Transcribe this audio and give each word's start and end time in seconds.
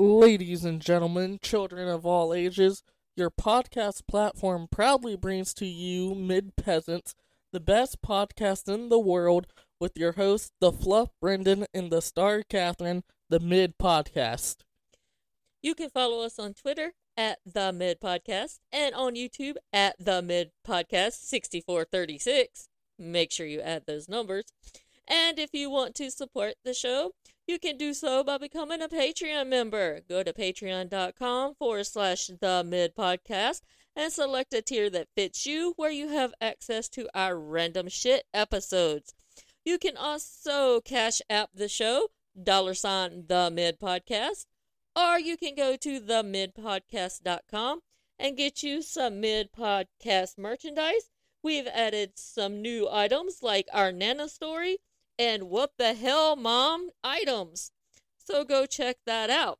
Ladies 0.00 0.64
and 0.64 0.80
gentlemen, 0.80 1.40
children 1.42 1.88
of 1.88 2.06
all 2.06 2.32
ages, 2.32 2.84
your 3.16 3.32
podcast 3.32 4.06
platform 4.06 4.68
proudly 4.70 5.16
brings 5.16 5.52
to 5.54 5.66
you 5.66 6.14
Mid 6.14 6.54
Peasants, 6.54 7.16
the 7.52 7.58
best 7.58 8.00
podcast 8.00 8.72
in 8.72 8.90
the 8.90 8.98
world, 9.00 9.48
with 9.80 9.98
your 9.98 10.12
hosts, 10.12 10.52
the 10.60 10.70
Fluff 10.70 11.08
Brendan 11.20 11.66
and 11.74 11.90
the 11.90 12.00
Star 12.00 12.44
Catherine, 12.48 13.02
the 13.28 13.40
Mid 13.40 13.76
Podcast. 13.76 14.58
You 15.62 15.74
can 15.74 15.90
follow 15.90 16.24
us 16.24 16.38
on 16.38 16.54
Twitter 16.54 16.92
at 17.16 17.40
the 17.44 17.72
Mid 17.72 18.00
Podcast 18.00 18.60
and 18.70 18.94
on 18.94 19.16
YouTube 19.16 19.56
at 19.72 19.96
the 19.98 20.22
Mid 20.22 20.52
Podcast 20.64 21.14
6436. 21.24 22.68
Make 23.00 23.32
sure 23.32 23.46
you 23.46 23.60
add 23.60 23.82
those 23.88 24.08
numbers. 24.08 24.44
And 25.08 25.40
if 25.40 25.50
you 25.52 25.70
want 25.70 25.96
to 25.96 26.12
support 26.12 26.54
the 26.64 26.74
show, 26.74 27.14
you 27.48 27.58
can 27.58 27.78
do 27.78 27.94
so 27.94 28.22
by 28.22 28.36
becoming 28.36 28.82
a 28.82 28.88
Patreon 28.88 29.48
member. 29.48 30.00
Go 30.06 30.22
to 30.22 30.34
patreon.com 30.34 31.54
forward 31.54 31.86
slash 31.86 32.26
the 32.40 32.62
mid 32.64 32.94
podcast 32.94 33.62
and 33.96 34.12
select 34.12 34.52
a 34.52 34.60
tier 34.60 34.90
that 34.90 35.08
fits 35.16 35.46
you 35.46 35.72
where 35.76 35.90
you 35.90 36.08
have 36.08 36.34
access 36.42 36.88
to 36.90 37.08
our 37.14 37.38
random 37.38 37.88
shit 37.88 38.24
episodes. 38.34 39.14
You 39.64 39.78
can 39.78 39.96
also 39.96 40.82
cash 40.82 41.22
app 41.30 41.50
the 41.54 41.68
show, 41.68 42.08
dollar 42.40 42.74
sign 42.74 43.24
the 43.28 43.50
mid 43.50 43.80
podcast, 43.80 44.44
or 44.94 45.18
you 45.18 45.38
can 45.38 45.54
go 45.54 45.74
to 45.76 46.00
themidpodcast.com 46.00 47.80
and 48.18 48.36
get 48.36 48.62
you 48.62 48.82
some 48.82 49.20
mid 49.20 49.52
podcast 49.52 50.36
merchandise. 50.36 51.10
We've 51.42 51.68
added 51.68 52.12
some 52.16 52.60
new 52.60 52.88
items 52.90 53.38
like 53.42 53.68
our 53.72 53.90
Nana 53.90 54.28
story 54.28 54.78
and 55.18 55.44
what 55.44 55.72
the 55.78 55.94
hell, 55.94 56.36
mom 56.36 56.90
items. 57.02 57.72
So 58.18 58.44
go 58.44 58.66
check 58.66 58.98
that 59.06 59.30
out. 59.30 59.58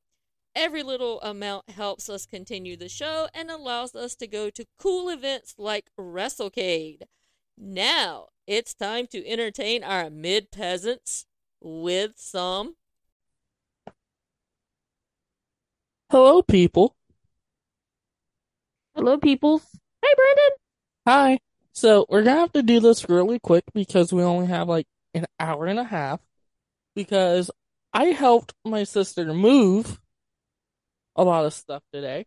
Every 0.54 0.82
little 0.82 1.20
amount 1.20 1.70
helps 1.70 2.08
us 2.08 2.26
continue 2.26 2.76
the 2.76 2.88
show 2.88 3.28
and 3.34 3.50
allows 3.50 3.94
us 3.94 4.14
to 4.16 4.26
go 4.26 4.50
to 4.50 4.66
cool 4.78 5.08
events 5.08 5.54
like 5.58 5.90
WrestleCade. 5.98 7.02
Now 7.56 8.28
it's 8.46 8.74
time 8.74 9.06
to 9.08 9.26
entertain 9.26 9.84
our 9.84 10.10
mid 10.10 10.50
peasants 10.50 11.26
with 11.60 12.12
some. 12.16 12.76
Hello, 16.10 16.40
people. 16.42 16.96
Hello, 18.94 19.18
peoples. 19.18 19.62
Hey, 20.02 20.08
Brandon. 20.16 20.50
Hi. 21.06 21.38
So, 21.72 22.06
we're 22.08 22.22
gonna 22.22 22.40
have 22.40 22.52
to 22.52 22.62
do 22.62 22.80
this 22.80 23.08
really 23.08 23.38
quick 23.38 23.64
because 23.74 24.12
we 24.12 24.22
only 24.22 24.46
have 24.46 24.68
like 24.68 24.86
an 25.14 25.26
hour 25.40 25.66
and 25.66 25.78
a 25.78 25.84
half. 25.84 26.20
Because 26.94 27.50
I 27.92 28.06
helped 28.06 28.54
my 28.64 28.84
sister 28.84 29.24
move 29.32 30.00
a 31.16 31.24
lot 31.24 31.44
of 31.44 31.54
stuff 31.54 31.82
today. 31.92 32.26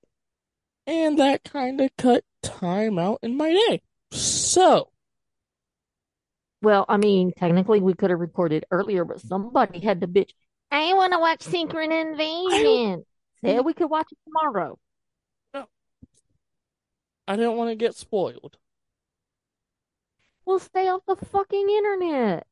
And 0.87 1.19
that 1.19 1.43
kind 1.43 1.79
of 1.81 1.91
cut 1.97 2.23
time 2.43 2.99
out 2.99 3.19
in 3.23 3.37
my 3.37 3.51
day. 3.51 3.81
So, 4.11 4.91
Well, 6.61 6.85
I 6.89 6.97
mean, 6.97 7.31
technically 7.37 7.79
we 7.81 7.93
could 7.93 8.09
have 8.11 8.19
recorded 8.19 8.65
earlier, 8.71 9.05
but 9.05 9.21
somebody 9.21 9.79
had 9.79 10.01
to 10.01 10.07
bitch. 10.07 10.31
I 10.71 10.93
want 10.93 11.13
to 11.13 11.19
watch 11.19 11.41
Secret 11.43 11.91
Invasion. 11.91 13.05
Said 13.43 13.65
we 13.65 13.73
could 13.73 13.89
watch 13.89 14.07
it 14.11 14.17
tomorrow. 14.25 14.77
No. 15.53 15.65
I 17.27 17.35
didn't 17.35 17.57
want 17.57 17.71
to 17.71 17.75
get 17.75 17.95
spoiled. 17.95 18.57
We'll 20.45 20.59
stay 20.59 20.87
off 20.87 21.01
the 21.07 21.15
fucking 21.15 21.69
internet. 21.69 22.45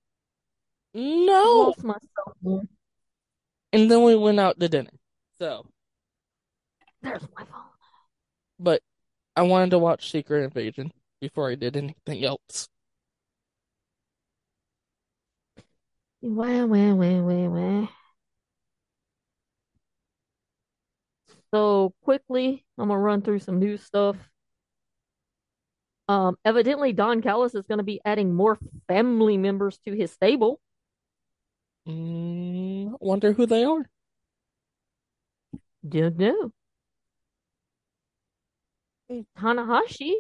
No! 0.94 1.68
lost 1.68 1.84
myself. 1.84 2.36
man. 2.42 2.68
And 3.72 3.90
then 3.90 4.04
we 4.04 4.16
went 4.16 4.40
out 4.40 4.60
to 4.60 4.68
dinner. 4.68 4.90
So, 5.40 5.66
There's 7.02 7.22
my 7.36 7.44
phone. 7.44 7.62
but 8.60 8.82
I 9.36 9.44
wanted 9.44 9.70
to 9.72 9.80
watch 9.80 10.12
Secret 10.12 10.44
Invasion 10.44 10.92
before 11.22 11.50
I 11.52 11.56
did 11.56 11.78
anything 11.78 12.26
else. 12.26 12.68
Wah, 16.22 16.66
wah, 16.66 16.94
wah, 16.94 17.22
wah, 17.22 17.48
wah. 17.48 17.88
So 21.54 21.94
quickly, 22.04 22.66
I'm 22.78 22.90
gonna 22.90 23.00
run 23.00 23.22
through 23.22 23.40
some 23.40 23.60
new 23.60 23.78
stuff. 23.78 24.18
Um, 26.08 26.38
evidently 26.44 26.92
Don 26.94 27.22
Callis 27.22 27.56
is 27.56 27.66
gonna 27.68 27.84
be 27.84 28.02
adding 28.04 28.34
more 28.34 28.58
family 28.88 29.38
members 29.38 29.78
to 29.86 29.94
his 29.96 30.12
stable. 30.12 30.60
Mm, 31.88 32.96
wonder 33.00 33.34
who 33.34 33.46
they 33.46 33.64
are. 33.64 33.90
Don't 35.88 36.18
know. 36.18 36.52
Tanahashi, 39.38 40.16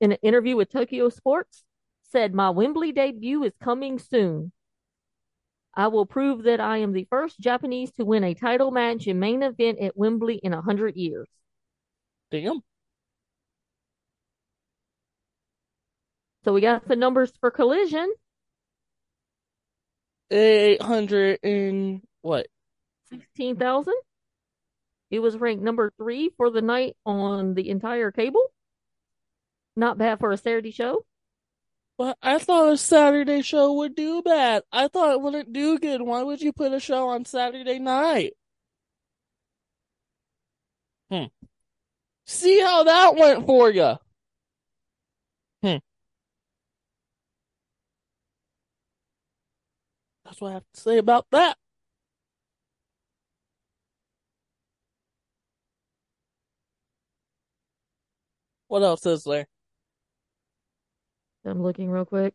in 0.00 0.12
an 0.12 0.18
interview 0.22 0.56
with 0.56 0.70
Tokyo 0.70 1.08
Sports, 1.08 1.64
said, 2.02 2.34
My 2.34 2.50
Wembley 2.50 2.92
debut 2.92 3.44
is 3.44 3.52
coming 3.62 3.98
soon. 3.98 4.52
I 5.74 5.88
will 5.88 6.06
prove 6.06 6.44
that 6.44 6.58
I 6.58 6.78
am 6.78 6.92
the 6.92 7.06
first 7.10 7.38
Japanese 7.38 7.92
to 7.92 8.04
win 8.04 8.24
a 8.24 8.34
title 8.34 8.70
match 8.70 9.06
in 9.06 9.18
main 9.18 9.42
event 9.42 9.78
at 9.78 9.96
Wembley 9.96 10.36
in 10.36 10.54
a 10.54 10.62
hundred 10.62 10.96
years. 10.96 11.28
Damn. 12.30 12.62
So 16.44 16.52
we 16.52 16.60
got 16.60 16.88
the 16.88 16.96
numbers 16.96 17.32
for 17.40 17.50
Collision. 17.50 18.12
800 20.30 21.40
and 21.42 22.02
what? 22.22 22.46
16,000. 23.10 23.94
It 25.10 25.20
was 25.20 25.36
ranked 25.36 25.62
number 25.62 25.92
three 25.96 26.30
for 26.36 26.50
the 26.50 26.62
night 26.62 26.96
on 27.06 27.54
the 27.54 27.70
entire 27.70 28.10
cable. 28.10 28.52
Not 29.76 29.98
bad 29.98 30.18
for 30.18 30.32
a 30.32 30.36
Saturday 30.36 30.72
show. 30.72 31.04
But 31.98 32.18
I 32.22 32.38
thought 32.38 32.72
a 32.72 32.76
Saturday 32.76 33.42
show 33.42 33.72
would 33.74 33.94
do 33.94 34.22
bad. 34.22 34.64
I 34.72 34.88
thought 34.88 35.12
it 35.12 35.20
wouldn't 35.20 35.52
do 35.52 35.78
good. 35.78 36.02
Why 36.02 36.22
would 36.22 36.42
you 36.42 36.52
put 36.52 36.72
a 36.72 36.80
show 36.80 37.08
on 37.08 37.24
Saturday 37.24 37.78
night? 37.78 38.34
Hmm. 41.10 41.26
See 42.26 42.60
how 42.60 42.84
that 42.84 43.16
went 43.16 43.46
for 43.46 43.70
you. 43.70 43.96
Hmm. 45.62 45.76
That's 50.36 50.42
what 50.42 50.50
I 50.50 50.54
have 50.54 50.64
to 50.74 50.80
say 50.82 50.98
about 50.98 51.26
that. 51.30 51.56
What 58.68 58.82
else 58.82 59.04
is 59.06 59.24
there? 59.24 59.46
I'm 61.44 61.62
looking 61.62 61.90
real 61.90 62.04
quick. 62.04 62.34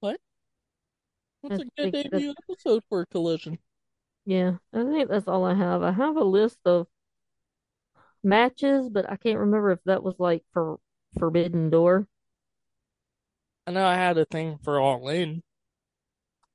What? 0.00 0.20
What's 1.40 1.60
I 1.60 1.62
a 1.62 1.64
good 1.64 1.72
think 1.76 1.92
that's- 1.92 2.10
debut 2.12 2.34
episode 2.48 2.84
for 2.88 3.04
Collision? 3.06 3.58
Yeah, 4.24 4.58
I 4.72 4.84
think 4.84 5.08
that's 5.10 5.28
all 5.28 5.44
I 5.44 5.54
have. 5.54 5.82
I 5.82 5.90
have 5.92 6.16
a 6.16 6.24
list 6.24 6.58
of 6.64 6.86
matches, 8.22 8.88
but 8.88 9.10
I 9.10 9.16
can't 9.16 9.38
remember 9.40 9.72
if 9.72 9.82
that 9.84 10.02
was 10.02 10.18
like 10.20 10.44
for 10.52 10.78
Forbidden 11.18 11.70
Door. 11.70 12.06
I 13.66 13.70
know 13.70 13.86
I 13.86 13.94
had 13.94 14.18
a 14.18 14.24
thing 14.24 14.58
for 14.62 14.80
All 14.80 15.08
In. 15.08 15.42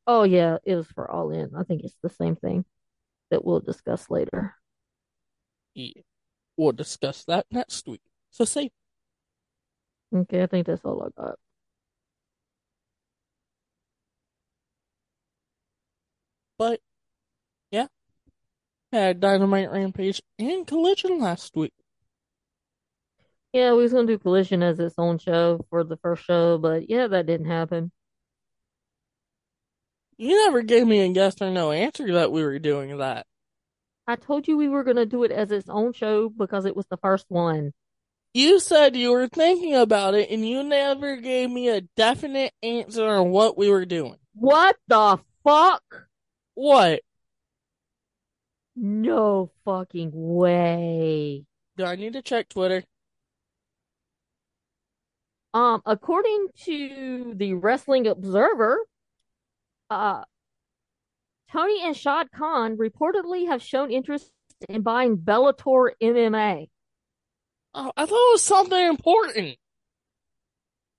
Oh 0.06 0.24
yeah, 0.24 0.58
it 0.66 0.76
was 0.76 0.88
for 0.88 1.10
All 1.10 1.32
In. 1.32 1.56
I 1.56 1.64
think 1.64 1.84
it's 1.84 1.98
the 2.02 2.10
same 2.10 2.36
thing 2.36 2.66
that 3.32 3.44
we'll 3.46 3.60
discuss 3.60 4.10
later. 4.10 4.56
Yeah. 5.74 6.02
We'll 6.58 6.72
discuss 6.72 7.24
that 7.26 7.46
next 7.52 7.88
week. 7.88 8.02
So 8.32 8.46
say 8.46 8.72
Okay, 10.14 10.42
I 10.44 10.48
think 10.48 10.66
that's 10.68 10.84
all 10.86 11.04
I 11.04 11.22
got. 11.22 11.36
But 16.58 16.80
yeah, 17.72 17.88
had 18.92 19.20
Dynamite 19.20 19.72
Rampage 19.72 20.22
and 20.40 20.66
Collision 20.66 21.20
last 21.20 21.56
week. 21.56 21.74
Yeah, 23.58 23.74
we 23.74 23.82
was 23.82 23.92
gonna 23.92 24.06
do 24.06 24.20
Collision 24.20 24.62
as 24.62 24.80
its 24.80 24.94
own 25.00 25.18
show 25.18 25.66
for 25.72 25.84
the 25.84 25.98
first 25.98 26.24
show, 26.26 26.60
but 26.60 26.92
yeah, 26.92 27.08
that 27.08 27.26
didn't 27.26 27.48
happen. 27.48 27.92
You 30.16 30.46
never 30.46 30.62
gave 30.62 30.86
me 30.86 31.00
a 31.00 31.08
yes 31.08 31.42
or 31.42 31.50
no 31.50 31.72
answer 31.72 32.14
that 32.14 32.32
we 32.32 32.44
were 32.44 32.60
doing 32.60 32.96
that. 33.00 33.26
I 34.06 34.16
told 34.16 34.48
you 34.48 34.58
we 34.58 34.70
were 34.70 34.84
gonna 34.84 35.08
do 35.08 35.24
it 35.24 35.32
as 35.32 35.50
its 35.52 35.70
own 35.70 35.94
show 35.94 36.30
because 36.30 36.66
it 36.66 36.76
was 36.76 36.86
the 36.86 36.98
first 36.98 37.26
one. 37.30 37.74
You 38.36 38.60
said 38.60 38.96
you 38.96 39.12
were 39.12 39.28
thinking 39.28 39.74
about 39.74 40.14
it 40.14 40.30
and 40.30 40.48
you 40.48 40.62
never 40.62 41.16
gave 41.16 41.50
me 41.50 41.70
a 41.70 41.82
definite 41.82 42.54
answer 42.62 43.08
on 43.08 43.32
what 43.32 43.58
we 43.58 43.72
were 43.72 43.88
doing. 43.88 44.18
What 44.36 44.76
the 44.88 45.18
fuck? 45.44 46.06
What? 46.54 47.02
No 48.76 49.50
fucking 49.66 50.12
way. 50.14 51.46
Do 51.76 51.86
I 51.86 51.96
need 51.96 52.14
to 52.14 52.22
check 52.22 52.50
Twitter? 52.50 52.84
Um, 55.58 55.82
according 55.88 56.50
to 56.66 57.34
the 57.36 57.56
Wrestling 57.56 58.06
Observer, 58.06 58.86
uh, 59.90 60.24
Tony 61.52 61.82
and 61.84 61.98
Shad 61.98 62.32
Khan 62.32 62.78
reportedly 62.78 63.48
have 63.48 63.64
shown 63.64 63.90
interest 63.90 64.32
in 64.70 64.84
buying 64.84 65.18
Bellator 65.18 65.94
MMA. 66.00 66.70
Oh, 67.74 67.92
I 67.98 68.06
thought 68.06 68.30
it 68.30 68.34
was 68.34 68.44
something 68.44 68.86
important. 68.86 69.58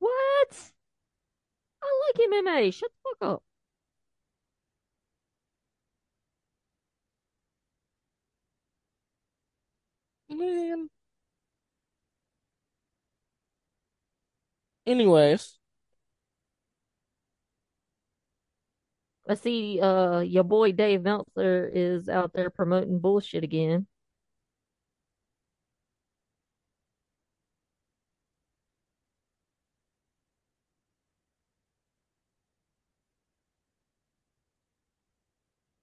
What? 0.00 0.72
I 1.80 2.10
like 2.16 2.28
MMA. 2.28 2.74
Shut 2.74 2.90
the 2.90 3.14
fuck 3.20 3.30
up. 3.30 3.42
Man. 10.30 10.88
Anyways, 14.88 15.58
I 19.28 19.34
see 19.34 19.80
uh 19.80 20.20
your 20.20 20.44
boy 20.44 20.72
Dave 20.72 21.02
Meltzer 21.02 21.70
is 21.72 22.08
out 22.08 22.32
there 22.32 22.50
promoting 22.50 22.98
bullshit 22.98 23.44
again. 23.44 23.86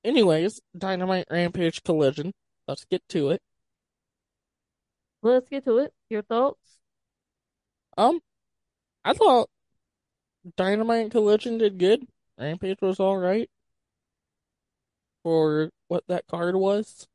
anyways, 0.06 0.62
Dynamite 0.78 1.25
Rampage 1.30 1.84
Collision. 1.84 2.31
Let's 2.68 2.86
get 2.86 3.02
to 3.10 3.31
it. 3.31 3.42
Let's 5.22 5.50
get 5.50 5.66
to 5.66 5.80
it. 5.80 5.94
Your 6.10 6.22
thoughts? 6.22 6.80
Um, 7.98 8.19
I 9.06 9.13
thought 9.13 9.50
Dynamite 10.57 11.12
Collision 11.12 11.57
did 11.60 11.78
good. 11.78 12.07
Rampage 12.38 12.81
was 12.81 13.00
all 13.00 13.18
right 13.18 13.50
for 15.24 15.72
what 15.88 16.04
that 16.07 16.25
card 16.28 16.56
was. 16.56 17.07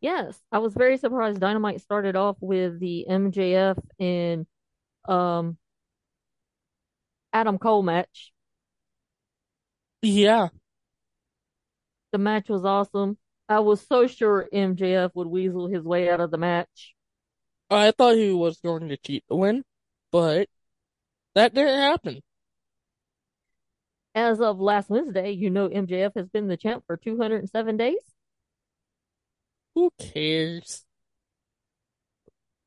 Yes, 0.00 0.40
I 0.50 0.58
was 0.58 0.74
very 0.74 0.96
surprised 0.96 1.40
Dynamite 1.40 1.80
started 1.80 2.16
off 2.16 2.36
with 2.40 2.80
the 2.80 3.06
MJF 3.08 3.78
and 4.00 4.46
um 5.08 5.58
Adam 7.32 7.58
Cole 7.58 7.82
match. 7.82 8.32
Yeah, 10.02 10.48
The 12.12 12.18
match 12.18 12.48
was 12.48 12.64
awesome. 12.64 13.18
I 13.48 13.60
was 13.60 13.86
so 13.86 14.06
sure 14.06 14.48
MJF 14.52 15.10
would 15.14 15.28
weasel 15.28 15.68
his 15.68 15.82
way 15.84 16.08
out 16.08 16.20
of 16.20 16.30
the 16.30 16.38
match. 16.38 16.94
I 17.70 17.90
thought 17.90 18.16
he 18.16 18.32
was 18.32 18.60
going 18.60 18.88
to 18.88 18.96
cheat 18.96 19.24
the 19.28 19.36
win, 19.36 19.64
but 20.10 20.48
that 21.34 21.54
didn't 21.54 21.78
happen. 21.78 22.20
As 24.14 24.40
of 24.40 24.60
last 24.60 24.90
Wednesday, 24.90 25.30
you 25.30 25.48
know 25.48 25.68
MJF 25.68 26.12
has 26.16 26.28
been 26.28 26.48
the 26.48 26.56
champ 26.56 26.84
for 26.86 26.96
207 26.96 27.76
days. 27.78 27.96
Who 29.74 29.90
cares? 29.98 30.84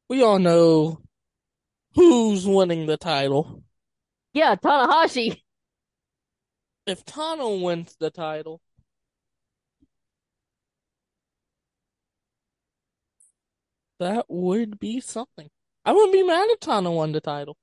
We 0.09 0.23
all 0.23 0.39
know 0.39 1.01
who's 1.93 2.47
winning 2.47 2.87
the 2.87 2.97
title. 2.97 3.63
Yeah, 4.33 4.55
Tanahashi. 4.55 5.39
If 6.87 7.05
Tana 7.05 7.49
wins 7.49 7.95
the 7.99 8.09
title, 8.09 8.61
that 13.99 14.25
would 14.29 14.79
be 14.79 14.99
something. 14.99 15.49
I 15.85 15.91
wouldn't 15.93 16.13
be 16.13 16.23
mad 16.23 16.47
if 16.49 16.59
Tana 16.59 16.91
won 16.91 17.11
the 17.11 17.21
title. 17.21 17.57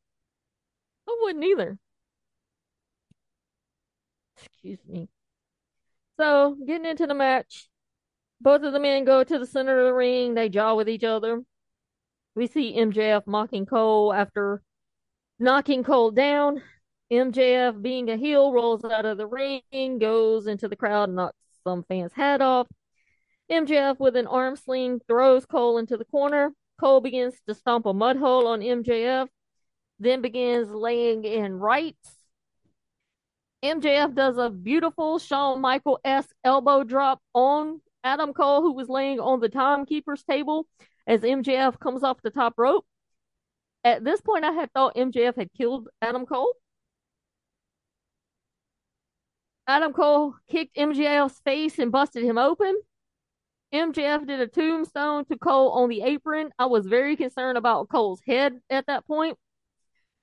I 1.08 1.16
wouldn't 1.22 1.44
either. 1.44 1.78
Excuse 4.36 4.78
me. 4.86 5.08
So, 6.18 6.56
getting 6.66 6.86
into 6.86 7.06
the 7.06 7.14
match, 7.14 7.68
both 8.40 8.62
of 8.62 8.72
the 8.72 8.80
men 8.80 9.04
go 9.04 9.24
to 9.24 9.38
the 9.38 9.46
center 9.46 9.78
of 9.80 9.86
the 9.86 9.94
ring. 9.94 10.34
They 10.34 10.48
jaw 10.48 10.74
with 10.74 10.88
each 10.88 11.04
other. 11.04 11.42
We 12.34 12.46
see 12.46 12.76
MJF 12.76 13.26
mocking 13.26 13.66
Cole 13.66 14.12
after 14.12 14.62
knocking 15.38 15.84
Cole 15.84 16.10
down. 16.10 16.62
MJF, 17.10 17.82
being 17.82 18.08
a 18.08 18.16
heel, 18.16 18.52
rolls 18.52 18.84
out 18.84 19.04
of 19.04 19.18
the 19.18 19.26
ring, 19.26 19.98
goes 19.98 20.46
into 20.46 20.66
the 20.68 20.76
crowd, 20.76 21.10
knocks 21.10 21.36
some 21.62 21.84
fan's 21.84 22.12
hat 22.14 22.40
off. 22.40 22.66
MJF, 23.52 23.98
with 24.00 24.16
an 24.16 24.26
arm 24.26 24.56
sling, 24.56 25.00
throws 25.06 25.44
Cole 25.44 25.76
into 25.76 25.98
the 25.98 26.06
corner. 26.06 26.52
Cole 26.80 27.02
begins 27.02 27.34
to 27.46 27.54
stomp 27.54 27.84
a 27.84 27.92
mud 27.92 28.16
hole 28.16 28.46
on 28.46 28.60
MJF, 28.60 29.28
then 29.98 30.22
begins 30.22 30.70
laying 30.70 31.24
in 31.24 31.54
rights. 31.58 32.16
MJF 33.62 34.14
does 34.14 34.38
a 34.38 34.48
beautiful 34.48 35.18
Shawn 35.18 35.60
Michael 35.60 36.00
esque 36.02 36.34
elbow 36.42 36.82
drop 36.82 37.20
on 37.34 37.80
Adam 38.02 38.32
Cole, 38.32 38.62
who 38.62 38.72
was 38.72 38.88
laying 38.88 39.20
on 39.20 39.40
the 39.40 39.50
timekeeper's 39.50 40.24
table 40.24 40.66
as 41.06 41.20
MJF 41.20 41.78
comes 41.78 42.02
off 42.02 42.22
the 42.22 42.30
top 42.30 42.54
rope. 42.56 42.86
At 43.84 44.02
this 44.02 44.20
point, 44.22 44.44
I 44.44 44.52
had 44.52 44.72
thought 44.72 44.96
MJF 44.96 45.36
had 45.36 45.52
killed 45.52 45.88
Adam 46.00 46.24
Cole. 46.24 46.54
Adam 49.66 49.92
Cole 49.92 50.34
kicked 50.48 50.76
MJF's 50.76 51.38
face 51.40 51.78
and 51.78 51.92
busted 51.92 52.24
him 52.24 52.38
open. 52.38 52.80
MJF 53.72 54.26
did 54.26 54.40
a 54.40 54.46
tombstone 54.46 55.24
to 55.26 55.38
Cole 55.38 55.70
on 55.70 55.88
the 55.88 56.02
apron. 56.02 56.50
I 56.58 56.66
was 56.66 56.86
very 56.86 57.16
concerned 57.16 57.56
about 57.56 57.88
Cole's 57.88 58.20
head 58.26 58.54
at 58.68 58.86
that 58.86 59.06
point. 59.06 59.38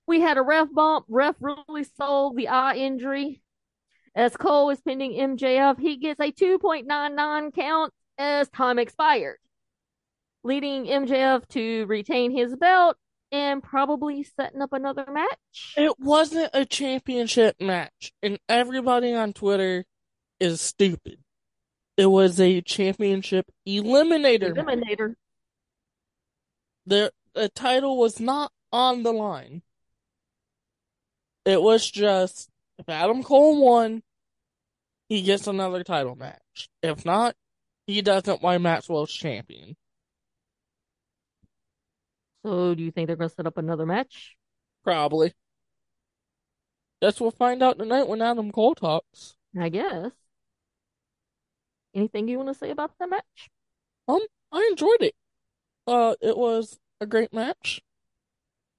We 0.06 0.22
had 0.22 0.38
a 0.38 0.42
ref 0.42 0.68
bump. 0.72 1.06
Ref 1.10 1.36
really 1.40 1.86
sold 1.98 2.38
the 2.38 2.48
eye 2.48 2.75
injury. 2.75 3.42
As 4.16 4.36
Cole 4.36 4.69
is 4.69 4.81
pinning 4.81 5.13
MJF, 5.13 5.80
he 5.80 5.98
gets 5.98 6.19
a 6.19 6.31
2.99 6.31 7.54
count 7.54 7.94
as 8.18 8.50
time 8.50 8.80
expired, 8.80 9.38
leading 10.44 10.86
MJF 10.86 11.48
to 11.50 11.86
retain 11.86 12.31
his 12.31 12.56
belt 12.56 12.98
and 13.31 13.63
probably 13.63 14.24
setting 14.24 14.62
up 14.62 14.74
another 14.74 15.06
match. 15.12 15.75
It 15.78 16.00
wasn't 16.00 16.50
a 16.54 16.66
championship 16.66 17.56
match, 17.62 18.12
and 18.22 18.40
everybody 18.50 19.13
on 19.13 19.34
Twitter 19.34 19.86
is 20.40 20.62
stupid. 20.62 21.19
It 22.00 22.06
was 22.06 22.40
a 22.40 22.62
championship 22.62 23.51
eliminator. 23.68 24.56
Eliminator. 24.56 25.16
The, 26.86 27.12
the 27.36 27.50
title 27.50 27.98
was 27.98 28.22
not 28.22 28.53
on 28.72 29.03
the 29.03 29.12
line. 29.12 29.63
It 31.44 31.62
was 31.62 31.91
just 31.91 32.50
if 32.77 32.88
Adam 32.88 33.22
Cole 33.22 33.62
won, 33.62 34.01
he 35.10 35.22
gets 35.22 35.46
another 35.46 35.84
title 35.84 36.15
match. 36.15 36.70
If 36.82 37.03
not, 37.03 37.36
he 37.86 38.01
doesn't 38.01 38.41
why 38.41 38.58
Maxwell's 38.60 39.12
champion. 39.12 39.75
So, 42.46 42.75
do 42.75 42.82
you 42.82 42.91
think 42.91 43.08
they're 43.08 43.18
going 43.18 43.29
to 43.29 43.36
set 43.36 43.46
up 43.46 43.58
another 43.58 43.86
match? 43.86 44.38
Probably. 44.86 45.34
Guess 47.01 47.20
we'll 47.20 47.32
find 47.32 47.62
out 47.62 47.77
tonight 47.77 48.08
when 48.08 48.22
Adam 48.22 48.53
Cole 48.53 48.75
talks. 48.75 49.36
I 49.60 49.68
guess. 49.68 50.12
Anything 51.93 52.27
you 52.27 52.38
want 52.38 52.50
to 52.50 52.53
say 52.53 52.69
about 52.69 52.91
that 53.00 53.10
match? 53.10 53.50
Um, 54.08 54.22
I 54.51 54.67
enjoyed 54.72 55.01
it. 55.01 55.15
Uh, 55.88 56.15
it 56.22 56.38
was 56.38 56.79
a 57.01 57.05
great 57.05 57.34
match. 57.34 57.81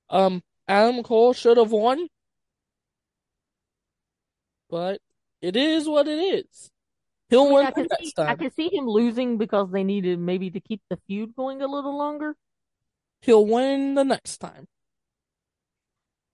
Um, 0.08 0.42
Adam 0.68 1.02
Cole 1.02 1.32
should 1.32 1.56
have 1.56 1.72
won, 1.72 2.08
but 4.68 5.00
it 5.40 5.56
is 5.56 5.88
what 5.88 6.08
it 6.08 6.18
is. 6.18 6.70
He'll 7.28 7.42
I 7.42 7.44
mean, 7.44 7.54
win 7.54 7.66
I 7.66 7.70
can 7.70 7.86
next 7.90 8.16
see, 8.16 8.22
I 8.22 8.34
can 8.34 8.50
see 8.50 8.68
him 8.72 8.86
losing 8.86 9.38
because 9.38 9.70
they 9.70 9.84
needed 9.84 10.18
maybe 10.18 10.50
to 10.50 10.60
keep 10.60 10.82
the 10.90 10.98
feud 11.06 11.34
going 11.36 11.62
a 11.62 11.68
little 11.68 11.96
longer. 11.96 12.34
He'll 13.22 13.46
win 13.46 13.94
the 13.94 14.04
next 14.04 14.38
time. 14.38 14.66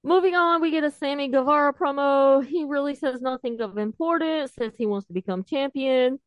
Moving 0.03 0.37
on, 0.37 0.63
we 0.63 0.71
get 0.71 0.85
a 0.85 0.91
Sammy 0.91 1.29
Guevara 1.29 1.75
promo. 1.75 2.45
He 2.47 2.65
really 2.65 2.95
says 2.95 3.21
nothing 3.21 3.61
of 3.61 3.77
importance, 3.77 4.53
says 4.55 4.73
he 4.77 4.87
wants 4.87 5.07
to 5.09 5.13
become 5.13 5.43
champion. 5.45 6.21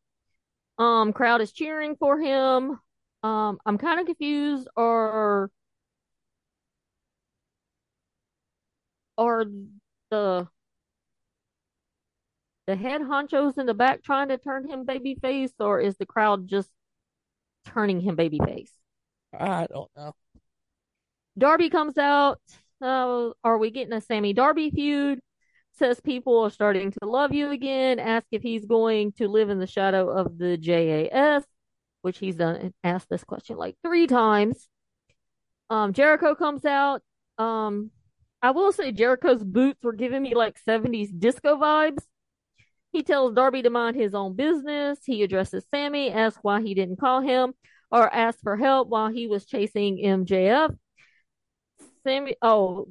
Um, 0.80 1.12
crowd 1.12 1.42
is 1.42 1.52
cheering 1.52 1.94
for 1.94 2.18
him. 2.18 2.80
Um, 3.22 3.58
I'm 3.66 3.76
kind 3.76 4.00
of 4.00 4.06
confused. 4.06 4.66
Are 4.78 5.50
are 9.18 9.44
the 10.10 10.48
the 12.66 12.76
head 12.76 13.02
honchos 13.02 13.58
in 13.58 13.66
the 13.66 13.74
back 13.74 14.02
trying 14.02 14.28
to 14.28 14.38
turn 14.38 14.66
him 14.66 14.86
babyface, 14.86 15.52
or 15.60 15.80
is 15.80 15.98
the 15.98 16.06
crowd 16.06 16.48
just 16.48 16.70
turning 17.66 18.00
him 18.00 18.16
babyface? 18.16 18.70
I 19.38 19.66
don't 19.66 19.90
know. 19.94 20.14
Darby 21.36 21.68
comes 21.68 21.98
out. 21.98 22.40
Uh, 22.80 23.30
are 23.44 23.58
we 23.58 23.70
getting 23.70 23.92
a 23.92 24.00
Sammy 24.00 24.32
Darby 24.32 24.70
feud? 24.70 25.20
Says 25.80 25.98
people 25.98 26.38
are 26.40 26.50
starting 26.50 26.90
to 26.90 27.06
love 27.06 27.32
you 27.32 27.52
again. 27.52 27.98
Ask 27.98 28.26
if 28.32 28.42
he's 28.42 28.66
going 28.66 29.12
to 29.12 29.28
live 29.28 29.48
in 29.48 29.58
the 29.58 29.66
shadow 29.66 30.10
of 30.10 30.36
the 30.36 30.58
JAS, 30.58 31.42
which 32.02 32.18
he's 32.18 32.36
done 32.36 32.74
asked 32.84 33.08
this 33.08 33.24
question 33.24 33.56
like 33.56 33.76
three 33.82 34.06
times. 34.06 34.68
Um, 35.70 35.94
Jericho 35.94 36.34
comes 36.34 36.66
out. 36.66 37.00
Um, 37.38 37.90
I 38.42 38.50
will 38.50 38.72
say 38.72 38.92
Jericho's 38.92 39.42
boots 39.42 39.82
were 39.82 39.94
giving 39.94 40.20
me 40.20 40.34
like 40.34 40.62
70s 40.68 41.18
disco 41.18 41.56
vibes. 41.56 42.02
He 42.92 43.02
tells 43.02 43.32
Darby 43.32 43.62
to 43.62 43.70
mind 43.70 43.96
his 43.96 44.14
own 44.14 44.36
business. 44.36 44.98
He 45.06 45.22
addresses 45.22 45.64
Sammy, 45.70 46.12
asks 46.12 46.40
why 46.42 46.60
he 46.60 46.74
didn't 46.74 47.00
call 47.00 47.22
him 47.22 47.54
or 47.90 48.12
ask 48.14 48.38
for 48.42 48.58
help 48.58 48.88
while 48.88 49.08
he 49.08 49.28
was 49.28 49.46
chasing 49.46 49.96
MJF. 49.96 50.76
Sammy, 52.04 52.36
oh, 52.42 52.88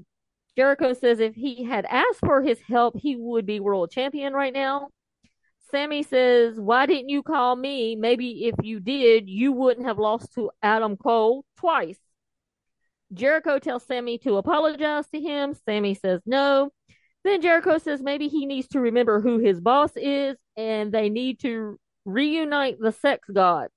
Jericho 0.60 0.92
says 0.92 1.22
if 1.22 1.36
he 1.36 1.64
had 1.64 1.86
asked 1.86 2.20
for 2.20 2.42
his 2.42 2.60
help, 2.60 2.98
he 2.98 3.16
would 3.16 3.46
be 3.46 3.62
world 3.62 3.92
champion 3.92 4.34
right 4.34 4.52
now. 4.52 4.90
Sammy 5.72 6.04
says, 6.04 6.60
Why 6.60 6.86
didn't 6.86 7.08
you 7.08 7.24
call 7.24 7.56
me? 7.56 7.96
Maybe 7.96 8.48
if 8.48 8.56
you 8.62 8.82
did, 8.82 9.30
you 9.30 9.54
wouldn't 9.54 9.88
have 9.88 9.98
lost 9.98 10.34
to 10.34 10.52
Adam 10.62 10.98
Cole 10.98 11.46
twice. 11.58 11.98
Jericho 13.14 13.58
tells 13.58 13.86
Sammy 13.86 14.18
to 14.18 14.36
apologize 14.36 15.08
to 15.14 15.22
him. 15.22 15.56
Sammy 15.66 15.94
says 15.94 16.20
no. 16.26 16.72
Then 17.24 17.42
Jericho 17.42 17.78
says 17.78 18.02
maybe 18.02 18.28
he 18.28 18.46
needs 18.46 18.68
to 18.70 18.82
remember 18.82 19.22
who 19.22 19.38
his 19.38 19.62
boss 19.62 19.92
is 19.96 20.36
and 20.58 20.92
they 20.92 21.10
need 21.10 21.40
to 21.40 21.80
reunite 22.04 22.82
the 22.82 22.92
sex 22.92 23.30
gods. 23.34 23.72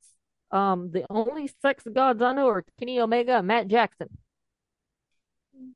Um, 0.51 0.91
the 0.91 1.07
only 1.09 1.49
sex 1.63 1.85
gods 1.93 2.21
I 2.21 2.33
know 2.33 2.49
are 2.49 2.65
Kenny 2.81 2.99
Omega 2.99 3.37
and 3.39 3.47
Matt 3.47 3.69
Jackson. 3.69 4.09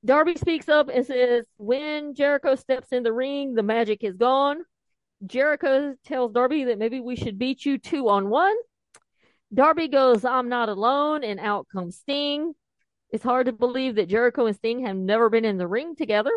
Darby 0.05 0.35
speaks 0.37 0.69
up 0.69 0.89
and 0.89 1.05
says, 1.07 1.47
When 1.57 2.15
Jericho 2.15 2.55
steps 2.55 2.89
in 2.93 3.03
the 3.03 3.13
ring, 3.13 3.55
the 3.55 3.63
magic 3.63 4.05
is 4.05 4.17
gone. 4.17 4.59
Jericho 5.25 5.95
tells 6.05 6.33
Darby 6.33 6.65
that 6.65 6.79
maybe 6.79 7.01
we 7.01 7.17
should 7.17 7.39
beat 7.39 7.65
you 7.65 7.79
two 7.79 8.09
on 8.09 8.29
one. 8.29 8.55
Darby 9.53 9.89
goes, 9.89 10.25
I'm 10.25 10.49
not 10.49 10.69
alone, 10.69 11.25
and 11.25 11.41
out 11.41 11.67
comes 11.73 11.97
Sting. 11.97 12.55
It's 13.11 13.25
hard 13.25 13.47
to 13.47 13.53
believe 13.53 13.95
that 13.97 14.09
Jericho 14.09 14.47
and 14.47 14.57
Sting 14.57 14.85
have 14.85 14.97
never 14.97 15.31
been 15.31 15.45
in 15.45 15.57
the 15.59 15.69
ring 15.69 15.95
together. 15.97 16.33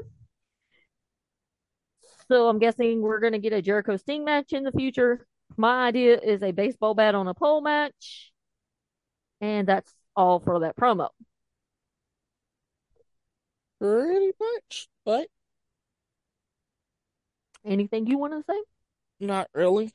So 2.28 2.48
I'm 2.48 2.60
guessing 2.60 3.02
we're 3.02 3.20
going 3.20 3.34
to 3.34 3.40
get 3.40 3.54
a 3.54 3.62
Jericho 3.62 3.98
Sting 3.98 4.24
match 4.24 4.54
in 4.54 4.64
the 4.64 4.72
future. 4.72 5.26
My 5.58 5.88
idea 5.88 6.20
is 6.20 6.44
a 6.44 6.52
baseball 6.52 6.94
bat 6.94 7.16
on 7.16 7.28
a 7.28 7.34
pole 7.34 7.62
match. 7.62 8.32
And 9.42 9.68
that's 9.68 9.92
all 10.16 10.40
for 10.40 10.60
that 10.60 10.76
promo. 10.76 11.10
Pretty 13.80 14.32
much, 14.40 14.88
but 15.06 15.28
Anything 17.66 18.08
you 18.08 18.18
want 18.18 18.34
to 18.34 18.44
say? 18.52 18.60
not 19.20 19.50
really. 19.54 19.92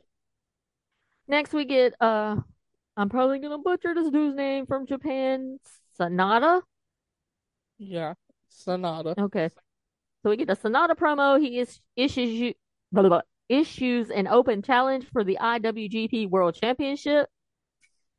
Next, 1.27 1.53
we 1.53 1.65
get, 1.65 1.95
uh, 2.01 2.37
I'm 2.97 3.09
probably 3.09 3.41
to 3.41 3.59
butcher 3.59 3.95
this 3.95 4.11
dude's 4.11 4.37
name 4.37 4.67
from 4.67 4.87
Japan, 4.87 5.59
Sanada. 5.99 6.61
Yeah, 7.79 8.15
Sanada. 8.51 9.17
Okay. 9.19 9.49
So 10.23 10.31
we 10.31 10.37
get 10.37 10.51
a 10.51 10.57
Sanada 10.57 10.91
promo. 10.91 11.41
He 11.41 11.59
is 11.59 11.81
issues 11.97 12.31
you 12.31 12.55
blah, 12.93 13.03
blah, 13.03 13.09
blah, 13.09 13.21
issues 13.49 14.11
an 14.11 14.27
open 14.27 14.63
challenge 14.63 15.07
for 15.13 15.25
the 15.25 15.39
IWGP 15.41 16.29
World 16.29 16.55
Championship. 16.55 17.29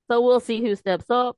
So 0.10 0.22
we'll 0.22 0.40
see 0.40 0.62
who 0.62 0.76
steps 0.76 1.06
up. 1.10 1.38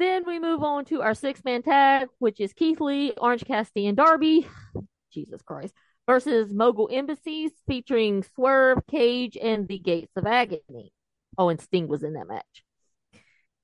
Then 0.00 0.24
we 0.26 0.38
move 0.38 0.62
on 0.62 0.86
to 0.86 1.02
our 1.02 1.12
six 1.12 1.44
man 1.44 1.62
tag, 1.62 2.08
which 2.20 2.40
is 2.40 2.54
Keith 2.54 2.80
Lee, 2.80 3.12
Orange 3.18 3.44
Cassidy, 3.44 3.86
and 3.86 3.98
Darby. 3.98 4.48
Jesus 5.12 5.42
Christ. 5.42 5.74
Versus 6.06 6.54
Mogul 6.54 6.88
Embassies 6.90 7.50
featuring 7.68 8.24
Swerve, 8.34 8.78
Cage, 8.90 9.36
and 9.36 9.68
the 9.68 9.78
Gates 9.78 10.12
of 10.16 10.26
Agony. 10.26 10.94
Oh, 11.36 11.50
and 11.50 11.60
Sting 11.60 11.86
was 11.86 12.02
in 12.02 12.14
that 12.14 12.28
match. 12.28 12.64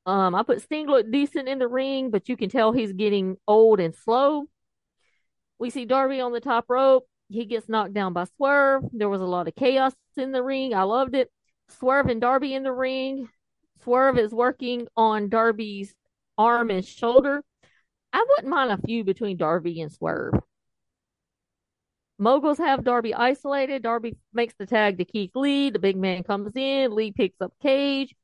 Um, 0.05 0.35
I 0.35 0.43
put 0.43 0.61
Sting 0.61 0.87
looked 0.89 1.11
decent 1.11 1.49
in 1.49 1.59
the 1.59 1.69
ring, 1.69 2.11
but 2.11 2.29
you 2.29 2.37
can 2.37 2.51
tell 2.51 2.71
he's 2.71 2.93
getting 2.93 3.39
old 3.49 3.81
and 3.81 3.95
slow. 3.95 4.45
We 5.59 5.71
see 5.71 5.87
Darby 5.87 6.21
on 6.21 6.33
the 6.33 6.41
top 6.41 6.67
rope. 6.69 7.09
He 7.31 7.47
gets 7.47 7.67
knocked 7.67 7.95
down 7.95 8.13
by 8.13 8.27
Swerve. 8.37 8.83
There 8.93 9.09
was 9.09 9.23
a 9.23 9.27
lot 9.27 9.49
of 9.49 9.55
chaos 9.55 9.95
in 10.19 10.33
the 10.33 10.43
ring. 10.43 10.75
I 10.75 10.83
loved 10.83 11.15
it. 11.15 11.31
Swerve 11.81 12.09
and 12.09 12.21
Darby 12.21 12.53
in 12.53 12.63
the 12.63 12.73
ring. 12.73 13.31
Swerve 13.83 14.19
is 14.19 14.33
working 14.33 14.87
on 14.99 15.31
Darby's 15.31 15.95
arm 16.39 16.71
and 16.71 16.85
shoulder. 16.85 17.43
I 18.13 18.25
wouldn't 18.29 18.49
mind 18.49 18.71
a 18.73 18.79
feud 18.79 19.07
between 19.07 19.37
Darby 19.37 19.81
and 19.81 19.93
Swerve. 19.93 20.35
Moguls 22.19 22.59
have 22.59 22.85
Darby 22.85 23.13
isolated. 23.13 23.83
Darby 23.83 24.17
makes 24.33 24.55
the 24.59 24.67
tag 24.67 24.99
to 24.99 25.05
Keith 25.05 25.33
Lee. 25.35 25.71
The 25.71 25.79
big 25.79 25.97
man 25.97 26.23
comes 26.23 26.53
in. 26.55 26.95
Lee 26.95 27.13
picks 27.13 27.41
up 27.41 27.53
Cage. 27.61 28.15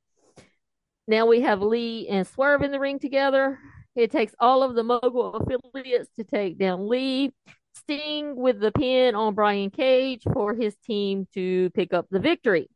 Now 1.07 1.27
we 1.27 1.43
have 1.43 1.61
Lee 1.61 2.09
and 2.09 2.27
Swerve 2.27 2.63
in 2.63 2.71
the 2.71 2.81
ring 2.81 2.99
together. 2.99 3.59
It 3.95 4.11
takes 4.11 4.35
all 4.39 4.63
of 4.63 4.75
the 4.75 4.83
Mogul 4.83 5.35
affiliates 5.35 6.09
to 6.17 6.25
take 6.25 6.59
down 6.59 6.89
Lee. 6.89 7.35
Sting 7.75 8.37
with 8.37 8.61
the 8.61 8.71
pin 8.71 9.15
on 9.15 9.35
Brian 9.35 9.71
Cage 9.71 10.23
for 10.33 10.55
his 10.55 10.77
team 10.77 11.27
to 11.35 11.71
pick 11.71 11.93
up 11.93 12.07
the 12.11 12.21
victory. 12.21 12.69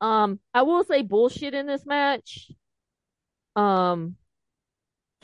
Um, 0.00 0.40
I 0.52 0.62
will 0.62 0.84
say 0.84 1.02
bullshit 1.02 1.54
in 1.54 1.66
this 1.66 1.86
match. 1.86 2.50
Um, 3.54 4.16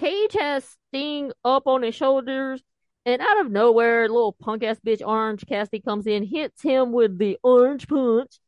Cage 0.03 0.33
has 0.33 0.77
Sting 0.89 1.31
up 1.45 1.69
on 1.69 1.83
his 1.83 1.95
shoulders, 1.95 2.61
and 3.07 3.23
out 3.23 3.41
of 3.41 3.53
nowhere, 3.53 4.09
little 4.09 4.33
punk 4.33 4.65
ass 4.65 4.79
bitch 4.85 5.01
Orange 5.07 5.47
Cassidy 5.47 5.81
comes 5.81 6.09
in, 6.09 6.25
hits 6.25 6.61
him 6.61 6.91
with 6.91 7.19
the 7.19 7.39
orange 7.45 7.87
punch, 7.87 8.41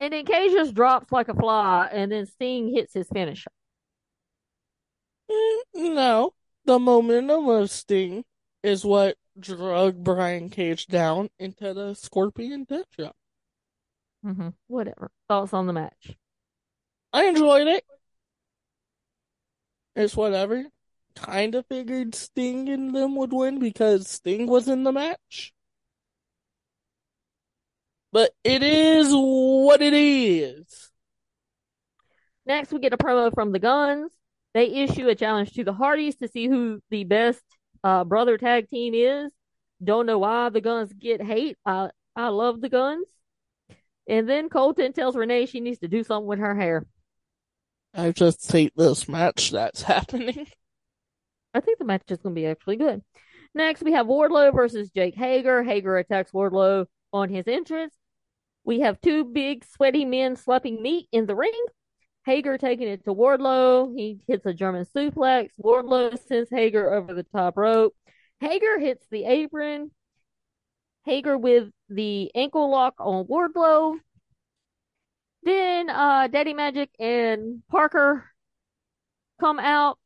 and 0.00 0.12
then 0.12 0.24
Cage 0.26 0.50
just 0.50 0.74
drops 0.74 1.12
like 1.12 1.28
a 1.28 1.34
fly, 1.34 1.88
and 1.92 2.10
then 2.10 2.26
Sting 2.26 2.74
hits 2.74 2.94
his 2.94 3.08
finisher. 3.08 3.52
Mm, 5.30 5.94
No, 5.94 6.34
the 6.64 6.80
momentum 6.80 7.48
of 7.48 7.70
Sting 7.70 8.24
is 8.64 8.84
what 8.84 9.16
drug 9.38 10.02
Brian 10.02 10.50
Cage 10.50 10.88
down 10.88 11.28
into 11.38 11.74
the 11.74 11.94
Scorpion 11.94 12.64
Death 12.64 12.86
Drop. 12.96 13.14
Mm-hmm. 14.26 14.48
Whatever. 14.66 15.12
Thoughts 15.28 15.52
on 15.52 15.68
the 15.68 15.72
match? 15.72 16.16
I 17.12 17.26
enjoyed 17.26 17.68
it. 17.68 17.84
It's 19.94 20.16
whatever. 20.16 20.66
Kind 21.20 21.54
of 21.54 21.66
figured 21.66 22.14
Sting 22.14 22.68
and 22.68 22.94
them 22.94 23.16
would 23.16 23.32
win 23.32 23.58
because 23.58 24.08
Sting 24.08 24.46
was 24.46 24.68
in 24.68 24.84
the 24.84 24.92
match. 24.92 25.52
But 28.12 28.32
it 28.44 28.62
is 28.62 29.08
what 29.10 29.82
it 29.82 29.92
is. 29.92 30.90
Next, 32.46 32.72
we 32.72 32.80
get 32.80 32.94
a 32.94 32.96
promo 32.96 33.32
from 33.34 33.52
the 33.52 33.58
Guns. 33.58 34.10
They 34.54 34.68
issue 34.68 35.08
a 35.08 35.14
challenge 35.14 35.52
to 35.52 35.64
the 35.64 35.74
Hardys 35.74 36.16
to 36.16 36.28
see 36.28 36.46
who 36.46 36.80
the 36.90 37.04
best 37.04 37.42
uh, 37.84 38.04
brother 38.04 38.38
tag 38.38 38.68
team 38.68 38.94
is. 38.94 39.30
Don't 39.82 40.06
know 40.06 40.18
why 40.18 40.48
the 40.48 40.60
Guns 40.60 40.92
get 40.92 41.22
hate. 41.22 41.56
I 41.66 41.90
I 42.16 42.28
love 42.28 42.60
the 42.60 42.68
Guns. 42.68 43.06
And 44.08 44.28
then 44.28 44.48
Colten 44.48 44.94
tells 44.94 45.14
Renee 45.14 45.46
she 45.46 45.60
needs 45.60 45.80
to 45.80 45.88
do 45.88 46.02
something 46.02 46.26
with 46.26 46.38
her 46.38 46.54
hair. 46.54 46.86
I 47.94 48.12
just 48.12 48.50
hate 48.50 48.72
this 48.76 49.08
match 49.08 49.50
that's 49.50 49.82
happening. 49.94 50.46
I 51.54 51.60
think 51.60 51.78
the 51.78 51.84
match 51.84 52.02
is 52.08 52.18
going 52.18 52.34
to 52.34 52.40
be 52.40 52.46
actually 52.46 52.76
good. 52.76 53.02
Next, 53.54 53.82
we 53.82 53.92
have 53.92 54.06
Wardlow 54.06 54.54
versus 54.54 54.90
Jake 54.90 55.14
Hager. 55.14 55.62
Hager 55.62 55.96
attacks 55.96 56.32
Wardlow 56.32 56.86
on 57.12 57.28
his 57.28 57.46
entrance. 57.46 57.94
We 58.64 58.80
have 58.80 59.00
two 59.00 59.24
big 59.24 59.64
sweaty 59.64 60.04
men 60.04 60.36
slapping 60.36 60.82
meat 60.82 61.08
in 61.10 61.26
the 61.26 61.34
ring. 61.34 61.64
Hager 62.26 62.58
taking 62.58 62.88
it 62.88 63.04
to 63.04 63.14
Wardlow. 63.14 63.96
He 63.96 64.20
hits 64.26 64.44
a 64.44 64.52
German 64.52 64.84
suplex. 64.84 65.48
Wardlow 65.62 66.18
sends 66.28 66.50
Hager 66.50 66.92
over 66.92 67.14
the 67.14 67.22
top 67.22 67.56
rope. 67.56 67.94
Hager 68.40 68.78
hits 68.78 69.06
the 69.10 69.24
apron. 69.24 69.90
Hager 71.06 71.38
with 71.38 71.70
the 71.88 72.30
ankle 72.34 72.70
lock 72.70 72.94
on 72.98 73.24
Wardlow. 73.24 73.96
Then 75.42 75.88
uh, 75.88 76.28
Daddy 76.28 76.52
Magic 76.52 76.90
and 77.00 77.62
Parker 77.70 78.26
come 79.40 79.58
out. 79.58 79.98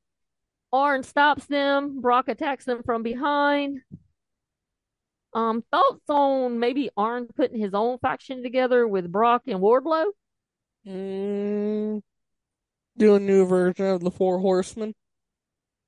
Arn 0.72 1.02
stops 1.02 1.46
them. 1.46 2.00
Brock 2.00 2.28
attacks 2.28 2.64
them 2.64 2.82
from 2.82 3.02
behind. 3.02 3.80
Um, 5.34 5.64
thoughts 5.70 6.08
on 6.08 6.58
maybe 6.58 6.90
Arn 6.96 7.28
putting 7.34 7.58
his 7.58 7.74
own 7.74 7.98
faction 7.98 8.42
together 8.42 8.86
with 8.86 9.10
Brock 9.10 9.42
and 9.46 9.60
Wardlow? 9.60 10.06
Mm, 10.86 12.02
do 12.96 13.14
a 13.14 13.20
new 13.20 13.46
version 13.46 13.86
of 13.86 14.00
the 14.02 14.10
Four 14.10 14.38
Horsemen. 14.38 14.94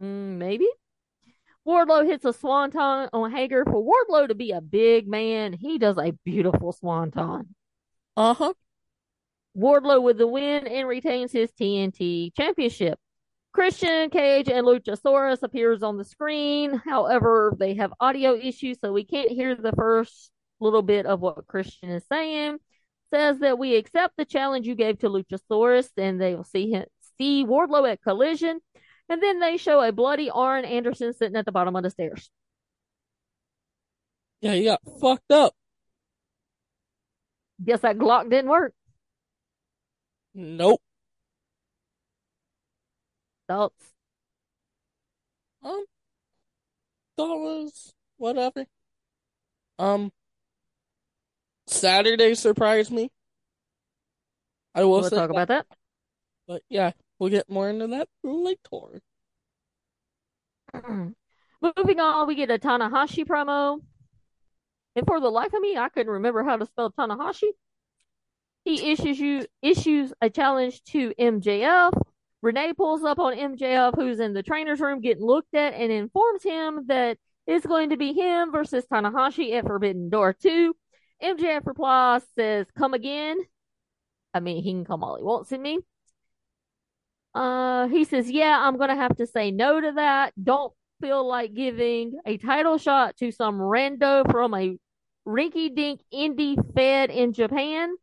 Mm, 0.03 0.37
maybe. 0.38 0.69
Wardlow 1.67 2.07
hits 2.07 2.25
a 2.25 2.33
swanton 2.33 3.09
on 3.12 3.33
Hager. 3.33 3.64
For 3.64 3.83
Wardlow 3.83 4.29
to 4.29 4.35
be 4.35 4.50
a 4.50 4.61
big 4.61 5.09
man, 5.09 5.53
he 5.53 5.79
does 5.79 5.99
a 5.99 6.12
beautiful 6.25 6.73
swanton. 6.73 7.55
Uh 8.17 8.35
huh. 8.35 8.55
Wardlow 9.57 10.03
with 10.03 10.19
the 10.19 10.26
win 10.26 10.67
and 10.67 10.88
retains 10.88 11.33
his 11.33 11.50
TNT 11.53 12.35
championship. 12.35 12.99
Christian 13.55 14.11
Cage 14.11 14.49
and 14.49 14.67
Luchasaurus 14.67 15.45
appears 15.45 15.85
on 15.85 15.97
the 15.97 16.05
screen. 16.05 16.75
However, 16.75 17.55
they 17.57 17.75
have 17.75 17.95
audio 18.01 18.35
issues, 18.35 18.79
so 18.81 18.93
we 18.93 19.05
can't 19.05 19.31
hear 19.31 19.55
the 19.55 19.73
first 19.73 20.33
little 20.59 20.83
bit 20.83 21.07
of 21.07 21.21
what 21.21 21.47
Christian 21.47 21.91
is 21.91 22.05
saying. 22.11 22.59
Says 23.13 23.39
that 23.39 23.57
we 23.57 23.77
accept 23.77 24.17
the 24.17 24.25
challenge 24.25 24.67
you 24.67 24.75
gave 24.75 24.99
to 24.99 25.09
Luchasaurus, 25.09 25.89
and 25.97 26.21
they 26.21 26.35
will 26.35 26.43
see 26.43 26.73
him 26.73 26.85
see 27.17 27.45
Wardlow 27.45 27.89
at 27.89 28.03
Collision, 28.03 28.59
and 29.09 29.23
then 29.23 29.39
they 29.39 29.57
show 29.57 29.81
a 29.81 29.93
bloody 29.93 30.31
Arn 30.31 30.65
Anderson 30.65 31.13
sitting 31.13 31.37
at 31.37 31.47
the 31.47 31.53
bottom 31.53 31.77
of 31.77 31.85
the 31.85 31.91
stairs. 31.91 32.31
Yeah, 34.41 34.55
he 34.55 34.65
got 34.65 34.81
fucked 35.01 35.31
up. 35.31 35.55
Guess 37.65 37.81
that 37.81 37.99
Glock 37.99 38.29
didn't 38.31 38.51
work. 38.51 38.75
Nope. 40.35 40.83
Thoughts? 43.49 43.93
Um, 45.63 45.85
was 47.17 47.93
whatever. 48.17 48.67
Um, 49.79 50.13
Saturday 51.67 52.35
surprised 52.35 52.91
me. 52.91 53.11
I 54.75 54.85
will 54.85 55.01
We'll 55.01 55.11
talk 55.11 55.11
that, 55.11 55.31
about 55.31 55.49
that. 55.49 55.67
but 56.47 56.63
yeah, 56.69 56.93
we'll 57.19 57.31
get 57.31 57.49
more 57.49 57.69
into 57.69 57.87
that 57.89 58.09
later. 58.23 59.01
Moving 61.63 62.01
on, 62.01 62.27
we 62.27 62.35
get 62.35 62.51
a 62.51 62.59
Tanahashi 62.59 63.25
promo. 63.25 63.81
And 64.97 65.07
for 65.07 65.21
the 65.21 65.31
life 65.31 65.53
of 65.55 65.61
me, 65.61 65.77
I 65.77 65.89
couldn't 65.89 66.13
remember 66.13 66.45
how 66.45 66.57
to 66.57 66.67
spell 66.67 66.91
Tanahashi. 66.91 67.51
He 68.65 68.93
issues 68.93 69.19
you 69.19 69.47
issues 69.63 70.13
a 70.21 70.31
challenge 70.31 70.83
to 70.85 71.13
MJF. 71.19 71.93
Renee 72.45 72.75
pulls 72.75 73.03
up 73.03 73.19
on 73.19 73.35
MJF, 73.35 73.95
who's 73.97 74.21
in 74.21 74.35
the 74.35 74.43
trainer's 74.43 74.79
room 74.79 75.01
getting 75.01 75.25
looked 75.25 75.55
at, 75.55 75.73
and 75.73 75.91
informs 75.91 76.43
him 76.43 76.85
that 76.89 77.17
it's 77.47 77.65
going 77.65 77.89
to 77.89 77.97
be 77.97 78.13
him 78.13 78.53
versus 78.53 78.85
Tanahashi 78.85 79.55
at 79.55 79.67
Forbidden 79.67 80.11
Door 80.11 80.35
2. 80.35 80.77
MJF 81.23 81.67
replies, 81.67 82.21
says, 82.39 82.67
Come 82.77 82.93
again. 82.93 83.39
I 84.35 84.41
mean, 84.41 84.63
he 84.63 84.73
can 84.73 84.85
come 84.85 85.03
all 85.03 85.17
he 85.17 85.23
wants 85.23 85.53
in 85.53 85.63
me. 85.63 85.79
Uh, 87.35 87.89
he 87.89 88.05
says, 88.05 88.31
Yeah, 88.31 88.59
I'm 88.61 88.77
going 88.77 88.91
to 88.91 88.95
have 88.95 89.17
to 89.17 89.27
say 89.27 89.51
no 89.51 89.81
to 89.81 89.93
that. 89.93 90.35
Don't 90.43 90.75
feel 91.01 91.27
like 91.27 91.55
giving 91.55 92.21
a 92.27 92.37
title 92.37 92.77
shot 92.77 93.17
to 93.17 93.33
some 93.33 93.59
rando 93.59 94.31
from 94.31 94.53
a 94.53 94.77
rinky 95.27 95.75
dink 95.75 96.03
indie 96.13 96.59
fed 96.75 97.09
in 97.09 97.33
Japan. 97.33 97.95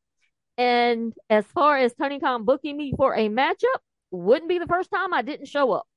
And 0.57 1.13
as 1.29 1.45
far 1.45 1.77
as 1.77 1.93
Tony 1.93 2.19
Khan 2.19 2.43
booking 2.43 2.75
me 2.75 2.91
for 2.97 3.15
a 3.15 3.29
matchup, 3.29 3.81
wouldn't 4.11 4.49
be 4.49 4.59
the 4.59 4.67
first 4.67 4.91
time 4.91 5.13
I 5.13 5.21
didn't 5.21 5.47
show 5.47 5.71
up. 5.71 5.87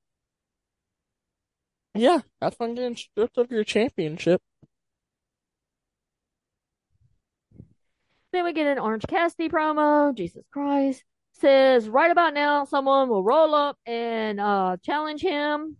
Yeah, 1.94 2.20
have 2.40 2.56
fun 2.56 2.74
getting 2.74 2.96
stripped 2.96 3.38
of 3.38 3.50
your 3.52 3.64
championship. 3.64 4.42
Then 8.32 8.44
we 8.44 8.52
get 8.52 8.66
an 8.66 8.80
Orange 8.80 9.04
Cassidy 9.08 9.48
promo. 9.48 10.14
Jesus 10.14 10.42
Christ. 10.52 11.04
Says 11.34 11.88
right 11.88 12.10
about 12.10 12.34
now, 12.34 12.64
someone 12.64 13.08
will 13.08 13.22
roll 13.22 13.54
up 13.54 13.76
and 13.86 14.40
uh, 14.40 14.76
challenge 14.82 15.20
him, 15.20 15.76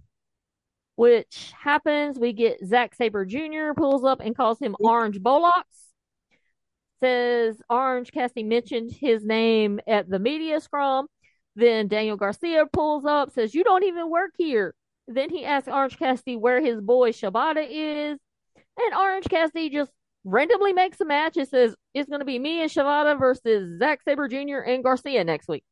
which 0.94 1.52
happens. 1.60 2.16
We 2.16 2.32
get 2.32 2.64
Zack 2.64 2.94
Sabre 2.94 3.24
Jr. 3.24 3.72
pulls 3.76 4.04
up 4.04 4.20
and 4.20 4.36
calls 4.36 4.60
him 4.60 4.76
Orange 4.78 5.18
Bollocks. 5.18 5.62
Says 7.00 7.60
Orange 7.68 8.12
Cassidy 8.12 8.44
mentioned 8.44 8.92
his 8.92 9.24
name 9.24 9.80
at 9.86 10.08
the 10.08 10.20
media 10.20 10.60
scrum. 10.60 11.06
Then 11.56 11.88
Daniel 11.88 12.16
Garcia 12.16 12.66
pulls 12.66 13.04
up, 13.04 13.30
says, 13.30 13.54
You 13.54 13.64
don't 13.64 13.84
even 13.84 14.11
work 14.11 14.32
here. 14.37 14.75
Then 15.06 15.30
he 15.30 15.44
asks 15.44 15.68
Orange 15.68 15.99
Cassidy 15.99 16.37
where 16.37 16.61
his 16.61 16.80
boy 16.80 17.12
Shibata 17.12 17.66
is. 17.68 18.18
And 18.76 18.94
Orange 18.94 19.28
Cassidy 19.28 19.70
just 19.70 19.92
randomly 20.25 20.73
makes 20.73 21.00
a 21.00 21.04
match. 21.04 21.37
It 21.37 21.49
says 21.49 21.75
it's 21.92 22.08
going 22.08 22.20
to 22.20 22.25
be 22.25 22.38
me 22.38 22.62
and 22.62 22.70
Shibata 22.70 23.18
versus 23.18 23.78
Zack 23.78 24.02
Sabre 24.02 24.28
Jr. 24.28 24.58
and 24.58 24.82
Garcia 24.82 25.23
next 25.23 25.49
week. 25.49 25.64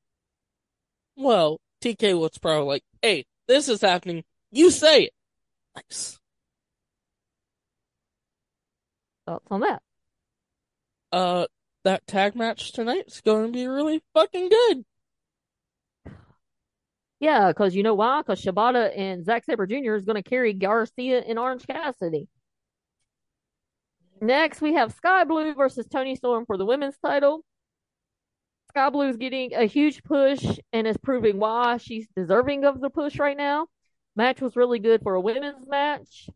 Well, 1.17 1.61
TK 1.83 2.19
was 2.19 2.39
probably 2.39 2.67
like, 2.67 2.85
hey, 3.01 3.25
this 3.49 3.69
is 3.69 3.81
happening. 3.81 4.23
You 4.51 4.71
say 4.71 5.05
it. 5.05 5.13
Nice. 5.75 6.19
Thoughts 9.27 9.47
on 9.51 9.61
that? 9.61 9.83
Uh, 11.11 11.47
that 11.85 12.07
tag 12.07 12.35
match 12.35 12.73
tonight's 12.73 13.21
going 13.21 13.47
to 13.47 13.53
be 13.53 13.67
really 13.67 14.03
fucking 14.15 14.49
good. 14.49 14.85
Yeah, 17.23 17.53
because 17.53 17.77
you 17.77 17.85
know 17.85 17.95
why? 17.95 18.21
Because 18.21 18.43
Shibata 18.43 18.91
and 18.99 19.25
Zack 19.25 19.45
Sabre 19.45 19.65
Jr. 19.65 19.95
is 19.95 20.05
going 20.05 20.21
to 20.21 20.29
carry 20.29 20.53
Garcia 20.53 21.21
and 21.21 21.39
Orange 21.39 21.65
Cassidy. 21.69 22.27
Next, 24.21 24.61
we 24.61 24.75
have 24.75 24.93
Skye 24.93 25.23
Blue 25.23 25.55
versus 25.55 25.87
Toni 25.87 26.17
Storm 26.17 26.47
for 26.47 26.57
the 26.57 26.67
women's 26.67 26.99
title. 26.99 27.45
Skye 28.71 28.91
Blue 28.91 29.09
is 29.09 29.17
getting 29.19 29.55
a 29.55 29.67
huge 29.67 30.03
push 30.03 30.45
and 30.73 30.85
is 30.85 30.97
proving 30.97 31.39
why 31.39 31.77
she's 31.77 32.09
deserving 32.17 32.65
of 32.65 32.81
the 32.81 32.91
push 32.91 33.17
right 33.21 33.37
now. 33.37 33.69
Match 34.17 34.41
was 34.41 34.57
really 34.57 34.81
good 34.81 35.01
for 35.05 35.15
a 35.15 35.21
women's 35.21 35.69
match. 35.69 36.29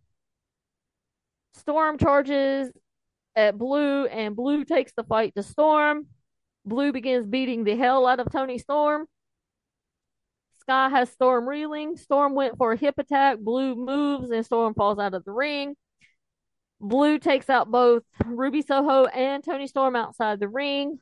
Storm 1.55 1.99
charges 1.99 2.71
at 3.35 3.59
Blue, 3.59 4.07
and 4.07 4.37
Blue 4.37 4.65
takes 4.65 4.93
the 4.97 5.03
fight 5.03 5.35
to 5.35 5.43
Storm. 5.43 6.07
Blue 6.65 6.93
begins 6.93 7.27
beating 7.27 7.65
the 7.65 7.75
hell 7.75 8.07
out 8.07 8.21
of 8.21 8.31
Toni 8.31 8.59
Storm. 8.59 9.09
Skye 10.67 10.89
has 10.89 11.11
Storm 11.11 11.49
reeling. 11.49 11.97
Storm 11.97 12.35
went 12.35 12.59
for 12.59 12.73
a 12.73 12.77
hip 12.77 12.97
attack. 12.99 13.39
Blue 13.39 13.77
moves, 13.77 14.31
and 14.31 14.45
Storm 14.45 14.75
falls 14.75 14.99
out 14.99 15.15
of 15.15 15.25
the 15.25 15.31
ring. 15.31 15.77
Blue 16.81 17.19
takes 17.19 17.49
out 17.49 17.71
both 17.71 18.03
Ruby 18.25 18.63
Soho 18.63 19.07
and 19.07 19.45
Toni 19.45 19.69
Storm 19.69 19.95
outside 19.95 20.41
the 20.41 20.49
ring. 20.49 20.99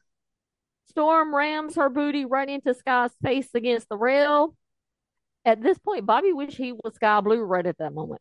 Storm 0.90 1.34
rams 1.34 1.76
her 1.76 1.88
booty 1.88 2.26
right 2.26 2.48
into 2.48 2.74
Skye's 2.74 3.14
face 3.22 3.48
against 3.54 3.88
the 3.88 3.96
rail. 3.96 4.54
At 5.46 5.62
this 5.62 5.78
point, 5.78 6.04
Bobby 6.04 6.32
wished 6.32 6.58
he 6.58 6.72
was 6.72 6.94
Skye 6.94 7.20
Blue 7.22 7.40
right 7.40 7.66
at 7.66 7.78
that 7.78 7.94
moment. 7.94 8.20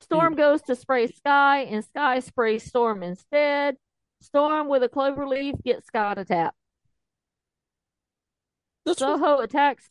Storm 0.00 0.34
hmm. 0.34 0.38
goes 0.38 0.62
to 0.62 0.76
spray 0.76 1.08
Skye, 1.08 1.66
and 1.70 1.84
Skye 1.84 2.20
sprays 2.20 2.62
Storm 2.62 3.02
instead. 3.02 3.76
Storm 4.20 4.68
with 4.68 4.84
a 4.84 4.88
clover 4.88 5.26
leaf 5.26 5.56
gets 5.64 5.88
Skye 5.88 6.14
to 6.14 6.24
tap. 6.24 6.54
This 8.88 9.00
was, 9.00 9.20
Soho 9.20 9.40
attacks. 9.40 9.90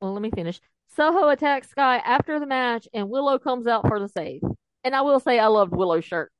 Well, 0.00 0.12
let 0.12 0.22
me 0.22 0.30
finish. 0.30 0.60
Soho 0.96 1.28
attacks 1.28 1.70
Skye 1.70 1.96
after 1.98 2.38
the 2.38 2.46
match, 2.46 2.86
and 2.94 3.10
Willow 3.10 3.38
comes 3.38 3.66
out 3.66 3.88
for 3.88 3.98
the 3.98 4.08
save. 4.08 4.42
And 4.84 4.94
I 4.94 5.00
will 5.00 5.18
say, 5.18 5.38
I 5.38 5.46
loved 5.46 5.74
Willow's 5.74 6.04
shirt. 6.04 6.30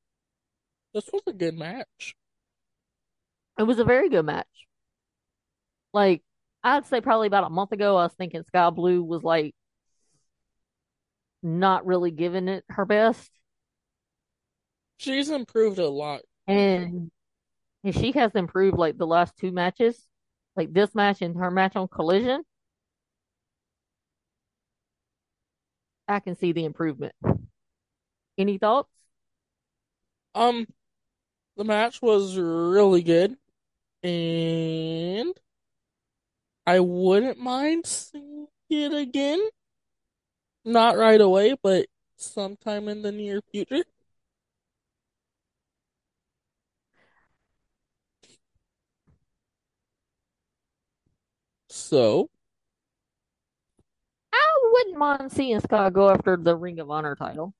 this 0.93 1.09
was 1.11 1.23
a 1.27 1.33
good 1.33 1.57
match. 1.57 2.15
It 3.59 3.63
was 3.63 3.79
a 3.79 3.83
very 3.83 4.09
good 4.09 4.25
match. 4.25 4.47
Like, 5.93 6.21
I'd 6.63 6.85
say 6.85 7.01
probably 7.01 7.27
about 7.27 7.45
a 7.45 7.49
month 7.49 7.73
ago, 7.73 7.97
I 7.97 8.03
was 8.03 8.13
thinking 8.13 8.43
Skye 8.43 8.69
Blue 8.69 9.03
was 9.03 9.23
like 9.23 9.53
not 11.43 11.85
really 11.85 12.11
giving 12.11 12.47
it 12.47 12.63
her 12.69 12.85
best. 12.85 13.29
She's 14.97 15.29
improved 15.29 15.79
a 15.79 15.89
lot. 15.89 16.21
And 16.47 17.11
she 17.91 18.13
has 18.13 18.31
improved 18.35 18.77
like 18.77 18.97
the 18.97 19.07
last 19.07 19.35
two 19.37 19.51
matches, 19.51 20.01
like 20.55 20.73
this 20.73 20.93
match 20.95 21.21
and 21.21 21.35
her 21.37 21.51
match 21.51 21.75
on 21.75 21.87
Collision. 21.87 22.43
I 26.07 26.19
can 26.19 26.35
see 26.35 26.51
the 26.51 26.65
improvement. 26.65 27.13
Any 28.37 28.57
thoughts? 28.57 28.89
Um, 30.35 30.67
the 31.55 31.63
match 31.63 32.01
was 32.01 32.37
really 32.37 33.01
good, 33.01 33.37
and 34.03 35.33
I 36.67 36.79
wouldn't 36.79 37.39
mind 37.39 37.85
seeing 37.85 38.47
it 38.69 38.93
again. 38.93 39.41
Not 40.65 40.97
right 40.97 41.21
away, 41.21 41.55
but 41.61 41.85
sometime 42.17 42.87
in 42.87 43.01
the 43.01 43.11
near 43.11 43.41
future. 43.51 43.85
So, 51.85 52.29
I 54.33 54.57
wouldn't 54.71 54.97
mind 54.97 55.31
seeing 55.31 55.59
Skye 55.59 55.89
go 55.91 56.09
after 56.09 56.35
the 56.37 56.55
Ring 56.55 56.79
of 56.79 56.89
Honor 56.89 57.15
title. 57.15 57.53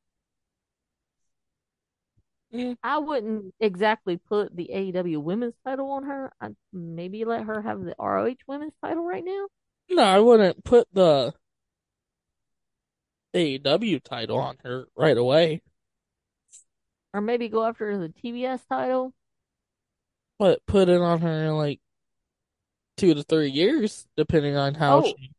mm, 2.53 2.75
I 2.83 2.97
wouldn't 2.97 3.53
exactly 3.59 4.17
put 4.17 4.55
the 4.55 4.69
AEW 4.73 5.21
women's 5.21 5.55
title 5.63 5.91
on 5.91 6.03
her. 6.05 6.31
I'd 6.41 6.55
maybe 6.73 7.23
let 7.25 7.43
her 7.43 7.61
have 7.61 7.83
the 7.83 7.95
ROH 7.99 8.35
women's 8.47 8.73
title 8.81 9.05
right 9.05 9.23
now. 9.23 9.47
no, 9.89 10.03
I 10.03 10.19
wouldn't 10.19 10.63
put 10.63 10.87
the 10.93 11.33
AEW 13.35 13.99
title 14.03 14.37
on 14.39 14.57
her 14.63 14.87
right 14.95 15.17
away, 15.17 15.61
Or 17.13 17.21
maybe 17.21 17.49
go 17.49 17.65
after 17.65 17.97
the 17.97 18.09
TBS 18.09 18.65
title. 18.67 19.13
but 20.39 20.65
put 20.65 20.89
it 20.89 21.01
on 21.01 21.21
her 21.21 21.51
like 21.53 21.79
two 22.97 23.13
to 23.13 23.23
three 23.23 23.49
years, 23.49 24.07
depending 24.17 24.55
on 24.55 24.73
how 24.75 24.99
Oh. 24.99 25.03
she. 25.03 25.31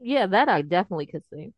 Yeah, 0.00 0.26
that 0.26 0.48
I 0.48 0.62
definitely 0.62 1.06
could 1.06 1.24
see. 1.32 1.52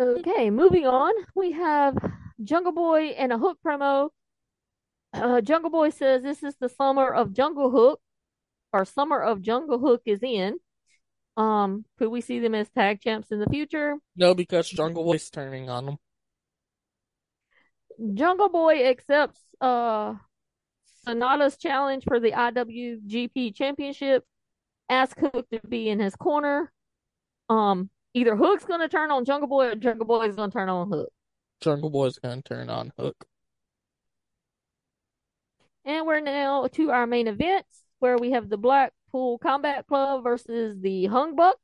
Okay, 0.00 0.50
moving 0.50 0.86
on. 0.86 1.12
We 1.34 1.52
have 1.52 1.96
Jungle 2.42 2.72
Boy 2.72 3.08
and 3.10 3.32
a 3.32 3.38
Hook 3.38 3.58
promo. 3.64 4.10
Uh, 5.12 5.40
Jungle 5.40 5.70
Boy 5.70 5.90
says 5.90 6.22
this 6.22 6.42
is 6.42 6.56
the 6.56 6.68
summer 6.68 7.08
of 7.12 7.32
Jungle 7.32 7.70
Hook, 7.70 8.00
or 8.72 8.84
summer 8.84 9.20
of 9.20 9.40
Jungle 9.40 9.78
Hook 9.78 10.02
is 10.04 10.20
in. 10.22 10.58
Um, 11.36 11.84
could 11.98 12.08
we 12.08 12.20
see 12.20 12.40
them 12.40 12.54
as 12.54 12.68
tag 12.70 13.00
champs 13.00 13.30
in 13.30 13.38
the 13.38 13.46
future? 13.46 13.96
No, 14.16 14.34
because 14.34 14.68
Jungle 14.68 15.04
Boy's 15.04 15.30
turning 15.30 15.68
on 15.70 15.86
them. 15.86 15.96
Jungle 18.14 18.48
Boy 18.48 18.84
accepts 18.86 19.40
uh 19.60 20.14
Sanada's 21.04 21.56
challenge 21.56 22.04
for 22.04 22.20
the 22.20 22.32
IWGP 22.32 23.54
Championship. 23.54 24.24
Ask 24.88 25.18
Hook 25.18 25.48
to 25.50 25.60
be 25.68 25.88
in 25.88 26.00
his 26.00 26.16
corner. 26.16 26.72
Um, 27.48 27.90
either 28.14 28.36
Hook's 28.36 28.64
gonna 28.64 28.88
turn 28.88 29.10
on 29.10 29.24
Jungle 29.24 29.48
Boy 29.48 29.68
or 29.68 29.74
Jungle 29.74 30.06
Boy's 30.06 30.36
gonna 30.36 30.52
turn 30.52 30.68
on 30.68 30.90
Hook. 30.90 31.10
Jungle 31.60 31.90
Boy's 31.90 32.18
gonna 32.18 32.42
turn 32.42 32.68
on 32.70 32.92
Hook. 32.98 33.26
And 35.84 36.06
we're 36.06 36.20
now 36.20 36.66
to 36.72 36.90
our 36.90 37.06
main 37.06 37.28
events 37.28 37.84
where 37.98 38.16
we 38.16 38.32
have 38.32 38.48
the 38.48 38.56
Blackpool 38.56 39.38
Combat 39.38 39.86
Club 39.86 40.24
versus 40.24 40.78
the 40.80 41.06
Hung 41.06 41.36
Bucks. 41.36 41.58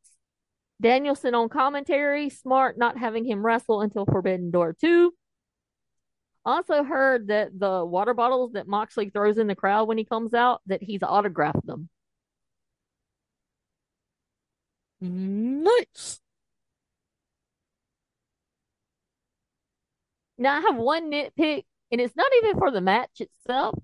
Danielson 0.80 1.34
on 1.34 1.48
commentary, 1.48 2.30
smart 2.30 2.78
not 2.78 2.96
having 2.96 3.24
him 3.24 3.44
wrestle 3.44 3.82
until 3.82 4.06
Forbidden 4.06 4.50
Door 4.50 4.76
2. 4.80 5.12
Also 6.50 6.82
heard 6.82 7.28
that 7.28 7.56
the 7.56 7.84
water 7.84 8.12
bottles 8.12 8.54
that 8.54 8.66
Moxley 8.66 9.08
throws 9.08 9.38
in 9.38 9.46
the 9.46 9.54
crowd 9.54 9.86
when 9.86 9.98
he 9.98 10.04
comes 10.04 10.34
out, 10.34 10.60
that 10.66 10.82
he's 10.82 11.02
autographed 11.02 11.64
them. 11.64 11.88
Nice. 15.00 16.20
Now 20.38 20.56
I 20.56 20.60
have 20.62 20.76
one 20.76 21.10
nitpick, 21.12 21.64
and 21.92 22.00
it's 22.00 22.16
not 22.16 22.30
even 22.38 22.58
for 22.58 22.70
the 22.72 22.80
match 22.80 23.20
itself. 23.20 23.78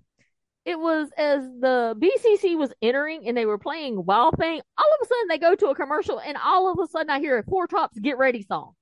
It 0.65 0.79
was 0.79 1.11
as 1.17 1.43
the 1.45 1.97
BCC 1.99 2.57
was 2.57 2.73
entering 2.83 3.29
and 3.29 3.37
they 3.37 3.47
were 3.47 3.59
playing 3.59 4.05
Wild 4.05 4.37
Thing. 4.39 4.61
All 4.79 4.87
of 5.01 5.05
a 5.05 5.07
sudden 5.07 5.29
they 5.29 5.39
go 5.39 5.55
to 5.55 5.69
a 5.69 5.75
commercial, 5.77 6.21
and 6.21 6.37
all 6.39 6.71
of 6.73 6.79
a 6.83 6.89
sudden 6.91 7.11
I 7.11 7.21
hear 7.21 7.39
a 7.39 7.45
Four 7.45 7.69
Tops 7.69 7.99
Get 7.99 8.19
Ready 8.19 8.43
song, 8.43 8.75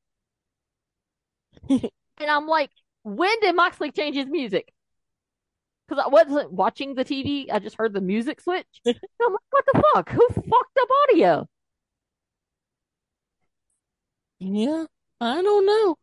and 1.70 1.90
I'm 2.20 2.46
like, 2.46 2.70
when 3.04 3.40
did 3.40 3.54
Moxley 3.54 3.92
change 3.92 4.16
his 4.16 4.26
music? 4.26 4.72
Because 5.86 6.04
I 6.06 6.08
wasn't 6.08 6.52
watching 6.52 6.94
the 6.94 7.04
TV, 7.04 7.52
I 7.52 7.58
just 7.58 7.76
heard 7.76 7.92
the 7.92 8.00
music 8.00 8.40
switch. 8.40 8.66
I'm 8.86 8.94
like, 8.94 9.40
what 9.50 9.64
the 9.72 9.82
fuck? 9.94 10.10
Who 10.10 10.26
fucked 10.28 10.78
up 10.80 10.88
audio? 11.10 11.48
Yeah, 14.38 14.86
I 15.20 15.42
don't 15.42 15.66
know. 15.66 15.96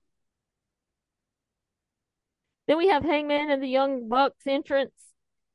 Then 2.68 2.78
we 2.78 2.88
have 2.88 3.04
Hangman 3.04 3.50
and 3.52 3.62
the 3.62 3.68
Young 3.68 4.08
Bucks 4.08 4.46
entrance. 4.48 4.94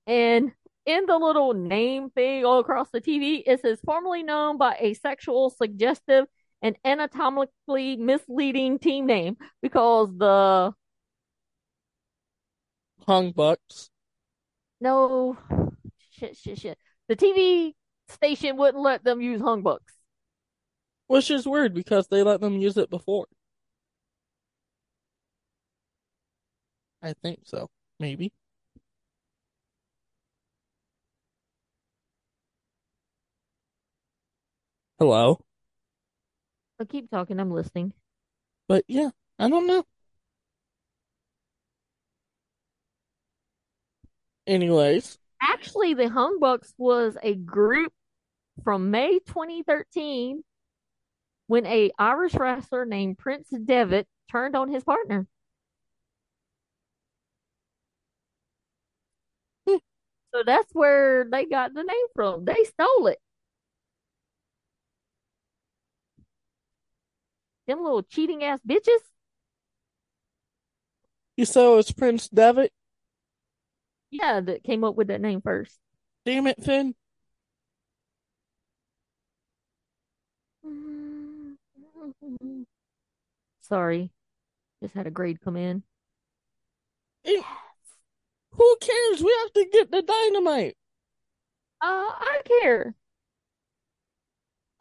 And 0.07 0.53
in 0.85 1.07
the 1.07 1.17
little 1.17 1.55
name 1.55 2.11
thing 2.11 2.45
all 2.45 2.59
across 2.59 2.91
the 2.91 3.01
TV, 3.01 3.43
it 3.47 3.61
says 3.61 3.81
formerly 3.85 4.23
known 4.23 4.59
by 4.59 4.77
a 4.81 4.95
sexual, 4.95 5.51
suggestive, 5.51 6.27
and 6.63 6.77
anatomically 6.85 7.97
misleading 7.97 8.79
team 8.79 9.07
name 9.07 9.37
because 9.63 10.17
the 10.17 10.73
Hung 13.07 13.33
Bucks. 13.33 13.91
no 14.81 15.37
shit 16.11 16.37
shit 16.37 16.59
shit 16.59 16.79
the 17.09 17.17
TV 17.17 17.75
station 18.09 18.57
wouldn't 18.57 18.83
let 18.83 19.05
them 19.05 19.21
use 19.21 19.41
Hung 19.41 19.63
Bucks. 19.63 19.93
Which 21.09 21.31
is 21.31 21.47
weird 21.47 21.75
because 21.75 22.09
they 22.09 22.23
let 22.23 22.41
them 22.41 22.59
use 22.61 22.77
it 22.77 22.91
before. 22.91 23.27
I 27.03 27.13
think 27.15 27.41
so. 27.45 27.71
Maybe. 28.01 28.33
Hello? 34.99 35.39
I'll 36.81 36.87
keep 36.87 37.11
talking, 37.11 37.39
I'm 37.39 37.51
listening. 37.51 37.93
But 38.69 38.85
yeah, 38.89 39.11
I 39.39 39.49
don't 39.49 39.67
know. 39.67 39.85
Anyways, 44.47 45.19
Actually, 45.43 45.95
the 45.95 46.09
Hung 46.09 46.39
Bucks 46.41 46.73
was 46.79 47.17
a 47.23 47.35
group 47.35 47.93
from 48.65 48.91
May 48.91 49.19
2013 49.27 50.43
when 51.47 51.67
a 51.67 51.91
Irish 51.99 52.35
wrestler 52.35 52.85
named 52.87 53.19
Prince 53.19 53.49
Devitt 53.51 54.07
turned 54.31 54.57
on 54.57 54.69
his 54.71 54.83
partner. 54.85 55.27
Hmm. 59.69 59.77
So 60.35 60.43
that's 60.45 60.73
where 60.73 61.27
they 61.31 61.47
got 61.47 61.75
the 61.75 61.83
name 61.83 62.07
from. 62.15 62.45
They 62.45 62.65
stole 62.65 63.09
it. 63.09 63.19
Them 67.67 67.83
little 67.83 68.03
cheating 68.03 68.45
ass 68.45 68.61
bitches. 68.67 69.01
you 71.37 71.45
saw 71.45 71.79
it's 71.79 71.93
Prince 71.93 72.29
Devitt? 72.29 72.73
Yeah, 74.11 74.41
that 74.41 74.65
came 74.65 74.85
up 74.85 74.95
with 74.97 75.09
that 75.09 75.21
name 75.21 75.41
first. 75.41 75.79
Damn 76.25 76.47
it, 76.47 76.63
Finn. 76.63 76.95
Sorry. 83.61 84.11
Just 84.83 84.95
had 84.95 85.07
a 85.07 85.11
grade 85.11 85.41
come 85.43 85.57
in. 85.57 85.83
Eh, 87.25 87.43
Who 88.51 88.77
cares? 88.81 89.23
We 89.23 89.33
have 89.39 89.53
to 89.53 89.67
get 89.73 89.93
the 89.93 90.03
dynamite. 90.03 90.77
Uh, 91.81 91.87
I 91.87 92.43
care. 92.45 92.95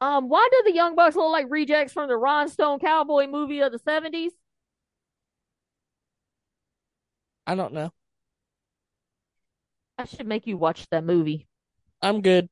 Um, 0.01 0.29
why 0.29 0.47
do 0.51 0.61
the 0.65 0.73
Young 0.75 0.95
Bucks 0.95 1.15
look 1.15 1.31
like 1.31 1.47
rejects 1.49 1.93
from 1.93 2.09
the 2.09 2.17
Rhinestone 2.17 2.79
Cowboy 2.79 3.27
movie 3.27 3.61
of 3.61 3.71
the 3.71 3.79
70s? 3.79 4.33
I 7.47 7.55
don't 7.55 7.73
know. 7.73 7.91
I 9.97 10.05
should 10.05 10.27
make 10.27 10.47
you 10.47 10.57
watch 10.57 10.87
that 10.89 11.03
movie. 11.03 11.47
I'm 12.01 12.21
good. 12.21 12.49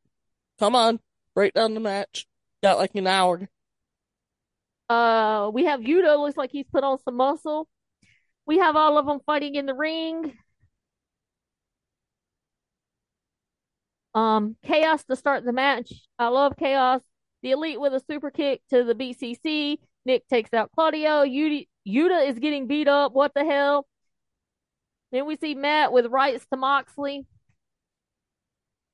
Come 0.59 0.75
on, 0.75 0.99
break 1.35 1.53
down 1.53 1.73
the 1.73 1.79
match. 1.79 2.25
Got 2.61 2.77
like 2.77 2.95
an 2.95 3.07
hour. 3.07 3.49
Uh, 4.89 5.49
we 5.53 5.65
have 5.65 5.81
Yuta, 5.81 6.17
looks 6.17 6.37
like 6.37 6.51
he's 6.51 6.67
put 6.71 6.83
on 6.83 6.99
some 6.99 7.17
muscle. 7.17 7.67
We 8.45 8.59
have 8.59 8.75
all 8.75 8.97
of 8.97 9.05
them 9.05 9.19
fighting 9.25 9.55
in 9.55 9.65
the 9.65 9.73
ring. 9.73 10.33
Um, 14.13 14.55
Chaos 14.63 15.03
to 15.05 15.15
start 15.15 15.43
the 15.43 15.53
match. 15.53 15.91
I 16.19 16.27
love 16.27 16.53
Chaos. 16.57 17.01
The 17.41 17.51
Elite 17.51 17.79
with 17.79 17.93
a 17.93 18.01
super 18.09 18.31
kick 18.31 18.61
to 18.69 18.83
the 18.83 18.95
BCC. 18.95 19.77
Nick 20.05 20.27
takes 20.27 20.53
out 20.53 20.71
Claudio. 20.73 21.23
Yuta 21.23 21.65
is 22.29 22.39
getting 22.39 22.67
beat 22.67 22.87
up. 22.87 23.13
What 23.13 23.33
the 23.33 23.43
hell? 23.43 23.87
Then 25.11 25.25
we 25.25 25.35
see 25.35 25.55
Matt 25.55 25.91
with 25.91 26.05
rights 26.07 26.45
to 26.51 26.57
Moxley. 26.57 27.25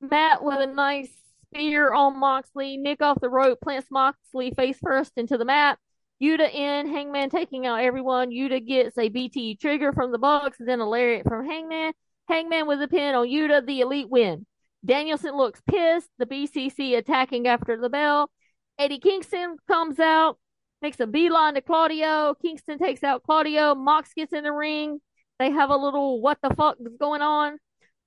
Matt 0.01 0.43
with 0.43 0.59
a 0.59 0.67
nice 0.67 1.12
spear 1.45 1.93
on 1.93 2.19
Moxley. 2.19 2.77
Nick 2.77 3.01
off 3.01 3.19
the 3.19 3.29
rope 3.29 3.59
plants 3.62 3.89
Moxley 3.91 4.51
face 4.51 4.77
first 4.81 5.13
into 5.17 5.38
the 5.38 5.45
mat. 5.45 5.77
Yuta 6.21 6.53
in, 6.53 6.88
Hangman 6.88 7.29
taking 7.29 7.65
out 7.65 7.79
everyone. 7.79 8.31
Yuta 8.31 8.65
gets 8.65 8.97
a 8.97 9.09
V 9.09 9.55
trigger 9.55 9.93
from 9.93 10.12
the 10.12 10.17
Bucks, 10.17 10.57
then 10.59 10.79
a 10.79 10.88
lariat 10.88 11.25
from 11.25 11.45
Hangman. 11.45 11.93
Hangman 12.27 12.67
with 12.67 12.81
a 12.81 12.88
pin 12.88 13.15
on 13.15 13.27
Yuta, 13.27 13.65
the 13.65 13.81
elite 13.81 14.09
win. 14.09 14.45
Danielson 14.85 15.35
looks 15.35 15.62
pissed. 15.69 16.09
The 16.17 16.25
BCC 16.25 16.97
attacking 16.97 17.47
after 17.47 17.79
the 17.79 17.89
bell. 17.89 18.29
Eddie 18.77 18.99
Kingston 18.99 19.57
comes 19.67 19.99
out, 19.99 20.38
makes 20.81 20.99
a 20.99 21.07
beeline 21.07 21.55
to 21.55 21.62
Claudio. 21.62 22.35
Kingston 22.41 22.77
takes 22.77 23.03
out 23.03 23.23
Claudio. 23.23 23.75
Mox 23.75 24.13
gets 24.13 24.33
in 24.33 24.43
the 24.43 24.53
ring. 24.53 24.99
They 25.38 25.51
have 25.51 25.69
a 25.69 25.77
little 25.77 26.21
what 26.21 26.38
the 26.41 26.53
fuck 26.53 26.77
is 26.79 26.95
going 26.97 27.21
on. 27.21 27.59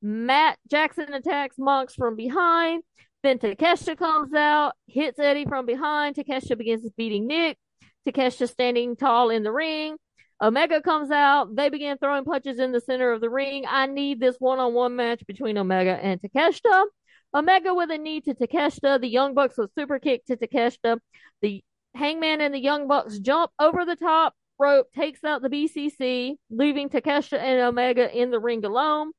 Matt 0.02 0.58
Jackson 0.68 1.14
attacks 1.14 1.56
Mox 1.58 1.94
from 1.94 2.16
behind. 2.16 2.82
Then 3.22 3.38
Takeshita 3.38 3.96
comes 3.96 4.34
out, 4.34 4.72
hits 4.88 5.18
Eddie 5.20 5.44
from 5.44 5.64
behind. 5.64 6.16
Takeshita 6.16 6.58
begins 6.58 6.88
beating 6.96 7.28
Nick. 7.28 7.56
Takeshita 8.06 8.48
standing 8.48 8.96
tall 8.96 9.30
in 9.30 9.44
the 9.44 9.52
ring. 9.52 9.96
Omega 10.42 10.82
comes 10.82 11.12
out. 11.12 11.54
They 11.54 11.68
begin 11.68 11.98
throwing 11.98 12.24
punches 12.24 12.58
in 12.58 12.72
the 12.72 12.80
center 12.80 13.12
of 13.12 13.20
the 13.20 13.30
ring. 13.30 13.64
I 13.68 13.86
need 13.86 14.18
this 14.18 14.36
one-on-one 14.40 14.96
match 14.96 15.24
between 15.24 15.56
Omega 15.56 15.92
and 16.02 16.20
Takeshita. 16.20 16.86
Omega 17.32 17.72
with 17.72 17.92
a 17.92 17.98
knee 17.98 18.20
to 18.22 18.34
Takeshita. 18.34 19.00
The 19.00 19.08
Young 19.08 19.34
Bucks 19.34 19.56
with 19.56 19.70
super 19.78 20.00
kick 20.00 20.24
to 20.26 20.36
Takeshita. 20.36 20.98
The 21.42 21.62
Hangman 21.94 22.40
and 22.40 22.52
the 22.52 22.60
Young 22.60 22.88
Bucks 22.88 23.20
jump 23.20 23.52
over 23.60 23.84
the 23.84 23.94
top 23.94 24.34
rope, 24.58 24.88
takes 24.92 25.22
out 25.22 25.42
the 25.42 25.48
BCC, 25.48 26.34
leaving 26.50 26.88
Takeshita 26.88 27.38
and 27.38 27.60
Omega 27.60 28.10
in 28.12 28.32
the 28.32 28.40
ring 28.40 28.64
alone. 28.64 29.12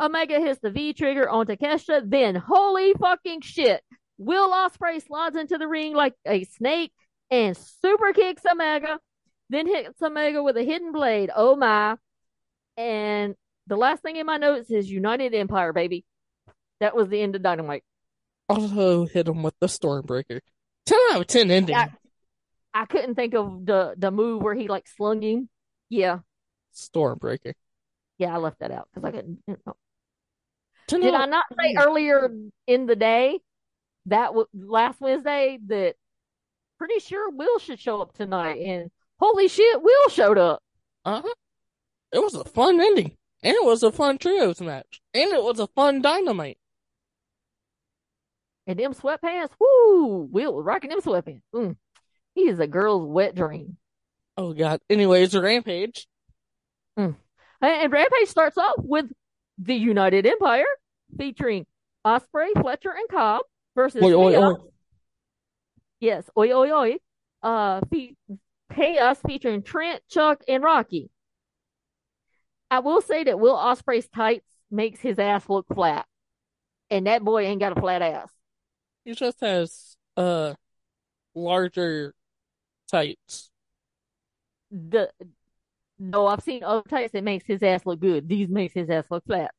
Omega 0.00 0.40
hits 0.40 0.60
the 0.60 0.70
V 0.70 0.92
trigger 0.92 1.28
on 1.28 1.46
Takeshita. 1.46 2.02
Then, 2.08 2.34
holy 2.34 2.92
fucking 2.94 3.42
shit, 3.42 3.82
Will 4.18 4.50
Ospreay 4.50 5.04
slides 5.04 5.36
into 5.36 5.58
the 5.58 5.66
ring 5.66 5.94
like 5.94 6.14
a 6.26 6.44
snake 6.44 6.92
and 7.30 7.56
super 7.56 8.12
kicks 8.12 8.42
Omega. 8.50 8.98
Then 9.50 9.66
hits 9.66 10.00
Omega 10.00 10.42
with 10.42 10.56
a 10.56 10.62
hidden 10.62 10.92
blade. 10.92 11.30
Oh 11.34 11.56
my. 11.56 11.96
And 12.76 13.34
the 13.66 13.76
last 13.76 14.02
thing 14.02 14.16
in 14.16 14.26
my 14.26 14.38
notes 14.38 14.70
is 14.70 14.90
United 14.90 15.34
Empire, 15.34 15.72
baby. 15.72 16.04
That 16.80 16.96
was 16.96 17.08
the 17.08 17.20
end 17.20 17.36
of 17.36 17.42
Dynamite. 17.42 17.84
Also 18.48 19.06
hit 19.06 19.28
him 19.28 19.42
with 19.42 19.54
the 19.60 19.66
Stormbreaker. 19.66 20.40
10 20.86 20.98
out 21.12 21.20
of 21.20 21.26
10 21.26 21.50
ending. 21.50 21.76
I, 21.76 21.90
I 22.74 22.86
couldn't 22.86 23.14
think 23.14 23.34
of 23.34 23.64
the 23.66 23.94
the 23.96 24.10
move 24.10 24.42
where 24.42 24.54
he 24.54 24.68
like 24.68 24.88
slung 24.88 25.22
him. 25.22 25.48
Yeah, 25.88 26.20
Stormbreaker. 26.74 27.52
Yeah, 28.22 28.34
I 28.34 28.38
left 28.38 28.60
that 28.60 28.70
out 28.70 28.88
because 28.92 29.06
I 29.06 29.10
couldn't. 29.10 29.38
you 29.46 29.56
know. 29.66 29.74
10 30.86 31.00
Did 31.00 31.14
I 31.14 31.26
not 31.26 31.44
say 31.60 31.74
earlier 31.76 32.30
in 32.66 32.86
the 32.86 32.96
day 32.96 33.40
that 34.06 34.28
w- 34.28 34.46
last 34.54 35.00
Wednesday 35.00 35.58
that 35.66 35.94
pretty 36.78 37.00
sure 37.00 37.30
Will 37.30 37.58
should 37.58 37.80
show 37.80 38.00
up 38.00 38.12
tonight? 38.14 38.60
And 38.60 38.90
holy 39.18 39.48
shit, 39.48 39.82
Will 39.82 40.08
showed 40.08 40.38
up. 40.38 40.62
Uh-huh. 41.04 41.34
It 42.12 42.20
was 42.20 42.34
a 42.34 42.44
fun 42.44 42.80
ending. 42.80 43.16
And 43.42 43.56
it 43.56 43.64
was 43.64 43.82
a 43.82 43.90
fun 43.90 44.18
trios 44.18 44.60
match. 44.60 45.00
And 45.14 45.32
it 45.32 45.42
was 45.42 45.58
a 45.58 45.66
fun 45.66 46.00
dynamite. 46.00 46.58
And 48.68 48.78
them 48.78 48.94
sweatpants, 48.94 49.50
whoo, 49.58 50.28
Will 50.30 50.54
was 50.54 50.64
rocking 50.64 50.90
them 50.90 51.00
sweatpants. 51.00 51.42
Mm. 51.52 51.76
He 52.36 52.42
is 52.42 52.60
a 52.60 52.68
girl's 52.68 53.04
wet 53.04 53.34
dream. 53.34 53.76
Oh 54.36 54.52
god. 54.52 54.80
Anyways, 54.88 55.34
Rampage. 55.36 56.06
And, 56.96 57.16
and 57.66 57.92
Rampage 57.92 58.28
starts 58.28 58.58
off 58.58 58.74
with 58.78 59.06
the 59.58 59.74
United 59.74 60.26
Empire 60.26 60.64
featuring 61.16 61.66
Ospreay, 62.04 62.50
Fletcher, 62.60 62.90
and 62.90 63.08
Cobb 63.08 63.42
versus 63.74 64.02
Oi, 64.02 64.12
oi, 64.12 64.32
Chaos. 64.32 64.52
oi. 64.52 64.68
Yes, 66.00 66.30
oi 66.36 66.52
oi 66.52 66.70
oi. 66.70 66.96
Uh, 67.42 67.80
fe- 67.90 68.16
Chaos 68.74 69.18
featuring 69.26 69.62
Trent, 69.62 70.02
Chuck, 70.08 70.42
and 70.48 70.62
Rocky. 70.62 71.10
I 72.70 72.80
will 72.80 73.02
say 73.02 73.24
that 73.24 73.38
Will 73.38 73.56
Ospreay's 73.56 74.08
tights 74.08 74.48
makes 74.70 75.00
his 75.00 75.18
ass 75.18 75.48
look 75.48 75.66
flat, 75.72 76.06
and 76.90 77.06
that 77.06 77.22
boy 77.22 77.42
ain't 77.42 77.60
got 77.60 77.76
a 77.76 77.80
flat 77.80 78.00
ass. 78.02 78.30
He 79.04 79.14
just 79.14 79.40
has 79.40 79.96
uh 80.16 80.54
larger 81.34 82.14
tights. 82.90 83.50
The 84.70 85.10
no, 86.02 86.26
I've 86.26 86.42
seen 86.42 86.64
other 86.64 86.82
tights 86.88 87.12
that 87.12 87.22
makes 87.22 87.46
his 87.46 87.62
ass 87.62 87.86
look 87.86 88.00
good. 88.00 88.28
These 88.28 88.48
makes 88.48 88.74
his 88.74 88.90
ass 88.90 89.04
look 89.10 89.24
flat. 89.24 89.52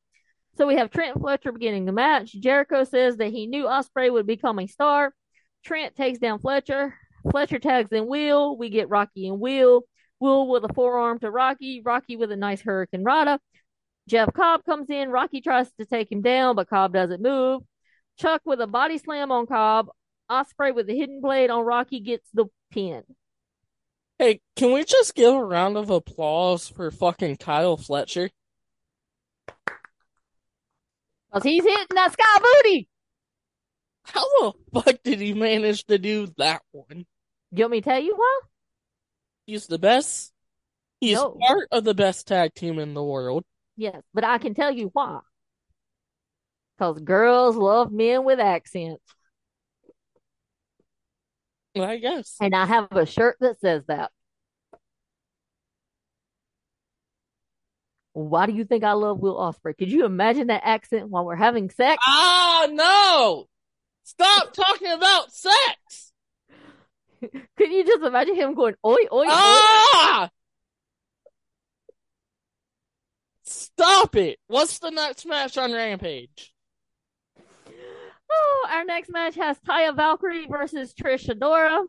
So 0.56 0.66
we 0.66 0.76
have 0.76 0.90
Trent 0.90 1.18
Fletcher 1.18 1.52
beginning 1.52 1.86
the 1.86 1.92
match. 1.92 2.32
Jericho 2.32 2.84
says 2.84 3.16
that 3.16 3.32
he 3.32 3.46
knew 3.46 3.64
Ospreay 3.64 4.12
would 4.12 4.26
become 4.26 4.58
a 4.58 4.66
star. 4.66 5.14
Trent 5.64 5.96
takes 5.96 6.18
down 6.18 6.38
Fletcher. 6.38 6.94
Fletcher 7.30 7.58
tags 7.58 7.90
in 7.92 8.06
Will. 8.06 8.56
We 8.56 8.68
get 8.68 8.90
Rocky 8.90 9.26
and 9.26 9.40
Will. 9.40 9.84
Will 10.20 10.46
with 10.46 10.64
a 10.64 10.72
forearm 10.74 11.18
to 11.20 11.30
Rocky. 11.30 11.80
Rocky 11.82 12.16
with 12.16 12.30
a 12.30 12.36
nice 12.36 12.62
Hurricanrana. 12.62 13.38
Jeff 14.06 14.32
Cobb 14.34 14.64
comes 14.64 14.90
in. 14.90 15.08
Rocky 15.08 15.40
tries 15.40 15.72
to 15.80 15.86
take 15.86 16.12
him 16.12 16.20
down, 16.20 16.56
but 16.56 16.68
Cobb 16.68 16.92
doesn't 16.92 17.22
move. 17.22 17.62
Chuck 18.18 18.42
with 18.44 18.60
a 18.60 18.66
body 18.66 18.98
slam 18.98 19.32
on 19.32 19.46
Cobb. 19.46 19.88
Ospreay 20.30 20.74
with 20.74 20.88
a 20.90 20.94
hidden 20.94 21.20
blade 21.20 21.50
on 21.50 21.64
Rocky 21.64 22.00
gets 22.00 22.28
the 22.34 22.46
pin. 22.70 23.02
Hey, 24.18 24.40
can 24.56 24.72
we 24.72 24.84
just 24.84 25.14
give 25.14 25.34
a 25.34 25.44
round 25.44 25.76
of 25.76 25.90
applause 25.90 26.68
for 26.68 26.90
fucking 26.90 27.36
Kyle 27.36 27.76
Fletcher? 27.76 28.30
Cause 31.32 31.42
he's 31.42 31.64
hitting 31.64 31.86
that 31.96 32.12
sky 32.12 32.38
booty. 32.38 32.88
How 34.04 34.22
the 34.38 34.52
fuck 34.72 35.02
did 35.02 35.18
he 35.20 35.34
manage 35.34 35.84
to 35.86 35.98
do 35.98 36.28
that 36.38 36.62
one? 36.70 37.06
You 37.50 37.64
want 37.64 37.72
me 37.72 37.80
to 37.80 37.90
tell 37.90 38.00
you 38.00 38.14
why? 38.14 38.40
He's 39.46 39.66
the 39.66 39.78
best. 39.78 40.32
He's 41.00 41.16
No. 41.16 41.36
part 41.40 41.68
of 41.72 41.82
the 41.84 41.94
best 41.94 42.28
tag 42.28 42.54
team 42.54 42.78
in 42.78 42.94
the 42.94 43.02
world. 43.02 43.42
Yes, 43.76 44.00
but 44.12 44.22
I 44.22 44.38
can 44.38 44.54
tell 44.54 44.70
you 44.70 44.90
why. 44.92 45.20
Because 46.78 47.00
girls 47.00 47.56
love 47.56 47.90
men 47.90 48.24
with 48.24 48.38
accents. 48.38 49.02
I 51.76 51.98
guess. 51.98 52.36
And 52.40 52.54
I 52.54 52.66
have 52.66 52.92
a 52.92 53.06
shirt 53.06 53.36
that 53.40 53.60
says 53.60 53.84
that. 53.86 54.10
Why 58.12 58.46
do 58.46 58.52
you 58.52 58.64
think 58.64 58.84
I 58.84 58.92
love 58.92 59.18
Will 59.18 59.36
Ospreay? 59.36 59.76
Could 59.76 59.90
you 59.90 60.04
imagine 60.04 60.46
that 60.46 60.62
accent 60.64 61.08
while 61.08 61.24
we're 61.24 61.34
having 61.34 61.68
sex? 61.68 62.00
Ah, 62.06 62.68
no! 62.70 63.48
Stop 64.04 64.52
talking 64.52 64.92
about 64.92 65.32
sex! 65.32 66.12
Could 67.56 67.72
you 67.72 67.84
just 67.84 68.04
imagine 68.04 68.36
him 68.36 68.54
going, 68.54 68.76
oi, 68.84 68.94
oi, 69.12 69.24
oi? 69.24 69.26
Ah! 69.28 70.30
Stop 73.42 74.14
it! 74.14 74.38
What's 74.46 74.78
the 74.78 74.90
next 74.90 75.26
match 75.26 75.58
on 75.58 75.72
Rampage? 75.72 76.53
Oh, 78.34 78.68
our 78.70 78.84
next 78.84 79.10
match 79.10 79.34
has 79.36 79.58
Taya 79.60 79.94
Valkyrie 79.94 80.46
versus 80.46 80.92
Trish 80.94 81.28
Adora. 81.28 81.84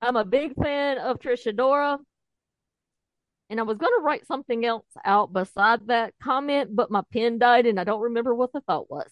I'm 0.00 0.16
a 0.16 0.24
big 0.24 0.54
fan 0.54 0.98
of 0.98 1.18
Trish 1.18 1.52
Adora. 1.52 1.98
And 3.50 3.58
I 3.58 3.62
was 3.62 3.78
going 3.78 3.92
to 3.98 4.02
write 4.02 4.26
something 4.26 4.64
else 4.64 4.86
out 5.04 5.32
beside 5.32 5.86
that 5.86 6.12
comment, 6.22 6.76
but 6.76 6.90
my 6.90 7.02
pen 7.12 7.38
died 7.38 7.66
and 7.66 7.80
I 7.80 7.84
don't 7.84 8.02
remember 8.02 8.34
what 8.34 8.52
the 8.52 8.60
thought 8.60 8.90
was. 8.90 9.10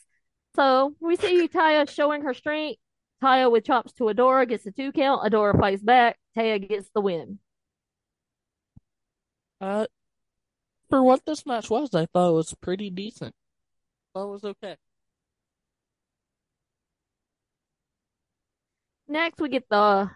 So 0.55 0.95
we 1.01 1.17
see 1.17 1.49
Taya 1.49 1.89
showing 1.89 2.23
her 2.23 2.35
strength. 2.35 2.79
Taya 3.23 3.51
with 3.51 3.65
chops 3.65 3.93
to 3.95 4.05
Adora 4.05 4.47
gets 4.47 4.67
a 4.67 4.71
two 4.71 4.93
count. 4.93 5.23
Adora 5.23 5.59
fights 5.59 5.83
back. 5.83 6.19
Taya 6.37 6.67
gets 6.67 6.91
the 6.95 7.01
win. 7.01 7.39
Uh, 9.61 9.87
for 10.91 11.03
what 11.03 11.25
this 11.25 11.47
match 11.47 11.71
was, 11.71 11.95
I 11.95 12.07
thought 12.07 12.31
it 12.31 12.35
was 12.35 12.55
pretty 12.61 12.91
decent. 12.91 13.35
Thought 14.15 14.29
it 14.29 14.33
was 14.33 14.45
okay. 14.45 14.77
Next, 19.09 19.41
we 19.41 19.49
get 19.49 19.69
the 19.69 20.11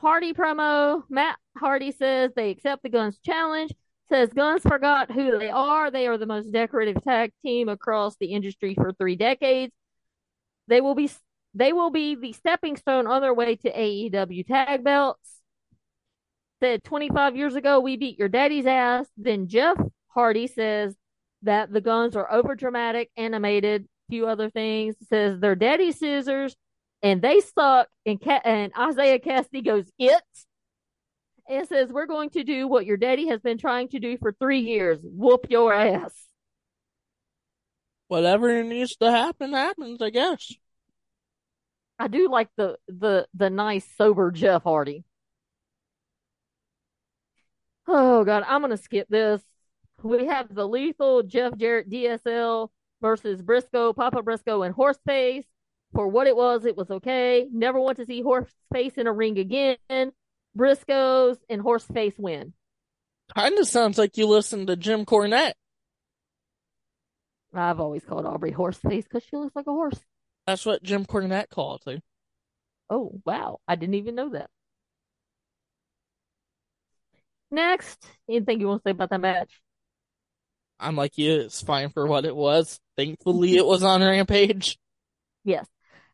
Hardy 0.00 0.32
promo. 0.32 1.04
Matt 1.10 1.36
Hardy 1.56 1.92
says 1.92 2.32
they 2.34 2.50
accept 2.50 2.82
the 2.82 2.88
Guns 2.88 3.18
challenge. 3.24 3.72
Says 4.08 4.32
Guns 4.32 4.62
forgot 4.62 5.10
who 5.10 5.38
they 5.38 5.50
are. 5.50 5.90
They 5.90 6.06
are 6.06 6.18
the 6.18 6.26
most 6.26 6.50
decorative 6.50 7.02
tag 7.02 7.32
team 7.42 7.68
across 7.68 8.16
the 8.16 8.32
industry 8.32 8.74
for 8.74 8.92
three 8.92 9.16
decades. 9.16 9.72
They 10.68 10.80
will 10.80 10.94
be 10.94 11.10
they 11.54 11.72
will 11.72 11.90
be 11.90 12.14
the 12.14 12.32
stepping 12.32 12.76
stone 12.76 13.06
on 13.06 13.20
their 13.20 13.34
way 13.34 13.56
to 13.56 13.72
AEW 13.72 14.46
tag 14.46 14.82
belts. 14.82 15.40
Said 16.60 16.84
25 16.84 17.36
years 17.36 17.54
ago 17.54 17.80
we 17.80 17.96
beat 17.96 18.18
your 18.18 18.28
daddy's 18.28 18.66
ass. 18.66 19.06
Then 19.16 19.48
Jeff 19.48 19.76
Hardy 20.08 20.46
says 20.46 20.94
that 21.42 21.72
the 21.72 21.80
Guns 21.80 22.16
are 22.16 22.30
over 22.32 22.54
dramatic, 22.54 23.10
animated, 23.16 23.86
few 24.08 24.26
other 24.26 24.48
things. 24.48 24.96
Says 25.08 25.38
they're 25.38 25.54
daddy 25.54 25.92
scissors 25.92 26.56
and 27.02 27.20
they 27.22 27.40
suck. 27.40 27.88
And 28.06 28.20
Ca- 28.20 28.42
and 28.44 28.72
Isaiah 28.78 29.18
Cassidy 29.18 29.62
goes, 29.62 29.90
it, 29.98 30.22
and 31.48 31.66
says, 31.68 31.90
we're 31.90 32.06
going 32.06 32.30
to 32.30 32.44
do 32.44 32.68
what 32.68 32.86
your 32.86 32.96
daddy 32.96 33.28
has 33.28 33.40
been 33.40 33.58
trying 33.58 33.88
to 33.88 33.98
do 33.98 34.16
for 34.18 34.32
three 34.32 34.60
years: 34.60 35.00
whoop 35.02 35.46
your 35.50 35.72
ass. 35.72 36.12
Whatever 38.08 38.62
needs 38.62 38.96
to 38.96 39.10
happen 39.10 39.52
happens, 39.52 40.02
I 40.02 40.10
guess. 40.10 40.52
I 41.98 42.08
do 42.08 42.28
like 42.28 42.48
the 42.56 42.76
the 42.88 43.26
the 43.34 43.48
nice 43.48 43.86
sober 43.96 44.30
Jeff 44.30 44.64
Hardy. 44.64 45.04
Oh 47.86 48.24
God, 48.24 48.44
I'm 48.46 48.60
gonna 48.60 48.76
skip 48.76 49.08
this. 49.08 49.42
We 50.02 50.26
have 50.26 50.54
the 50.54 50.66
lethal 50.66 51.22
Jeff 51.22 51.56
Jarrett 51.56 51.88
DSL 51.88 52.70
versus 53.00 53.40
Briscoe, 53.40 53.92
Papa 53.92 54.22
Briscoe, 54.22 54.62
and 54.62 54.74
Horseface. 54.74 55.44
For 55.94 56.08
what 56.08 56.26
it 56.26 56.36
was, 56.36 56.64
it 56.64 56.76
was 56.76 56.90
okay. 56.90 57.46
Never 57.52 57.78
want 57.78 57.98
to 57.98 58.06
see 58.06 58.22
Horseface 58.22 58.96
in 58.96 59.06
a 59.06 59.12
ring 59.12 59.38
again. 59.38 59.76
Briscoes 60.56 61.36
and 61.50 61.62
Horseface 61.62 62.18
win. 62.18 62.54
Kind 63.36 63.58
of 63.58 63.68
sounds 63.68 63.98
like 63.98 64.16
you 64.16 64.26
listen 64.26 64.66
to 64.66 64.76
Jim 64.76 65.04
Cornette. 65.04 65.52
I've 67.54 67.80
always 67.80 68.04
called 68.04 68.26
Aubrey 68.26 68.52
Horseface 68.52 69.04
because 69.04 69.24
she 69.24 69.36
looks 69.36 69.54
like 69.54 69.66
a 69.66 69.72
horse. 69.72 70.00
That's 70.46 70.64
what 70.64 70.82
Jim 70.82 71.04
Cornette 71.04 71.50
called 71.50 71.82
her. 71.86 72.00
Oh, 72.88 73.20
wow. 73.24 73.60
I 73.68 73.76
didn't 73.76 73.94
even 73.96 74.14
know 74.14 74.30
that. 74.30 74.48
Next, 77.50 78.02
anything 78.28 78.60
you 78.60 78.68
want 78.68 78.82
to 78.82 78.88
say 78.88 78.92
about 78.92 79.10
that 79.10 79.20
match? 79.20 79.60
I'm 80.80 80.96
like 80.96 81.18
you, 81.18 81.40
it's 81.40 81.60
fine 81.60 81.90
for 81.90 82.06
what 82.06 82.24
it 82.24 82.34
was. 82.34 82.80
Thankfully, 82.96 83.56
it 83.56 83.66
was 83.66 83.82
on 83.82 84.00
Rampage. 84.00 84.78
Yes. 85.44 85.66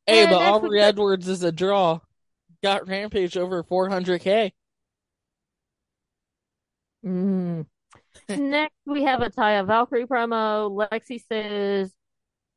Hey, 0.08 0.22
And 0.22 0.30
but 0.30 0.42
Aubrey 0.42 0.80
Edwards 0.80 1.28
is 1.28 1.42
a 1.42 1.52
draw. 1.52 2.00
Got 2.62 2.88
Rampage 2.88 3.36
over 3.36 3.62
400k. 3.62 4.52
Mm. 7.04 7.66
Next, 8.28 8.74
we 8.86 9.04
have 9.04 9.22
a 9.22 9.30
Taya 9.30 9.66
Valkyrie 9.66 10.06
promo. 10.06 10.70
Lexi 10.70 11.20
says 11.28 11.92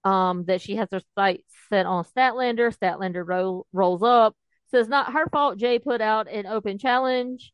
um, 0.03 0.45
that 0.45 0.61
she 0.61 0.77
has 0.77 0.87
her 0.91 1.01
sights 1.15 1.53
set 1.69 1.85
on 1.85 2.03
Statlander. 2.05 2.75
Statlander 2.75 3.27
ro- 3.27 3.65
rolls 3.73 4.01
up. 4.01 4.35
Says 4.71 4.87
not 4.87 5.13
her 5.13 5.27
fault. 5.29 5.57
Jade 5.57 5.83
put 5.83 6.01
out 6.01 6.31
an 6.31 6.45
open 6.45 6.77
challenge. 6.77 7.51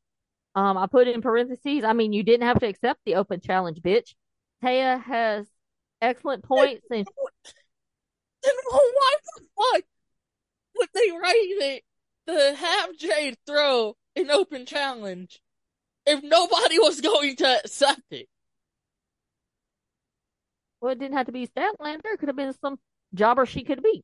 Um, 0.56 0.78
I 0.78 0.88
put 0.88 1.08
in 1.08 1.22
parentheses. 1.22 1.84
I 1.84 1.94
mean, 1.94 2.14
you 2.14 2.24
didn't 2.24 2.48
have 2.48 2.60
to 2.60 2.68
accept 2.68 3.02
the 3.06 3.16
open 3.16 3.42
challenge, 3.42 3.80
bitch. 3.82 4.14
Taya 4.64 5.04
has 5.04 5.48
excellent 6.02 6.44
points, 6.44 6.86
and 6.90 7.08
Then 8.56 8.56
why 8.70 9.14
the 9.36 9.46
fuck 9.56 9.84
would 10.78 10.90
they 10.94 11.12
write 11.12 11.34
it 11.36 11.84
the 12.28 12.54
have 12.56 12.96
Jade 12.98 13.38
throw 13.48 13.96
an 14.16 14.30
open 14.30 14.66
challenge 14.66 15.40
if 16.06 16.24
nobody 16.24 16.78
was 16.80 17.02
going 17.02 17.36
to 17.38 17.60
accept 17.64 18.02
it. 18.12 18.28
Well, 20.82 20.92
it 20.92 21.00
didn't 21.00 21.18
have 21.18 21.26
to 21.26 21.32
be 21.32 21.48
Statlander. 21.48 22.02
It 22.06 22.20
could 22.20 22.30
have 22.30 22.36
been 22.36 22.54
some 22.62 22.78
jobber 23.14 23.46
she 23.46 23.64
could 23.64 23.82
be. 23.82 24.04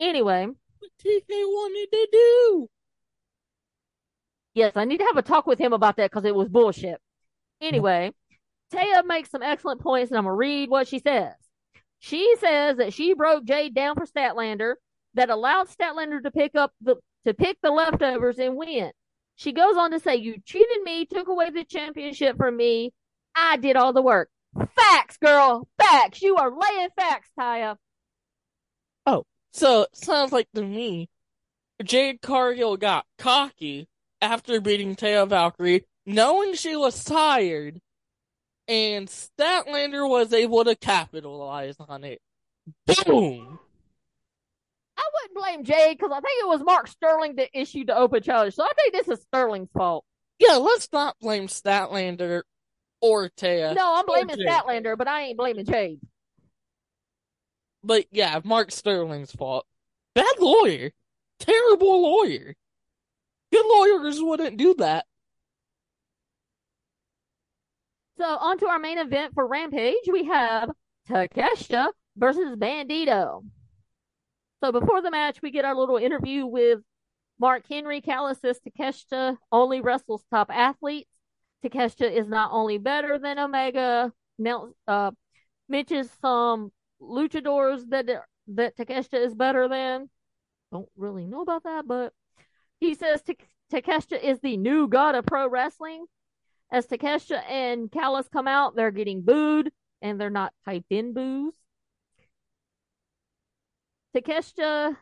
Anyway, 0.00 0.46
What 0.46 0.90
TK 1.04 1.28
wanted 1.28 1.88
to 1.92 2.08
do. 2.12 2.68
yes, 4.54 4.72
I 4.76 4.84
need 4.84 4.98
to 4.98 5.04
have 5.04 5.16
a 5.16 5.22
talk 5.22 5.46
with 5.46 5.58
him 5.58 5.72
about 5.72 5.96
that 5.96 6.10
because 6.10 6.24
it 6.24 6.34
was 6.34 6.48
bullshit. 6.48 7.00
Anyway, 7.60 8.12
Taya 8.72 9.04
makes 9.06 9.30
some 9.30 9.42
excellent 9.42 9.80
points, 9.80 10.10
and 10.10 10.18
I'm 10.18 10.24
gonna 10.24 10.34
read 10.34 10.68
what 10.68 10.88
she 10.88 10.98
says. 10.98 11.34
She 12.04 12.34
says 12.40 12.78
that 12.78 12.92
she 12.92 13.14
broke 13.14 13.44
Jade 13.44 13.76
down 13.76 13.94
for 13.94 14.06
Statlander, 14.06 14.74
that 15.14 15.30
allowed 15.30 15.68
Statlander 15.68 16.20
to 16.24 16.32
pick 16.32 16.56
up 16.56 16.72
the 16.80 16.96
to 17.24 17.32
pick 17.32 17.58
the 17.62 17.70
leftovers 17.70 18.40
and 18.40 18.56
win. 18.56 18.90
She 19.36 19.52
goes 19.52 19.76
on 19.76 19.92
to 19.92 20.00
say, 20.00 20.16
"You 20.16 20.34
cheated 20.44 20.82
me, 20.82 21.06
took 21.06 21.28
away 21.28 21.50
the 21.50 21.62
championship 21.62 22.36
from 22.36 22.56
me. 22.56 22.92
I 23.36 23.56
did 23.56 23.76
all 23.76 23.92
the 23.92 24.02
work. 24.02 24.30
Facts, 24.74 25.16
girl, 25.16 25.68
facts. 25.80 26.20
You 26.22 26.34
are 26.36 26.50
laying 26.50 26.88
facts, 26.98 27.30
Taya." 27.38 27.76
Oh, 29.06 29.22
so 29.52 29.86
sounds 29.94 30.32
like 30.32 30.48
to 30.56 30.62
me, 30.62 31.08
Jade 31.84 32.20
Cargill 32.20 32.76
got 32.78 33.06
cocky 33.16 33.86
after 34.20 34.60
beating 34.60 34.96
Taya 34.96 35.28
Valkyrie, 35.28 35.86
knowing 36.04 36.54
she 36.54 36.74
was 36.74 37.04
tired, 37.04 37.80
and 38.68 39.08
Statlander 39.08 40.08
was 40.08 40.32
able 40.32 40.64
to 40.64 40.74
capitalize 40.74 41.76
on 41.80 42.04
it. 42.04 42.20
Boom! 42.86 43.58
I 44.96 45.02
wouldn't 45.14 45.34
blame 45.34 45.64
Jade 45.64 45.98
because 45.98 46.12
I 46.12 46.20
think 46.20 46.42
it 46.42 46.48
was 46.48 46.62
Mark 46.62 46.88
Sterling 46.88 47.36
that 47.36 47.50
issued 47.52 47.88
the 47.88 47.96
open 47.96 48.22
challenge. 48.22 48.54
So 48.54 48.64
I 48.64 48.72
think 48.76 48.92
this 48.92 49.08
is 49.08 49.22
Sterling's 49.22 49.70
fault. 49.72 50.04
Yeah, 50.38 50.56
let's 50.56 50.88
not 50.92 51.16
blame 51.20 51.48
Statlander 51.48 52.42
or 53.00 53.28
Taya. 53.30 53.74
No, 53.74 53.96
I'm 53.96 54.06
blaming 54.06 54.36
Statlander, 54.36 54.96
but 54.96 55.08
I 55.08 55.22
ain't 55.22 55.38
blaming 55.38 55.64
Jade. 55.64 56.00
But 57.84 58.06
yeah, 58.12 58.40
Mark 58.44 58.70
Sterling's 58.70 59.32
fault. 59.32 59.66
Bad 60.14 60.38
lawyer. 60.38 60.92
Terrible 61.40 62.02
lawyer. 62.02 62.54
Good 63.52 63.66
lawyers 63.66 64.22
wouldn't 64.22 64.56
do 64.56 64.74
that. 64.78 65.06
So 68.22 68.36
on 68.36 68.56
to 68.58 68.68
our 68.68 68.78
main 68.78 68.98
event 68.98 69.34
for 69.34 69.48
Rampage, 69.48 70.08
we 70.12 70.26
have 70.26 70.70
Takeshita 71.08 71.88
versus 72.16 72.54
Bandito. 72.54 73.44
So 74.62 74.70
before 74.70 75.02
the 75.02 75.10
match, 75.10 75.42
we 75.42 75.50
get 75.50 75.64
our 75.64 75.74
little 75.74 75.96
interview 75.96 76.46
with 76.46 76.78
Mark 77.40 77.64
Henry. 77.68 78.00
Callis 78.00 78.40
says 78.40 78.60
Takeshita 78.60 79.38
only 79.50 79.80
wrestles 79.80 80.22
top 80.30 80.52
athletes. 80.52 81.10
Takeshita 81.64 82.08
is 82.12 82.28
not 82.28 82.52
only 82.52 82.78
better 82.78 83.18
than 83.18 83.40
Omega, 83.40 84.12
now, 84.38 84.68
uh, 84.86 85.10
mentions 85.68 86.08
some 86.20 86.70
luchadors 87.00 87.88
that 87.88 88.06
that 88.54 88.76
Takeshita 88.76 89.18
is 89.18 89.34
better 89.34 89.66
than. 89.66 90.08
Don't 90.70 90.88
really 90.96 91.26
know 91.26 91.40
about 91.40 91.64
that, 91.64 91.88
but 91.88 92.12
he 92.78 92.94
says 92.94 93.20
Ta- 93.22 93.32
Takeshita 93.72 94.22
is 94.22 94.38
the 94.38 94.56
new 94.56 94.86
god 94.86 95.16
of 95.16 95.26
pro 95.26 95.48
wrestling. 95.48 96.06
As 96.72 96.86
Takeshita 96.86 97.42
and 97.50 97.92
Callis 97.92 98.28
come 98.28 98.48
out, 98.48 98.74
they're 98.74 98.90
getting 98.90 99.20
booed, 99.20 99.70
and 100.00 100.18
they're 100.18 100.30
not 100.30 100.54
typed 100.64 100.90
in 100.90 101.12
boos. 101.12 101.52
Takeshita 104.16 104.96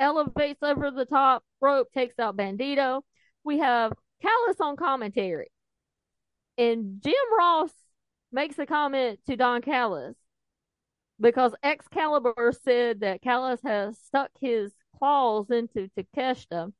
elevates 0.00 0.62
over 0.62 0.90
the 0.90 1.04
top 1.04 1.44
rope, 1.60 1.92
takes 1.92 2.18
out 2.18 2.36
Bandito. 2.36 3.02
We 3.44 3.58
have 3.58 3.92
Callis 4.22 4.60
on 4.60 4.76
commentary. 4.76 5.50
And 6.56 7.02
Jim 7.02 7.14
Ross 7.38 7.70
makes 8.32 8.58
a 8.58 8.64
comment 8.66 9.20
to 9.26 9.36
Don 9.36 9.60
Callis 9.60 10.16
because 11.20 11.54
Excalibur 11.62 12.52
said 12.64 13.00
that 13.00 13.20
Callis 13.20 13.60
has 13.64 13.98
stuck 13.98 14.30
his 14.40 14.72
claws 14.98 15.50
into 15.50 15.90
Takeshita. 15.98 16.72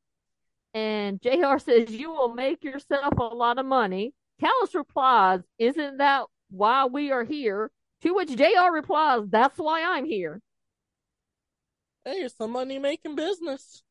And 0.73 1.21
JR 1.21 1.59
says, 1.59 1.91
You 1.91 2.11
will 2.11 2.35
make 2.35 2.63
yourself 2.63 3.15
a 3.19 3.23
lot 3.23 3.59
of 3.59 3.67
money. 3.67 4.15
Callis 4.41 4.75
replies, 4.75 5.41
Isn't 5.59 5.99
that 5.99 6.27
why 6.51 6.87
we 6.87 7.11
are 7.11 7.25
here? 7.25 7.71
To 8.03 8.15
which 8.15 8.35
JR 8.37 8.73
replies, 8.73 9.23
That's 9.29 9.59
why 9.59 9.83
I'm 9.85 10.05
here. 10.05 10.41
Hey, 12.05 12.19
it's 12.23 12.35
a 12.41 12.49
money 12.49 12.79
making 12.79 13.15
business. 13.15 13.83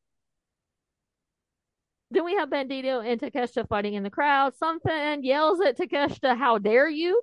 Then 2.10 2.24
we 2.24 2.34
have 2.34 2.50
Bandito 2.50 3.06
and 3.06 3.20
Takeshita 3.20 3.68
fighting 3.68 3.94
in 3.94 4.02
the 4.02 4.10
crowd. 4.10 4.56
Something 4.56 5.22
yells 5.22 5.60
at 5.60 5.78
Takeshita, 5.78 6.36
How 6.36 6.58
dare 6.58 6.88
you? 6.88 7.20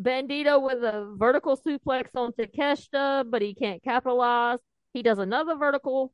Bandito 0.00 0.62
with 0.62 0.84
a 0.84 1.14
vertical 1.16 1.56
suplex 1.56 2.08
on 2.14 2.32
Takeshita, 2.32 3.24
but 3.30 3.40
he 3.40 3.54
can't 3.54 3.82
capitalize. 3.82 4.58
He 4.92 5.02
does 5.02 5.18
another 5.18 5.56
vertical. 5.56 6.12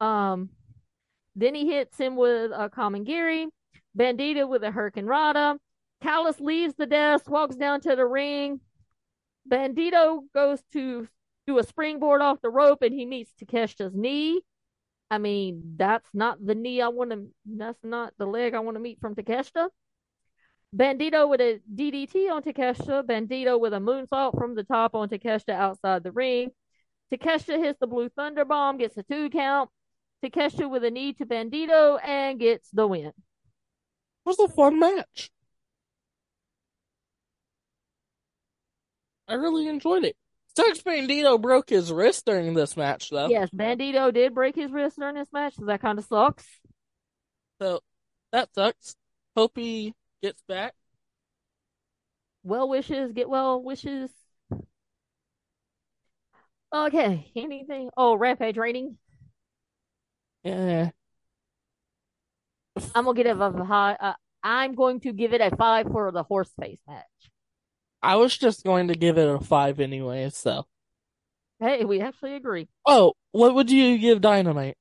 Um, 0.00 0.50
then 1.36 1.54
he 1.54 1.70
hits 1.70 1.98
him 1.98 2.16
with 2.16 2.50
uh, 2.50 2.64
a 2.64 2.70
common 2.70 3.04
Kamingiri. 3.04 3.46
Bandito 3.96 4.48
with 4.48 4.64
a 4.64 4.70
Hurricanrana. 4.70 5.58
Callis 6.02 6.40
leaves 6.40 6.74
the 6.76 6.86
desk, 6.86 7.30
walks 7.30 7.56
down 7.56 7.80
to 7.82 7.94
the 7.94 8.06
ring. 8.06 8.60
Bandito 9.50 10.20
goes 10.34 10.62
to 10.72 11.06
do 11.46 11.58
a 11.58 11.62
springboard 11.62 12.20
off 12.20 12.40
the 12.42 12.50
rope, 12.50 12.82
and 12.82 12.92
he 12.92 13.06
meets 13.06 13.32
Takeshita's 13.40 13.94
knee. 13.94 14.40
I 15.10 15.18
mean, 15.18 15.74
that's 15.76 16.08
not 16.12 16.44
the 16.44 16.54
knee 16.54 16.80
I 16.80 16.88
want 16.88 17.10
to. 17.12 17.26
That's 17.46 17.82
not 17.84 18.12
the 18.18 18.26
leg 18.26 18.54
I 18.54 18.60
want 18.60 18.76
to 18.76 18.80
meet 18.80 19.00
from 19.00 19.14
Takeshita. 19.14 19.68
Bandito 20.74 21.28
with 21.28 21.40
a 21.40 21.60
DDT 21.72 22.30
on 22.30 22.42
Takeshita. 22.42 23.04
Bandito 23.04 23.60
with 23.60 23.72
a 23.72 23.78
moonsault 23.78 24.36
from 24.36 24.54
the 24.54 24.64
top 24.64 24.94
on 24.94 25.08
Takeshita 25.08 25.52
outside 25.52 26.02
the 26.02 26.12
ring. 26.12 26.50
Takeshita 27.12 27.58
hits 27.62 27.78
the 27.78 27.86
blue 27.86 28.08
thunder 28.08 28.44
bomb, 28.44 28.78
gets 28.78 28.96
a 28.96 29.02
two 29.04 29.30
count. 29.30 29.70
Takeshita 30.24 30.70
with 30.70 30.84
a 30.84 30.90
knee 30.90 31.12
to 31.14 31.26
Bandito 31.26 31.98
and 32.02 32.38
gets 32.38 32.68
the 32.70 32.86
win. 32.86 33.06
It 33.06 33.14
was 34.24 34.38
a 34.38 34.48
fun 34.48 34.78
match. 34.78 35.30
I 39.28 39.34
really 39.34 39.68
enjoyed 39.68 40.04
it. 40.04 40.16
Sex 40.56 40.80
Bandito 40.80 41.40
broke 41.40 41.68
his 41.68 41.92
wrist 41.92 42.24
during 42.24 42.54
this 42.54 42.76
match, 42.76 43.10
though. 43.10 43.28
Yes, 43.28 43.50
Bandito 43.50 44.12
did 44.12 44.34
break 44.34 44.54
his 44.54 44.70
wrist 44.70 44.98
during 44.98 45.16
this 45.16 45.32
match, 45.32 45.54
so 45.56 45.66
that 45.66 45.82
kind 45.82 45.98
of 45.98 46.06
sucks. 46.06 46.46
So 47.60 47.80
that 48.32 48.48
sucks. 48.54 48.96
Hope 49.36 49.52
he 49.56 49.92
gets 50.22 50.42
back. 50.48 50.74
Well 52.42 52.68
wishes, 52.68 53.12
get 53.12 53.28
well 53.28 53.62
wishes. 53.62 54.10
Okay, 56.72 57.30
anything? 57.36 57.90
Oh, 57.96 58.16
Rampage 58.16 58.56
rating. 58.56 58.96
Yeah. 60.46 60.90
I'm 62.94 63.04
gonna 63.04 63.16
give 63.16 63.26
it 63.26 63.40
a 63.40 63.64
high. 63.64 63.96
Uh, 63.98 64.12
I'm 64.42 64.74
going 64.74 65.00
to 65.00 65.12
give 65.12 65.32
it 65.32 65.40
a 65.40 65.54
five 65.56 65.86
for 65.88 66.12
the 66.12 66.22
horse 66.22 66.50
face 66.60 66.78
match. 66.86 67.04
I 68.02 68.16
was 68.16 68.36
just 68.36 68.62
going 68.62 68.88
to 68.88 68.94
give 68.94 69.18
it 69.18 69.28
a 69.28 69.40
five 69.40 69.80
anyway, 69.80 70.30
so. 70.30 70.66
Hey, 71.58 71.84
we 71.84 72.00
actually 72.00 72.36
agree. 72.36 72.68
Oh, 72.86 73.14
what 73.32 73.54
would 73.54 73.70
you 73.70 73.98
give 73.98 74.20
Dynamite? 74.20 74.76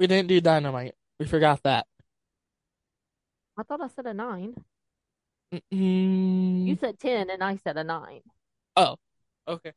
We 0.00 0.06
didn't 0.06 0.28
do 0.28 0.40
Dynamite. 0.40 0.94
We 1.18 1.26
forgot 1.26 1.62
that. 1.64 1.86
I 3.58 3.64
thought 3.64 3.82
I 3.82 3.88
said 3.88 4.06
a 4.06 4.14
nine. 4.14 4.54
Mm, 5.52 6.66
You 6.66 6.76
said 6.76 6.98
ten, 6.98 7.28
and 7.28 7.44
I 7.44 7.56
said 7.56 7.76
a 7.76 7.84
nine. 7.84 8.22
oh, 8.76 8.96
okay. 9.46 9.72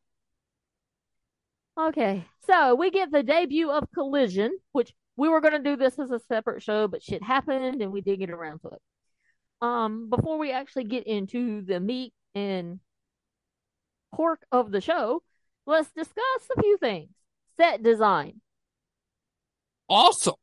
Okay, 1.77 2.23
so 2.47 2.75
we 2.75 2.89
get 2.89 3.11
the 3.11 3.21
debut 3.21 3.69
of 3.69 3.91
Collision, 3.93 4.57
which 4.71 4.93
we 5.17 5.29
were 5.29 5.41
gonna 5.41 5.63
do 5.63 5.75
this 5.75 5.97
as 5.99 6.11
a 6.11 6.19
separate 6.19 6.63
show, 6.63 6.87
but 6.87 7.03
shit 7.03 7.23
happened, 7.23 7.81
and 7.81 7.91
we 7.91 8.01
did 8.01 8.19
get 8.19 8.29
around 8.29 8.59
to 8.59 8.69
it. 8.69 8.81
Um, 9.61 10.09
before 10.09 10.37
we 10.37 10.51
actually 10.51 10.83
get 10.85 11.07
into 11.07 11.61
the 11.61 11.79
meat 11.79 12.13
and 12.33 12.79
pork 14.13 14.45
of 14.51 14.71
the 14.71 14.81
show, 14.81 15.23
let's 15.65 15.91
discuss 15.91 16.49
a 16.55 16.61
few 16.61 16.77
things. 16.77 17.09
Set 17.57 17.81
design. 17.81 18.41
Awesome. 19.87 20.35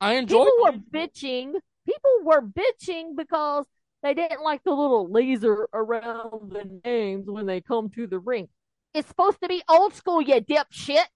I 0.00 0.14
enjoyed 0.14 0.46
People 0.46 0.52
were 0.62 1.00
bitching. 1.00 1.54
People 1.86 2.10
were 2.24 2.42
bitching 2.42 3.16
because 3.16 3.66
they 4.02 4.12
didn't 4.12 4.42
like 4.42 4.62
the 4.64 4.70
little 4.70 5.10
laser 5.10 5.68
around 5.72 6.52
the 6.52 6.80
names 6.84 7.26
when 7.26 7.46
they 7.46 7.60
come 7.60 7.88
to 7.90 8.06
the 8.06 8.18
ring. 8.18 8.48
It's 8.92 9.08
supposed 9.08 9.40
to 9.42 9.48
be 9.48 9.62
old 9.68 9.94
school, 9.94 10.20
you 10.20 10.40
dipshits. 10.40 11.06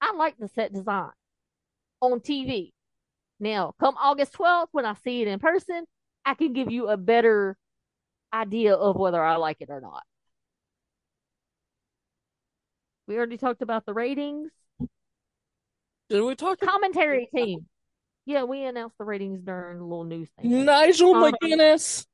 I 0.00 0.12
like 0.16 0.36
the 0.38 0.48
set 0.48 0.72
design 0.72 1.10
on 2.00 2.20
TV. 2.20 2.72
Now, 3.38 3.74
come 3.80 3.96
August 3.98 4.32
12th, 4.34 4.68
when 4.72 4.84
I 4.84 4.94
see 5.04 5.22
it 5.22 5.28
in 5.28 5.38
person, 5.38 5.84
I 6.24 6.34
can 6.34 6.52
give 6.52 6.70
you 6.70 6.88
a 6.88 6.96
better 6.96 7.56
idea 8.32 8.74
of 8.74 8.96
whether 8.96 9.22
I 9.22 9.36
like 9.36 9.58
it 9.60 9.70
or 9.70 9.80
not. 9.80 10.02
We 13.06 13.16
already 13.16 13.38
talked 13.38 13.62
about 13.62 13.86
the 13.86 13.94
ratings. 13.94 14.50
Did 16.08 16.22
we 16.22 16.34
talk 16.34 16.62
about 16.62 16.72
Commentary 16.72 17.28
team. 17.34 17.66
Yeah, 18.26 18.44
we 18.44 18.62
announced 18.64 18.98
the 18.98 19.04
ratings 19.04 19.40
during 19.40 19.78
a 19.78 19.82
little 19.82 20.04
news 20.04 20.28
thing. 20.40 20.64
Nigel 20.64 21.14
Um, 21.14 21.32
McGuinness? 21.32 22.06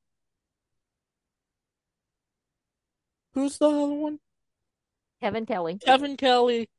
Who's 3.33 3.57
the 3.57 3.69
other 3.69 3.93
one? 3.93 4.19
Kevin 5.21 5.45
Kelly. 5.45 5.77
Kevin 5.83 6.17
Kelly 6.17 6.69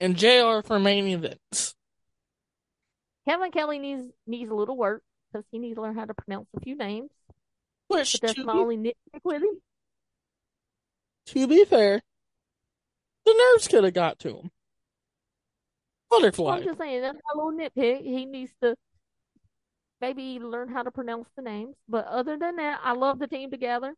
and 0.00 0.16
JR 0.16 0.60
for 0.64 0.78
main 0.78 1.06
events. 1.08 1.74
Kevin 3.26 3.50
Kelly 3.50 3.78
needs 3.78 4.04
needs 4.26 4.50
a 4.50 4.54
little 4.54 4.76
work 4.76 5.02
because 5.32 5.44
he 5.50 5.58
needs 5.58 5.74
to 5.76 5.82
learn 5.82 5.94
how 5.94 6.04
to 6.06 6.14
pronounce 6.14 6.48
a 6.56 6.60
few 6.60 6.76
names. 6.76 7.10
Which, 7.88 8.12
But 8.12 8.20
that's 8.20 8.34
to 8.34 8.44
my 8.44 8.52
be, 8.54 8.58
only 8.58 8.76
nitpick 8.76 9.20
with 9.24 9.42
him. 9.42 9.60
to 11.26 11.46
be 11.46 11.64
fair, 11.64 12.00
the 13.24 13.34
nerves 13.52 13.68
could 13.68 13.84
have 13.84 13.94
got 13.94 14.18
to 14.20 14.36
him. 14.38 14.50
Butterfly. 16.10 16.56
I'm 16.56 16.64
just 16.64 16.78
saying 16.78 17.02
that's 17.02 17.18
my 17.34 17.42
little 17.42 17.58
nitpick. 17.58 18.02
He 18.02 18.24
needs 18.24 18.52
to 18.62 18.74
maybe 20.00 20.38
learn 20.38 20.68
how 20.68 20.82
to 20.82 20.90
pronounce 20.90 21.28
the 21.36 21.42
names. 21.42 21.74
But 21.88 22.06
other 22.06 22.38
than 22.38 22.56
that, 22.56 22.80
I 22.82 22.92
love 22.92 23.18
the 23.18 23.26
team 23.26 23.50
together. 23.50 23.94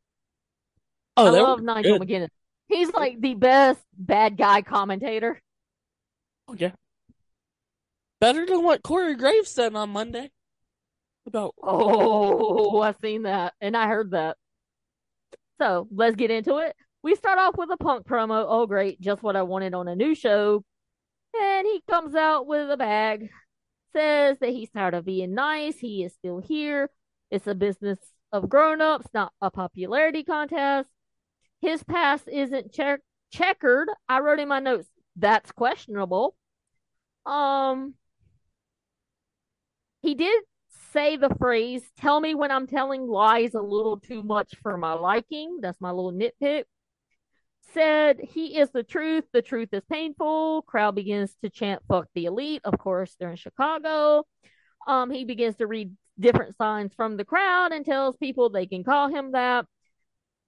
Oh, 1.17 1.27
I 1.27 1.31
love 1.31 1.63
Nigel 1.63 1.99
good. 1.99 2.09
McGuinness. 2.09 2.29
He's 2.69 2.93
like 2.93 3.21
the 3.21 3.35
best 3.35 3.81
bad 3.97 4.37
guy 4.37 4.63
commentator. 4.63 5.41
Yeah. 6.57 6.73
Better 8.21 8.45
than 8.47 8.63
what 8.63 8.83
Corey 8.83 9.15
Graves 9.15 9.51
said 9.51 9.75
on 9.75 9.91
Monday 9.91 10.31
about 11.27 11.55
Oh, 11.63 12.81
I've 12.81 12.99
seen 13.01 13.23
that 13.23 13.55
and 13.61 13.77
I 13.77 13.87
heard 13.87 14.13
that. 14.13 14.37
So 15.59 15.89
let's 15.91 16.17
get 16.17 16.31
into 16.31 16.59
it. 16.59 16.75
We 17.03 17.15
start 17.15 17.39
off 17.39 17.57
with 17.57 17.71
a 17.71 17.77
punk 17.77 18.07
promo. 18.07 18.45
Oh, 18.47 18.67
great. 18.67 19.01
Just 19.01 19.23
what 19.23 19.37
I 19.37 19.43
wanted 19.43 19.75
on 19.75 19.89
a 19.89 19.97
new 19.97 20.15
show. 20.15 20.65
And 21.39 21.67
he 21.67 21.83
comes 21.89 22.15
out 22.15 22.47
with 22.47 22.71
a 22.71 22.77
bag, 22.77 23.31
says 23.95 24.39
that 24.41 24.51
he's 24.51 24.71
tired 24.71 24.95
of 24.95 25.05
being 25.05 25.35
nice. 25.35 25.79
He 25.79 26.05
is 26.05 26.13
still 26.15 26.41
here. 26.41 26.91
It's 27.31 27.47
a 27.47 27.55
business 27.55 27.99
of 28.33 28.49
grown 28.49 28.81
ups, 28.81 29.07
not 29.15 29.33
a 29.41 29.51
popularity 29.51 30.25
contest. 30.25 30.89
His 31.61 31.83
past 31.83 32.29
isn't 32.29 32.73
check- 32.73 33.01
checkered. 33.33 33.89
I 34.09 34.21
wrote 34.21 34.41
in 34.41 34.49
my 34.49 34.61
notes, 34.61 34.89
that's 35.17 35.53
questionable. 35.53 36.35
Um, 37.27 37.95
he 40.03 40.15
did 40.15 40.43
say 40.93 41.17
the 41.17 41.35
phrase, 41.39 41.83
tell 41.97 42.21
me 42.21 42.35
when 42.35 42.51
I'm 42.51 42.67
telling 42.67 43.07
lies 43.07 43.55
a 43.55 43.61
little 43.61 43.99
too 43.99 44.23
much 44.23 44.55
for 44.63 44.77
my 44.77 44.95
liking. 44.95 45.59
That's 45.61 45.81
my 45.81 45.91
little 45.91 46.13
nitpick. 46.13 46.65
Said 47.73 48.19
he 48.21 48.59
is 48.59 48.71
the 48.71 48.83
truth. 48.83 49.25
The 49.33 49.43
truth 49.43 49.69
is 49.73 49.85
painful. 49.91 50.63
Crowd 50.63 50.97
begins 50.97 51.35
to 51.43 51.51
chant 51.51 51.83
fuck 51.87 52.09
the 52.15 52.25
elite. 52.25 52.63
Of 52.65 52.79
course, 52.79 53.15
they're 53.19 53.31
in 53.31 53.37
Chicago. 53.37 54.25
Um, 54.89 55.11
he 55.11 55.25
begins 55.25 55.57
to 55.57 55.67
read 55.67 55.95
different 56.19 56.57
signs 56.57 56.93
from 56.95 57.17
the 57.17 57.25
crowd 57.25 57.73
and 57.73 57.85
tells 57.85 58.17
people 58.17 58.51
they 58.51 58.67
can 58.67 58.83
call 58.83 59.09
him 59.09 59.33
that. 59.33 59.67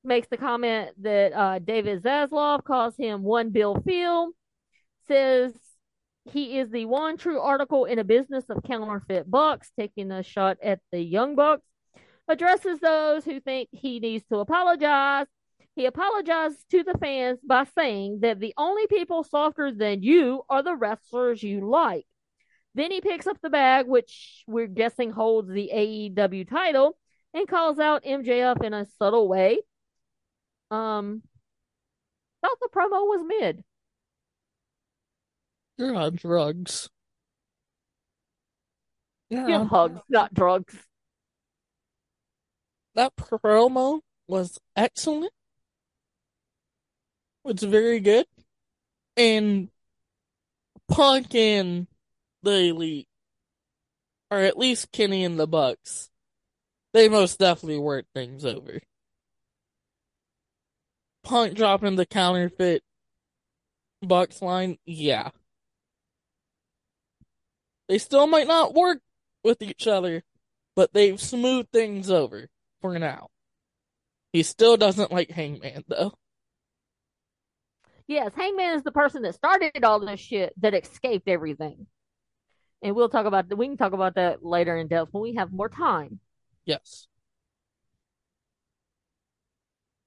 Makes 0.05 0.29
the 0.29 0.37
comment 0.37 0.91
that 1.03 1.33
uh, 1.33 1.59
David 1.61 2.03
Zaslav 2.03 2.65
calls 2.65 2.97
him 2.97 3.23
one 3.23 3.51
Bill 3.51 3.81
Phil. 3.87 4.33
Says 5.07 5.53
he 6.25 6.59
is 6.59 6.71
the 6.71 6.85
one 6.85 7.17
true 7.17 7.41
article 7.41 7.85
in 7.85 7.99
a 7.99 8.05
business 8.05 8.45
of 8.49 8.63
counterfeit 8.63 9.31
bucks, 9.31 9.71
taking 9.79 10.11
a 10.11 10.23
shot 10.23 10.59
at 10.63 10.81
the 10.91 11.01
young 11.01 11.35
bucks. 11.35 11.67
Addresses 12.29 12.79
those 12.79 13.25
who 13.25 13.41
think 13.41 13.69
he 13.73 13.99
needs 13.99 14.25
to 14.27 14.39
apologize. 14.39 15.27
He 15.75 15.87
apologizes 15.87 16.63
to 16.71 16.85
the 16.85 16.97
fans 16.99 17.41
by 17.45 17.65
saying 17.75 18.21
that 18.21 18.39
the 18.39 18.55
only 18.57 18.87
people 18.87 19.25
softer 19.25 19.73
than 19.73 20.03
you 20.03 20.43
are 20.49 20.63
the 20.63 20.77
wrestlers 20.77 21.43
you 21.43 21.69
like. 21.69 22.07
Then 22.75 22.91
he 22.91 23.01
picks 23.01 23.27
up 23.27 23.39
the 23.43 23.51
bag, 23.51 23.87
which 23.87 24.45
we're 24.47 24.67
guessing 24.67 25.11
holds 25.11 25.51
the 25.51 25.71
AEW 25.75 26.49
title, 26.49 26.97
and 27.35 27.49
calls 27.49 27.79
out 27.79 28.05
MJF 28.05 28.63
in 28.63 28.73
a 28.73 28.87
subtle 28.99 29.29
way. 29.29 29.61
Um, 30.71 31.23
thought 32.41 32.59
the 32.61 32.69
promo 32.69 33.07
was 33.07 33.25
mid. 33.27 33.65
You're 35.79 35.95
on 35.95 36.17
drugs. 36.17 36.89
Yeah, 39.31 39.47
Give 39.47 39.67
hugs, 39.69 40.01
not 40.09 40.35
drugs. 40.35 40.77
that 42.95 43.17
promo 43.17 44.01
was 44.29 44.59
excellent. 44.77 45.33
It's 47.45 47.63
very 47.63 48.01
good. 48.01 48.27
And 49.17 49.69
Punk 50.89 51.35
and 51.35 51.87
the 52.43 52.69
Elite, 52.69 53.09
or 54.31 54.39
at 54.39 54.59
least 54.59 54.93
Kenny 54.93 55.25
and 55.25 55.39
the 55.39 55.47
Bucks, 55.47 56.11
they 56.93 57.09
most 57.09 57.39
definitely 57.39 57.79
worked 57.79 58.09
things 58.15 58.45
over. 58.45 58.81
Punk 61.25 61.55
dropping 61.55 61.97
the 61.97 62.07
counterfeit 62.07 62.83
Bucks 64.03 64.43
line, 64.43 64.77
yeah. 64.85 65.31
They 67.93 67.99
still 67.99 68.27
might 68.27 68.47
not 68.47 68.73
work 68.73 69.01
with 69.45 69.61
each 69.61 69.87
other, 69.87 70.23
but 70.75 70.95
they've 70.95 71.21
smoothed 71.21 71.73
things 71.73 72.11
over 72.11 72.49
for 72.81 72.99
now. 72.99 73.29
He 74.33 74.43
still 74.45 74.79
doesn't 74.79 75.13
like 75.13 75.31
Hangman, 75.31 75.85
though. 75.89 76.15
Yes, 78.07 78.33
Hangman 78.35 78.77
is 78.77 78.83
the 78.83 78.93
person 78.93 79.21
that 79.25 79.35
started 79.35 79.85
all 79.85 80.01
this 80.01 80.21
shit 80.21 80.55
that 80.63 80.73
escaped 80.73 81.29
everything. 81.29 81.87
And 82.81 82.97
we'll 82.97 83.11
talk 83.11 83.27
about 83.27 83.55
we 83.55 83.67
can 83.67 83.77
talk 83.77 83.93
about 83.93 84.15
that 84.15 84.43
later 84.43 84.75
in 84.75 84.89
depth 84.89 85.13
when 85.13 85.23
we 85.25 85.35
have 85.35 85.53
more 85.53 85.69
time. 85.69 86.19
Yes. 86.65 87.09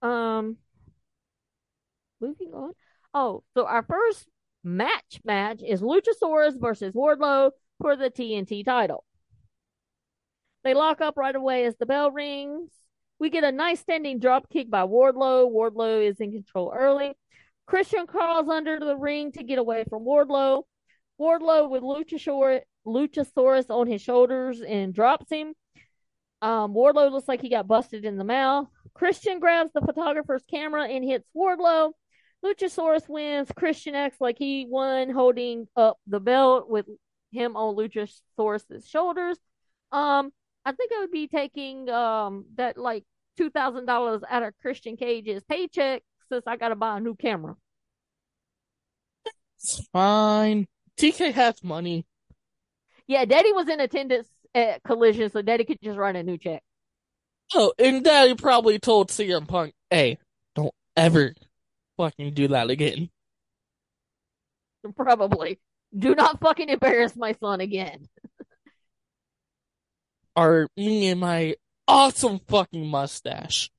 Um 0.01 0.57
moving 2.19 2.51
on. 2.51 2.71
Oh, 3.13 3.43
so 3.53 3.67
our 3.67 3.83
first 3.83 4.27
match 4.63 5.21
match 5.23 5.61
is 5.61 5.83
Luchasaurus 5.83 6.59
versus 6.59 6.91
Wardlow 6.95 7.51
for 7.79 7.95
the 7.95 8.09
TNT 8.09 8.63
title. 8.65 9.03
They 10.63 10.73
lock 10.73 11.01
up 11.01 11.17
right 11.17 11.35
away 11.35 11.65
as 11.65 11.75
the 11.77 11.85
bell 11.85 12.11
rings. 12.11 12.71
We 13.19 13.29
get 13.29 13.43
a 13.43 13.51
nice 13.51 13.79
standing 13.79 14.19
drop 14.19 14.49
kick 14.49 14.69
by 14.69 14.81
Wardlow. 14.81 15.51
Wardlow 15.51 16.07
is 16.07 16.19
in 16.19 16.31
control 16.31 16.73
early. 16.75 17.13
Christian 17.65 18.07
crawls 18.07 18.49
under 18.49 18.79
the 18.79 18.97
ring 18.97 19.31
to 19.33 19.43
get 19.43 19.59
away 19.59 19.85
from 19.89 20.03
Wardlow. 20.03 20.63
Wardlow 21.19 21.69
with 21.69 21.83
Luchasaurus, 21.83 22.61
Luchasaurus 22.85 23.69
on 23.69 23.87
his 23.87 24.01
shoulders 24.01 24.61
and 24.61 24.93
drops 24.93 25.31
him. 25.31 25.53
Um, 26.41 26.73
Wardlow 26.73 27.11
looks 27.11 27.27
like 27.27 27.41
he 27.41 27.49
got 27.49 27.67
busted 27.67 28.05
in 28.05 28.17
the 28.17 28.23
mouth. 28.23 28.67
Christian 28.93 29.39
grabs 29.39 29.71
the 29.73 29.81
photographer's 29.81 30.43
camera 30.49 30.87
and 30.87 31.03
hits 31.03 31.27
Wardlow. 31.35 31.91
Luchasaurus 32.43 33.07
wins. 33.09 33.49
Christian 33.55 33.95
acts 33.95 34.21
like 34.21 34.37
he 34.37 34.67
won, 34.69 35.09
holding 35.09 35.67
up 35.75 35.97
the 36.05 36.19
belt 36.19 36.69
with 36.69 36.85
him 37.35 37.55
on 37.55 37.75
Luchasaurus's 37.75 38.87
shoulders. 38.87 39.37
Um, 39.91 40.31
I 40.65 40.71
think 40.71 40.91
I 40.91 41.01
would 41.01 41.11
be 41.11 41.27
taking 41.27 41.89
um 41.89 42.45
that 42.55 42.77
like 42.77 43.03
two 43.37 43.49
thousand 43.49 43.85
dollars 43.85 44.21
out 44.29 44.43
of 44.43 44.53
Christian 44.61 44.97
Cage's 44.97 45.43
paycheck 45.43 46.01
since 46.29 46.43
I 46.47 46.57
got 46.57 46.69
to 46.69 46.75
buy 46.75 46.97
a 46.97 46.99
new 46.99 47.15
camera. 47.15 47.55
It's 49.59 49.85
fine. 49.91 50.67
TK 50.97 51.33
has 51.33 51.63
money. 51.63 52.05
Yeah, 53.07 53.25
Daddy 53.25 53.51
was 53.51 53.67
in 53.69 53.79
attendance 53.79 54.27
at 54.53 54.83
Collision, 54.83 55.29
so 55.29 55.41
Daddy 55.41 55.65
could 55.65 55.79
just 55.83 55.97
write 55.97 56.15
a 56.15 56.23
new 56.23 56.37
check. 56.37 56.63
Oh, 57.53 57.73
and 57.77 58.03
Daddy 58.03 58.35
probably 58.35 58.79
told 58.79 59.09
CM 59.09 59.47
Punk, 59.47 59.73
hey, 59.91 60.17
don't 60.55 60.73
ever 60.95 61.33
fucking 61.97 62.33
do 62.33 62.47
that 62.49 62.69
again. 62.69 63.09
Probably. 64.95 65.59
Do 65.97 66.15
not 66.15 66.41
fucking 66.41 66.69
embarrass 66.69 67.15
my 67.15 67.33
son 67.39 67.61
again. 67.61 68.07
Or 70.35 70.67
me 70.75 71.07
and 71.07 71.21
my 71.21 71.55
awesome 71.87 72.39
fucking 72.47 72.85
mustache. 72.85 73.69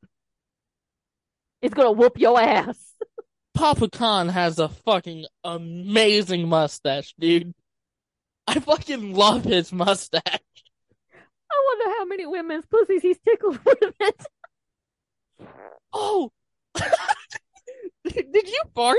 It's 1.61 1.75
gonna 1.75 1.93
whoop 1.93 2.19
your 2.19 2.41
ass. 2.41 2.79
Papa 3.55 3.89
Khan 3.89 4.29
has 4.29 4.59
a 4.59 4.69
fucking 4.69 5.27
amazing 5.43 6.49
mustache, 6.49 7.15
dude. 7.19 7.55
I 8.47 8.61
fucking 8.61 9.15
love 9.15 9.45
his 9.45 9.73
mustache. 9.73 10.23
I 10.25 11.65
wonder 11.69 11.99
how 11.99 12.05
many 12.05 12.27
women's 12.27 12.67
pussies 12.67 13.03
he's 13.03 13.19
tickled 13.19 13.59
with 13.65 13.95
it. 14.01 14.27
Oh, 15.93 16.31
did 18.05 18.49
you 18.49 18.63
fart? 18.75 18.97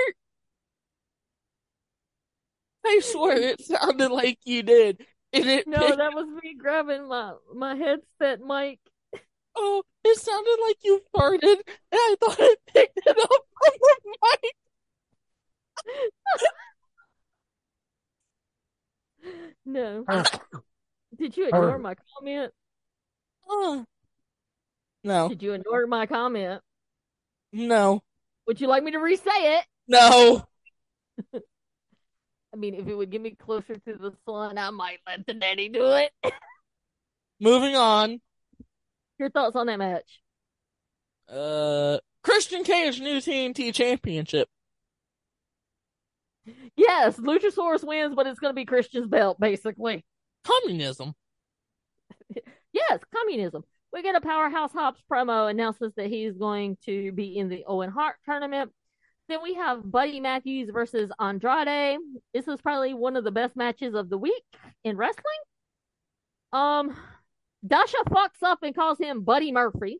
I 2.87 2.99
swear 3.03 3.37
it 3.37 3.61
sounded 3.61 4.11
like 4.11 4.39
you 4.45 4.63
did. 4.63 5.05
And 5.33 5.45
it 5.45 5.67
No, 5.67 5.79
picked- 5.79 5.97
that 5.97 6.13
was 6.13 6.27
me 6.41 6.55
grabbing 6.55 7.07
my 7.07 7.33
my 7.53 7.75
headset 7.75 8.39
mic. 8.41 8.79
oh, 9.55 9.83
it 10.03 10.17
sounded 10.17 10.57
like 10.65 10.77
you 10.83 11.01
farted, 11.15 11.41
and 11.43 11.63
I 11.93 12.15
thought 12.19 12.39
it 12.39 12.59
picked 12.67 12.97
it 13.05 13.17
up 13.17 13.29
from 13.63 13.73
the 14.03 14.17
mic. 14.43 14.53
no. 19.65 20.05
Did 21.17 21.35
you 21.37 21.47
ignore 21.47 21.77
my 21.79 21.95
comment? 22.15 22.51
Uh, 23.49 23.83
no, 25.03 25.29
Did 25.29 25.41
you 25.43 25.53
ignore 25.53 25.87
my 25.87 26.05
comment? 26.05 26.61
no, 27.53 28.01
Would 28.45 28.59
you 28.61 28.67
like 28.67 28.83
me 28.83 28.91
to 28.91 28.99
re-say 28.99 29.57
it? 29.57 29.65
no. 29.87 30.43
I 32.57 32.59
mean, 32.59 32.73
if 32.73 32.87
it 32.87 32.95
would 32.95 33.11
get 33.11 33.21
me 33.21 33.31
closer 33.31 33.75
to 33.75 33.93
the 33.93 34.13
sun, 34.25 34.57
I 34.57 34.71
might 34.71 34.97
let 35.05 35.27
the 35.27 35.35
daddy 35.35 35.69
do 35.69 35.85
it. 35.91 36.11
Moving 37.39 37.75
on. 37.75 38.19
Your 39.19 39.29
thoughts 39.29 39.55
on 39.55 39.67
that 39.67 39.77
match? 39.77 40.19
Uh, 41.29 41.99
Christian 42.23 42.63
Cage 42.63 42.99
new 42.99 43.17
TNT 43.17 43.71
Championship. 43.75 44.49
Yes, 46.75 47.17
Luchasaurus 47.17 47.83
wins, 47.83 48.15
but 48.15 48.25
it's 48.25 48.39
going 48.39 48.51
to 48.51 48.55
be 48.55 48.65
Christian's 48.65 49.07
belt, 49.07 49.39
basically. 49.39 50.03
Communism. 50.43 51.13
Yes, 52.73 52.99
communism. 53.15 53.63
We 53.91 54.03
get 54.03 54.15
a 54.15 54.21
Powerhouse 54.21 54.71
Hobbs 54.71 55.01
promo 55.11 55.49
announces 55.49 55.93
that 55.95 56.07
he's 56.07 56.33
going 56.33 56.77
to 56.85 57.11
be 57.11 57.35
in 57.35 57.49
the 57.49 57.63
Owen 57.65 57.89
Hart 57.89 58.17
tournament. 58.23 58.71
Then 59.29 59.39
we 59.43 59.55
have 59.55 59.89
Buddy 59.89 60.19
Matthews 60.19 60.69
versus 60.71 61.11
Andrade. 61.19 61.97
This 62.33 62.47
is 62.47 62.61
probably 62.61 62.93
one 62.93 63.17
of 63.17 63.23
the 63.23 63.31
best 63.31 63.55
matches 63.55 63.93
of 63.93 64.09
the 64.09 64.17
week 64.17 64.43
in 64.83 64.95
wrestling. 64.95 65.23
Um, 66.53 66.95
Dasha 67.65 67.97
fucks 68.09 68.41
up 68.41 68.59
and 68.63 68.73
calls 68.73 68.97
him 68.99 69.23
Buddy 69.23 69.51
Murphy, 69.51 69.99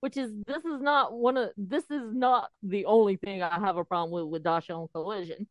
which 0.00 0.16
is 0.16 0.30
this 0.46 0.64
is 0.64 0.80
not 0.80 1.12
one 1.12 1.36
of 1.36 1.50
this 1.56 1.82
is 1.90 2.14
not 2.14 2.48
the 2.62 2.84
only 2.84 3.16
thing 3.16 3.42
I 3.42 3.58
have 3.58 3.76
a 3.76 3.84
problem 3.84 4.12
with 4.12 4.30
with 4.30 4.44
Dasha 4.44 4.72
on 4.74 4.86
Collision. 4.94 5.48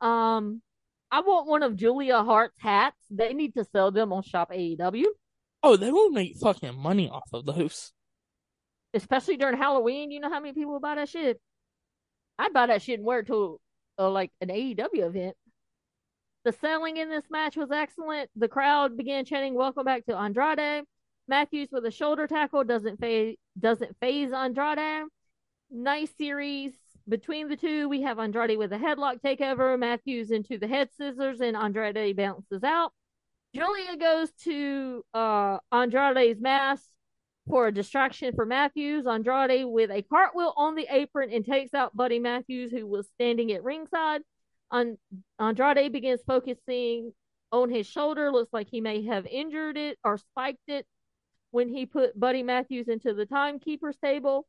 Um, 0.00 0.62
I 1.10 1.20
want 1.22 1.48
one 1.48 1.62
of 1.64 1.74
Julia 1.76 2.22
Hart's 2.22 2.58
hats. 2.60 2.96
They 3.10 3.34
need 3.34 3.54
to 3.54 3.64
sell 3.64 3.90
them 3.90 4.12
on 4.12 4.22
Shop 4.22 4.50
AEW, 4.52 5.04
Oh, 5.64 5.76
they 5.76 5.90
will 5.92 6.10
make 6.10 6.36
fucking 6.38 6.76
money 6.76 7.08
off 7.08 7.28
of 7.32 7.44
those. 7.46 7.92
especially 8.94 9.36
during 9.36 9.56
Halloween. 9.56 10.10
You 10.12 10.20
know 10.20 10.30
how 10.30 10.40
many 10.40 10.54
people 10.54 10.78
buy 10.80 10.94
that 10.96 11.08
shit? 11.08 11.40
I'd 12.38 12.52
buy 12.52 12.66
that 12.66 12.82
shit 12.82 12.98
and 12.98 13.06
wear 13.06 13.20
it 13.20 13.26
to 13.28 13.60
uh, 13.98 14.10
like 14.10 14.30
an 14.40 14.48
AEW 14.48 15.06
event. 15.06 15.36
The 16.44 16.52
selling 16.52 16.96
in 16.96 17.08
this 17.08 17.24
match 17.30 17.56
was 17.56 17.70
excellent. 17.70 18.30
The 18.34 18.48
crowd 18.48 18.96
began 18.96 19.24
chanting 19.24 19.54
"Welcome 19.54 19.84
back 19.84 20.04
to 20.06 20.16
Andrade." 20.16 20.84
Matthews 21.28 21.68
with 21.70 21.86
a 21.86 21.90
shoulder 21.90 22.26
tackle 22.26 22.64
doesn't 22.64 22.98
phase 23.00 23.36
doesn't 23.58 23.96
phase 24.00 24.32
Andrade. 24.32 25.06
Nice 25.70 26.10
series 26.18 26.72
between 27.08 27.48
the 27.48 27.56
two. 27.56 27.88
We 27.88 28.02
have 28.02 28.18
Andrade 28.18 28.58
with 28.58 28.72
a 28.72 28.78
headlock 28.78 29.20
takeover. 29.20 29.78
Matthews 29.78 30.30
into 30.30 30.58
the 30.58 30.66
head 30.66 30.88
scissors, 30.96 31.40
and 31.40 31.56
Andrade 31.56 32.16
bounces 32.16 32.64
out. 32.64 32.92
Julia 33.54 33.96
goes 33.96 34.30
to 34.44 35.04
uh, 35.14 35.58
Andrade's 35.70 36.40
mask 36.40 36.84
for 37.48 37.66
a 37.66 37.72
distraction 37.72 38.34
for 38.34 38.46
Matthews. 38.46 39.06
Andrade 39.06 39.66
with 39.66 39.90
a 39.90 40.02
cartwheel 40.02 40.54
on 40.56 40.74
the 40.74 40.86
apron 40.90 41.30
and 41.32 41.44
takes 41.44 41.74
out 41.74 41.96
Buddy 41.96 42.18
Matthews, 42.18 42.70
who 42.70 42.86
was 42.86 43.08
standing 43.14 43.52
at 43.52 43.64
ringside. 43.64 44.22
An- 44.70 44.98
Andrade 45.38 45.92
begins 45.92 46.20
focusing 46.26 47.12
on 47.50 47.70
his 47.70 47.86
shoulder. 47.86 48.30
Looks 48.30 48.52
like 48.52 48.68
he 48.70 48.80
may 48.80 49.04
have 49.06 49.26
injured 49.26 49.76
it 49.76 49.98
or 50.04 50.18
spiked 50.18 50.68
it 50.68 50.86
when 51.50 51.68
he 51.68 51.84
put 51.86 52.18
Buddy 52.18 52.42
Matthews 52.42 52.88
into 52.88 53.12
the 53.12 53.26
timekeeper's 53.26 53.96
table. 53.98 54.46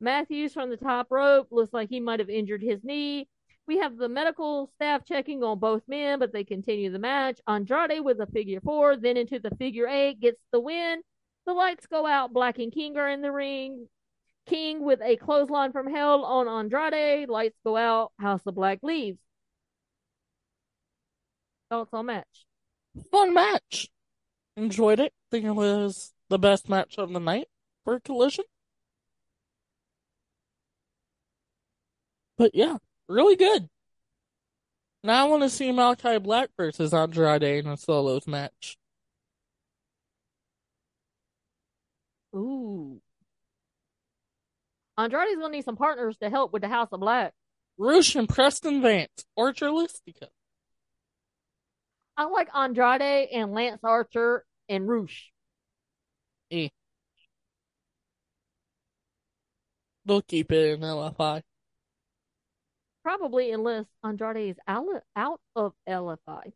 Matthews 0.00 0.54
from 0.54 0.70
the 0.70 0.76
top 0.76 1.08
rope 1.10 1.48
looks 1.50 1.72
like 1.72 1.90
he 1.90 2.00
might 2.00 2.20
have 2.20 2.30
injured 2.30 2.62
his 2.62 2.82
knee. 2.82 3.28
We 3.66 3.78
have 3.78 3.96
the 3.96 4.08
medical 4.08 4.70
staff 4.74 5.04
checking 5.04 5.44
on 5.44 5.60
both 5.60 5.82
men, 5.86 6.18
but 6.18 6.32
they 6.32 6.42
continue 6.42 6.90
the 6.90 6.98
match. 6.98 7.40
Andrade 7.46 8.00
with 8.02 8.18
a 8.20 8.26
figure 8.26 8.60
four, 8.60 8.96
then 8.96 9.16
into 9.16 9.38
the 9.38 9.54
figure 9.56 9.86
eight, 9.86 10.18
gets 10.18 10.40
the 10.50 10.58
win. 10.58 11.02
The 11.50 11.54
lights 11.54 11.88
go 11.88 12.06
out. 12.06 12.32
Black 12.32 12.60
and 12.60 12.70
King 12.70 12.96
are 12.96 13.10
in 13.10 13.22
the 13.22 13.32
ring. 13.32 13.88
King 14.46 14.84
with 14.84 15.00
a 15.02 15.16
clothesline 15.16 15.72
from 15.72 15.92
hell 15.92 16.24
on 16.24 16.46
Andrade. 16.46 17.28
Lights 17.28 17.58
go 17.64 17.76
out. 17.76 18.12
House 18.20 18.42
of 18.46 18.54
Black 18.54 18.78
leaves. 18.84 19.18
Thoughts 21.68 21.90
on 21.92 22.06
match? 22.06 22.46
Fun 23.10 23.34
match. 23.34 23.88
Enjoyed 24.56 25.00
it. 25.00 25.12
Think 25.32 25.44
it 25.44 25.50
was 25.50 26.12
the 26.28 26.38
best 26.38 26.68
match 26.68 26.98
of 26.98 27.12
the 27.12 27.18
night 27.18 27.48
for 27.84 27.98
Collision. 27.98 28.44
But 32.38 32.54
yeah, 32.54 32.76
really 33.08 33.34
good. 33.34 33.68
Now 35.02 35.26
I 35.26 35.28
want 35.28 35.42
to 35.42 35.50
see 35.50 35.72
Malachi 35.72 36.20
Black 36.20 36.50
versus 36.56 36.94
Andrade 36.94 37.42
in 37.42 37.66
a 37.66 37.76
solos 37.76 38.28
match. 38.28 38.76
Ooh. 42.34 43.00
Andrade's 44.96 45.36
gonna 45.36 45.48
need 45.50 45.64
some 45.64 45.76
partners 45.76 46.16
to 46.18 46.30
help 46.30 46.52
with 46.52 46.62
the 46.62 46.68
House 46.68 46.88
of 46.92 47.00
Black. 47.00 47.32
Roosh 47.78 48.14
and 48.14 48.28
Preston 48.28 48.82
Vance, 48.82 49.24
or 49.36 49.52
Dralístico. 49.52 50.28
I 52.16 52.24
like 52.24 52.48
Andrade 52.54 53.28
and 53.32 53.52
Lance 53.52 53.80
Archer 53.82 54.44
and 54.68 54.86
Roosh. 54.86 55.28
Eh. 56.50 56.68
They'll 60.04 60.20
keep 60.20 60.52
it 60.52 60.74
in 60.74 60.80
LFI. 60.80 61.42
Probably 63.02 63.52
unless 63.52 63.86
Andrade 64.04 64.50
is 64.50 64.56
out, 64.68 64.86
out 65.16 65.40
of 65.56 65.72
LFI. 65.88 66.52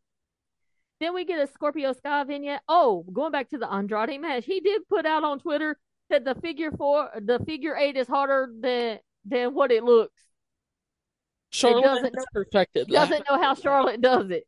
Then 1.04 1.12
we 1.12 1.26
get 1.26 1.38
a 1.38 1.52
Scorpio 1.52 1.92
Sky 1.92 2.24
vignette. 2.24 2.62
Oh, 2.66 3.04
going 3.12 3.30
back 3.30 3.50
to 3.50 3.58
the 3.58 3.70
Andrade 3.70 4.18
match, 4.18 4.46
he 4.46 4.60
did 4.60 4.88
put 4.88 5.04
out 5.04 5.22
on 5.22 5.38
Twitter 5.38 5.78
that 6.08 6.24
the 6.24 6.34
figure 6.36 6.70
four, 6.70 7.10
the 7.20 7.40
figure 7.40 7.76
eight 7.76 7.98
is 7.98 8.08
harder 8.08 8.50
than 8.58 9.00
than 9.26 9.52
what 9.52 9.70
it 9.70 9.84
looks. 9.84 10.18
Charlotte 11.50 11.82
doesn't 11.82 12.14
has 12.14 12.24
perfected. 12.32 12.88
Doesn't 12.88 13.26
know 13.28 13.38
how 13.38 13.54
Charlotte 13.54 14.00
does 14.00 14.30
it. 14.30 14.44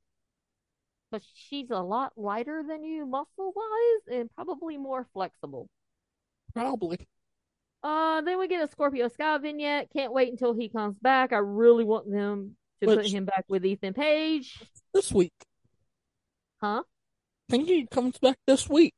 But 1.10 1.20
she's 1.34 1.68
a 1.68 1.82
lot 1.82 2.12
lighter 2.16 2.64
than 2.66 2.84
you 2.84 3.04
muscle 3.04 3.52
wise 3.54 4.18
and 4.18 4.30
probably 4.34 4.78
more 4.78 5.06
flexible. 5.12 5.68
Probably. 6.54 7.06
Uh, 7.82 8.22
then 8.22 8.38
we 8.38 8.48
get 8.48 8.66
a 8.66 8.70
Scorpio 8.70 9.08
Sky 9.08 9.36
vignette. 9.36 9.90
Can't 9.92 10.10
wait 10.10 10.30
until 10.30 10.54
he 10.54 10.70
comes 10.70 10.96
back. 11.00 11.34
I 11.34 11.38
really 11.38 11.84
want 11.84 12.10
them 12.10 12.56
to 12.80 12.86
put 12.86 13.06
him 13.06 13.26
back 13.26 13.44
with 13.46 13.66
Ethan 13.66 13.92
Page. 13.92 14.58
This 14.94 15.12
week. 15.12 15.34
Huh? 16.60 16.82
I 17.48 17.52
think 17.52 17.68
he 17.68 17.86
comes 17.86 18.18
back 18.18 18.38
this 18.46 18.68
week. 18.68 18.94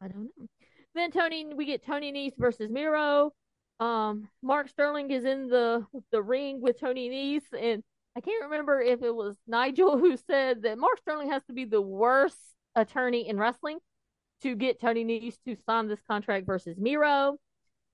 I 0.00 0.08
don't 0.08 0.30
know. 0.36 0.46
Then 0.94 1.10
Tony, 1.10 1.46
we 1.54 1.64
get 1.64 1.84
Tony 1.84 2.12
Nese 2.12 2.36
versus 2.38 2.70
Miro. 2.70 3.32
Um, 3.80 4.28
Mark 4.42 4.68
Sterling 4.68 5.10
is 5.10 5.24
in 5.24 5.48
the 5.48 5.86
the 6.10 6.22
ring 6.22 6.60
with 6.60 6.78
Tony 6.78 7.08
Nese, 7.10 7.58
and 7.58 7.82
I 8.16 8.20
can't 8.20 8.44
remember 8.44 8.80
if 8.80 9.02
it 9.02 9.14
was 9.14 9.36
Nigel 9.46 9.98
who 9.98 10.16
said 10.16 10.62
that 10.62 10.78
Mark 10.78 10.98
Sterling 10.98 11.30
has 11.30 11.42
to 11.46 11.52
be 11.52 11.64
the 11.64 11.80
worst 11.80 12.38
attorney 12.74 13.28
in 13.28 13.38
wrestling 13.38 13.78
to 14.42 14.54
get 14.54 14.80
Tony 14.80 15.04
Nese 15.04 15.36
to 15.46 15.56
sign 15.66 15.88
this 15.88 16.02
contract 16.08 16.46
versus 16.46 16.78
Miro. 16.78 17.38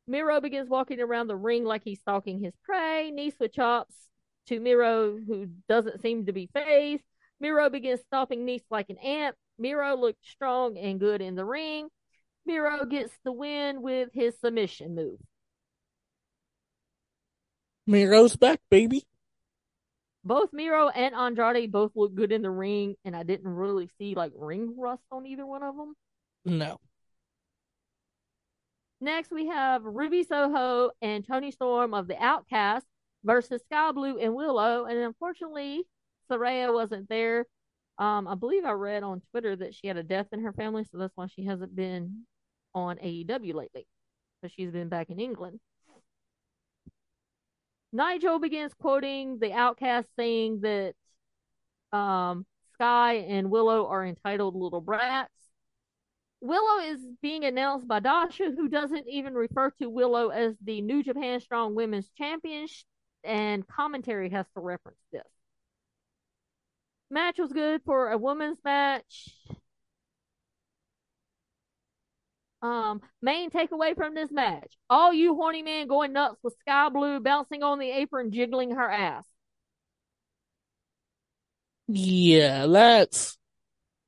Miro 0.06 0.40
begins 0.40 0.68
walking 0.68 1.00
around 1.00 1.26
the 1.26 1.36
ring 1.36 1.64
like 1.64 1.82
he's 1.84 2.00
stalking 2.00 2.40
his 2.40 2.54
prey. 2.64 3.12
Nese 3.14 3.38
with 3.38 3.52
chops 3.52 3.94
to 4.46 4.58
Miro, 4.58 5.18
who 5.18 5.46
doesn't 5.68 6.00
seem 6.00 6.26
to 6.26 6.32
be 6.32 6.48
phased. 6.52 7.04
Miro 7.40 7.70
begins 7.70 8.00
stomping 8.06 8.46
Nese 8.46 8.64
like 8.70 8.90
an 8.90 8.98
ant. 8.98 9.36
Miro 9.58 9.96
looked 9.96 10.24
strong 10.26 10.76
and 10.76 11.00
good 11.00 11.20
in 11.20 11.34
the 11.34 11.44
ring. 11.44 11.88
Miro 12.46 12.84
gets 12.84 13.12
the 13.24 13.32
win 13.32 13.82
with 13.82 14.10
his 14.12 14.38
submission 14.40 14.94
move. 14.94 15.18
Miro's 17.86 18.36
back, 18.36 18.60
baby. 18.70 19.04
Both 20.24 20.52
Miro 20.52 20.88
and 20.88 21.14
Andrade 21.14 21.72
both 21.72 21.92
look 21.94 22.14
good 22.14 22.32
in 22.32 22.42
the 22.42 22.50
ring, 22.50 22.96
and 23.04 23.16
I 23.16 23.22
didn't 23.22 23.48
really 23.48 23.88
see 23.98 24.14
like 24.14 24.32
ring 24.36 24.74
rust 24.76 25.02
on 25.10 25.26
either 25.26 25.46
one 25.46 25.62
of 25.62 25.76
them. 25.76 25.94
No. 26.44 26.78
Next, 29.00 29.30
we 29.30 29.46
have 29.46 29.84
Ruby 29.84 30.24
Soho 30.24 30.90
and 31.00 31.24
Toni 31.26 31.50
Storm 31.50 31.94
of 31.94 32.08
the 32.08 32.22
Outcast 32.22 32.84
versus 33.24 33.62
Skye 33.62 33.92
Blue 33.92 34.18
and 34.18 34.34
Willow. 34.34 34.84
And 34.86 34.98
unfortunately, 34.98 35.84
Saraya 36.30 36.72
wasn't 36.72 37.08
there. 37.08 37.46
Um, 37.98 38.28
I 38.28 38.34
believe 38.36 38.64
I 38.64 38.72
read 38.72 39.02
on 39.02 39.22
Twitter 39.30 39.56
that 39.56 39.74
she 39.74 39.88
had 39.88 39.96
a 39.96 40.02
death 40.02 40.28
in 40.32 40.42
her 40.44 40.52
family, 40.52 40.84
so 40.84 40.98
that's 40.98 41.16
why 41.16 41.26
she 41.26 41.44
hasn't 41.44 41.74
been 41.74 42.24
on 42.74 42.96
AEW 42.98 43.54
lately. 43.54 43.86
So 44.40 44.48
she's 44.48 44.70
been 44.70 44.88
back 44.88 45.10
in 45.10 45.18
England. 45.18 45.58
Nigel 47.92 48.38
begins 48.38 48.74
quoting 48.74 49.38
the 49.40 49.52
Outcast, 49.52 50.08
saying 50.16 50.60
that 50.60 50.94
um, 51.96 52.44
Skye 52.74 53.14
and 53.14 53.50
Willow 53.50 53.86
are 53.86 54.04
entitled 54.04 54.54
little 54.54 54.80
brats. 54.80 55.32
Willow 56.40 56.84
is 56.84 57.00
being 57.20 57.44
announced 57.44 57.88
by 57.88 57.98
Dasha, 57.98 58.52
who 58.56 58.68
doesn't 58.68 59.08
even 59.08 59.34
refer 59.34 59.70
to 59.82 59.88
Willow 59.88 60.28
as 60.28 60.54
the 60.62 60.80
New 60.80 61.02
Japan 61.02 61.40
Strong 61.40 61.74
Women's 61.74 62.10
Champion, 62.16 62.66
and 63.24 63.66
commentary 63.66 64.30
has 64.30 64.46
to 64.54 64.60
reference 64.60 65.00
this. 65.12 65.22
Match 67.10 67.38
was 67.38 67.52
good 67.52 67.82
for 67.84 68.10
a 68.10 68.18
women's 68.18 68.58
match. 68.64 69.30
Um, 72.60 73.00
main 73.22 73.50
takeaway 73.50 73.94
from 73.96 74.14
this 74.14 74.30
match: 74.32 74.76
all 74.90 75.12
you 75.12 75.34
horny 75.36 75.62
men 75.62 75.86
going 75.86 76.12
nuts 76.12 76.38
with 76.42 76.56
Skye 76.60 76.88
Blue 76.88 77.20
bouncing 77.20 77.62
on 77.62 77.78
the 77.78 77.90
apron, 77.90 78.32
jiggling 78.32 78.72
her 78.72 78.90
ass. 78.90 79.24
Yeah, 81.86 82.66
that's. 82.66 83.38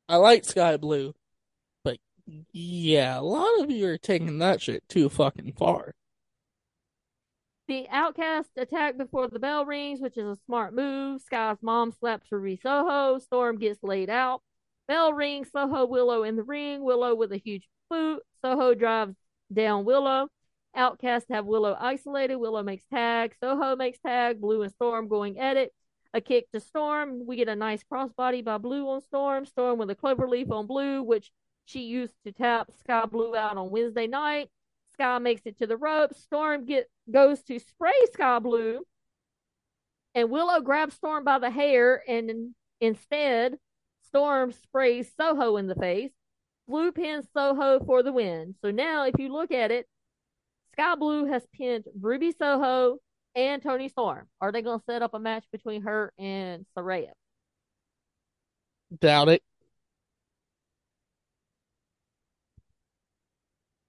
I 0.08 0.16
like 0.16 0.44
Skye 0.44 0.76
Blue, 0.76 1.14
but 1.84 1.98
yeah, 2.52 3.18
a 3.18 3.22
lot 3.22 3.60
of 3.60 3.70
you 3.70 3.86
are 3.88 3.98
taking 3.98 4.38
that 4.38 4.60
shit 4.60 4.82
too 4.88 5.08
fucking 5.08 5.54
far. 5.56 5.94
The 7.70 7.86
Outcast 7.88 8.50
attack 8.56 8.98
before 8.98 9.28
the 9.28 9.38
bell 9.38 9.64
rings, 9.64 10.00
which 10.00 10.18
is 10.18 10.26
a 10.26 10.36
smart 10.44 10.74
move. 10.74 11.22
Skye's 11.22 11.62
mom 11.62 11.92
slaps 11.92 12.26
Ruby 12.32 12.58
Soho. 12.60 13.20
Storm 13.20 13.58
gets 13.58 13.80
laid 13.84 14.10
out. 14.10 14.42
Bell 14.88 15.12
rings. 15.12 15.52
Soho 15.52 15.86
Willow 15.86 16.24
in 16.24 16.34
the 16.34 16.42
ring. 16.42 16.82
Willow 16.82 17.14
with 17.14 17.30
a 17.30 17.36
huge 17.36 17.68
boot. 17.88 18.24
Soho 18.42 18.74
drives 18.74 19.14
down 19.52 19.84
Willow. 19.84 20.26
Outcast 20.74 21.26
have 21.30 21.46
Willow 21.46 21.76
isolated. 21.78 22.38
Willow 22.38 22.64
makes 22.64 22.82
tag. 22.92 23.36
Soho 23.38 23.76
makes 23.76 24.00
tag. 24.00 24.40
Blue 24.40 24.62
and 24.62 24.72
Storm 24.72 25.06
going 25.06 25.38
at 25.38 25.56
it. 25.56 25.72
A 26.12 26.20
kick 26.20 26.50
to 26.50 26.58
Storm. 26.58 27.24
We 27.24 27.36
get 27.36 27.48
a 27.48 27.54
nice 27.54 27.84
crossbody 27.84 28.44
by 28.44 28.58
Blue 28.58 28.88
on 28.88 29.00
Storm. 29.00 29.46
Storm 29.46 29.78
with 29.78 29.90
a 29.90 29.94
clover 29.94 30.28
leaf 30.28 30.50
on 30.50 30.66
Blue, 30.66 31.04
which 31.04 31.30
she 31.66 31.82
used 31.82 32.14
to 32.26 32.32
tap 32.32 32.72
Skye 32.80 33.06
Blue 33.06 33.36
out 33.36 33.56
on 33.56 33.70
Wednesday 33.70 34.08
night. 34.08 34.50
Skye 35.00 35.18
makes 35.18 35.42
it 35.46 35.58
to 35.58 35.66
the 35.66 35.78
ropes. 35.78 36.20
Storm 36.20 36.66
get 36.66 36.90
goes 37.10 37.42
to 37.44 37.58
spray 37.58 37.92
Skye 38.12 38.38
Blue, 38.38 38.82
and 40.14 40.30
Willow 40.30 40.60
grabs 40.60 40.94
Storm 40.94 41.24
by 41.24 41.38
the 41.38 41.50
hair, 41.50 42.02
and 42.06 42.54
instead, 42.80 43.56
Storm 44.02 44.52
sprays 44.52 45.10
Soho 45.16 45.56
in 45.56 45.68
the 45.68 45.74
face. 45.74 46.10
Blue 46.68 46.92
pins 46.92 47.26
Soho 47.32 47.80
for 47.84 48.02
the 48.02 48.12
win. 48.12 48.54
So 48.62 48.70
now, 48.70 49.06
if 49.06 49.14
you 49.18 49.32
look 49.32 49.50
at 49.50 49.70
it, 49.70 49.88
Skye 50.72 50.96
Blue 50.96 51.24
has 51.24 51.46
pinned 51.54 51.84
Ruby 51.98 52.32
Soho 52.32 52.98
and 53.34 53.62
Toni 53.62 53.88
Storm. 53.88 54.28
Are 54.40 54.52
they 54.52 54.60
going 54.60 54.80
to 54.80 54.84
set 54.84 55.02
up 55.02 55.14
a 55.14 55.18
match 55.18 55.44
between 55.50 55.82
her 55.82 56.12
and 56.18 56.66
Saraya? 56.76 57.12
Doubt 59.00 59.30
it. 59.30 59.42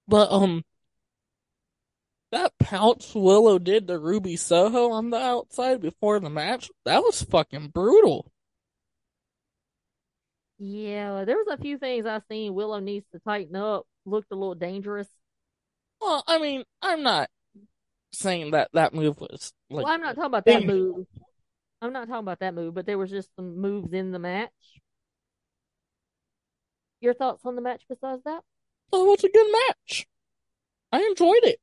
But 0.08 0.32
um, 0.32 0.64
that 2.32 2.54
pounce 2.60 3.14
Willow 3.14 3.60
did 3.60 3.88
to 3.88 4.00
Ruby 4.00 4.36
Soho 4.36 4.92
on 4.92 5.10
the 5.10 5.18
outside 5.18 5.82
before 5.82 6.20
the 6.20 6.30
match, 6.30 6.70
that 6.86 7.02
was 7.02 7.24
fucking 7.24 7.70
brutal. 7.70 8.32
Yeah, 10.58 11.26
there 11.26 11.38
was 11.38 11.48
a 11.50 11.58
few 11.62 11.78
things 11.78 12.06
I 12.06 12.22
seen 12.30 12.54
Willow 12.54 12.80
needs 12.80 13.06
to 13.14 13.20
tighten 13.20 13.56
up. 13.56 13.86
Looked 14.06 14.32
a 14.32 14.36
little 14.36 14.56
dangerous. 14.56 15.08
Well, 16.00 16.24
I 16.28 16.40
mean, 16.40 16.64
I'm 16.82 17.04
not 17.04 17.30
saying 18.14 18.52
that 18.52 18.70
that 18.74 18.94
move 18.94 19.20
was 19.20 19.54
like. 19.70 19.86
Well, 19.86 19.94
I'm 19.94 20.02
not 20.02 20.16
talking 20.16 20.26
about 20.26 20.46
that 20.46 20.66
move. 20.66 21.06
I'm 21.82 21.94
not 21.94 22.08
talking 22.08 22.20
about 22.20 22.40
that 22.40 22.54
move, 22.54 22.74
but 22.76 22.86
there 22.86 22.98
was 22.98 23.10
just 23.10 23.30
some 23.36 23.60
moves 23.60 23.92
in 23.94 24.12
the 24.12 24.20
match. 24.20 24.50
Your 27.00 27.16
thoughts 27.16 27.44
on 27.46 27.56
the 27.56 27.62
match 27.62 27.82
besides 27.90 28.22
that? 28.26 28.42
Oh, 28.94 29.06
it 29.06 29.10
was 29.10 29.24
a 29.24 29.30
good 29.30 29.52
match. 29.68 30.06
I 30.92 31.02
enjoyed 31.02 31.44
it. 31.44 31.60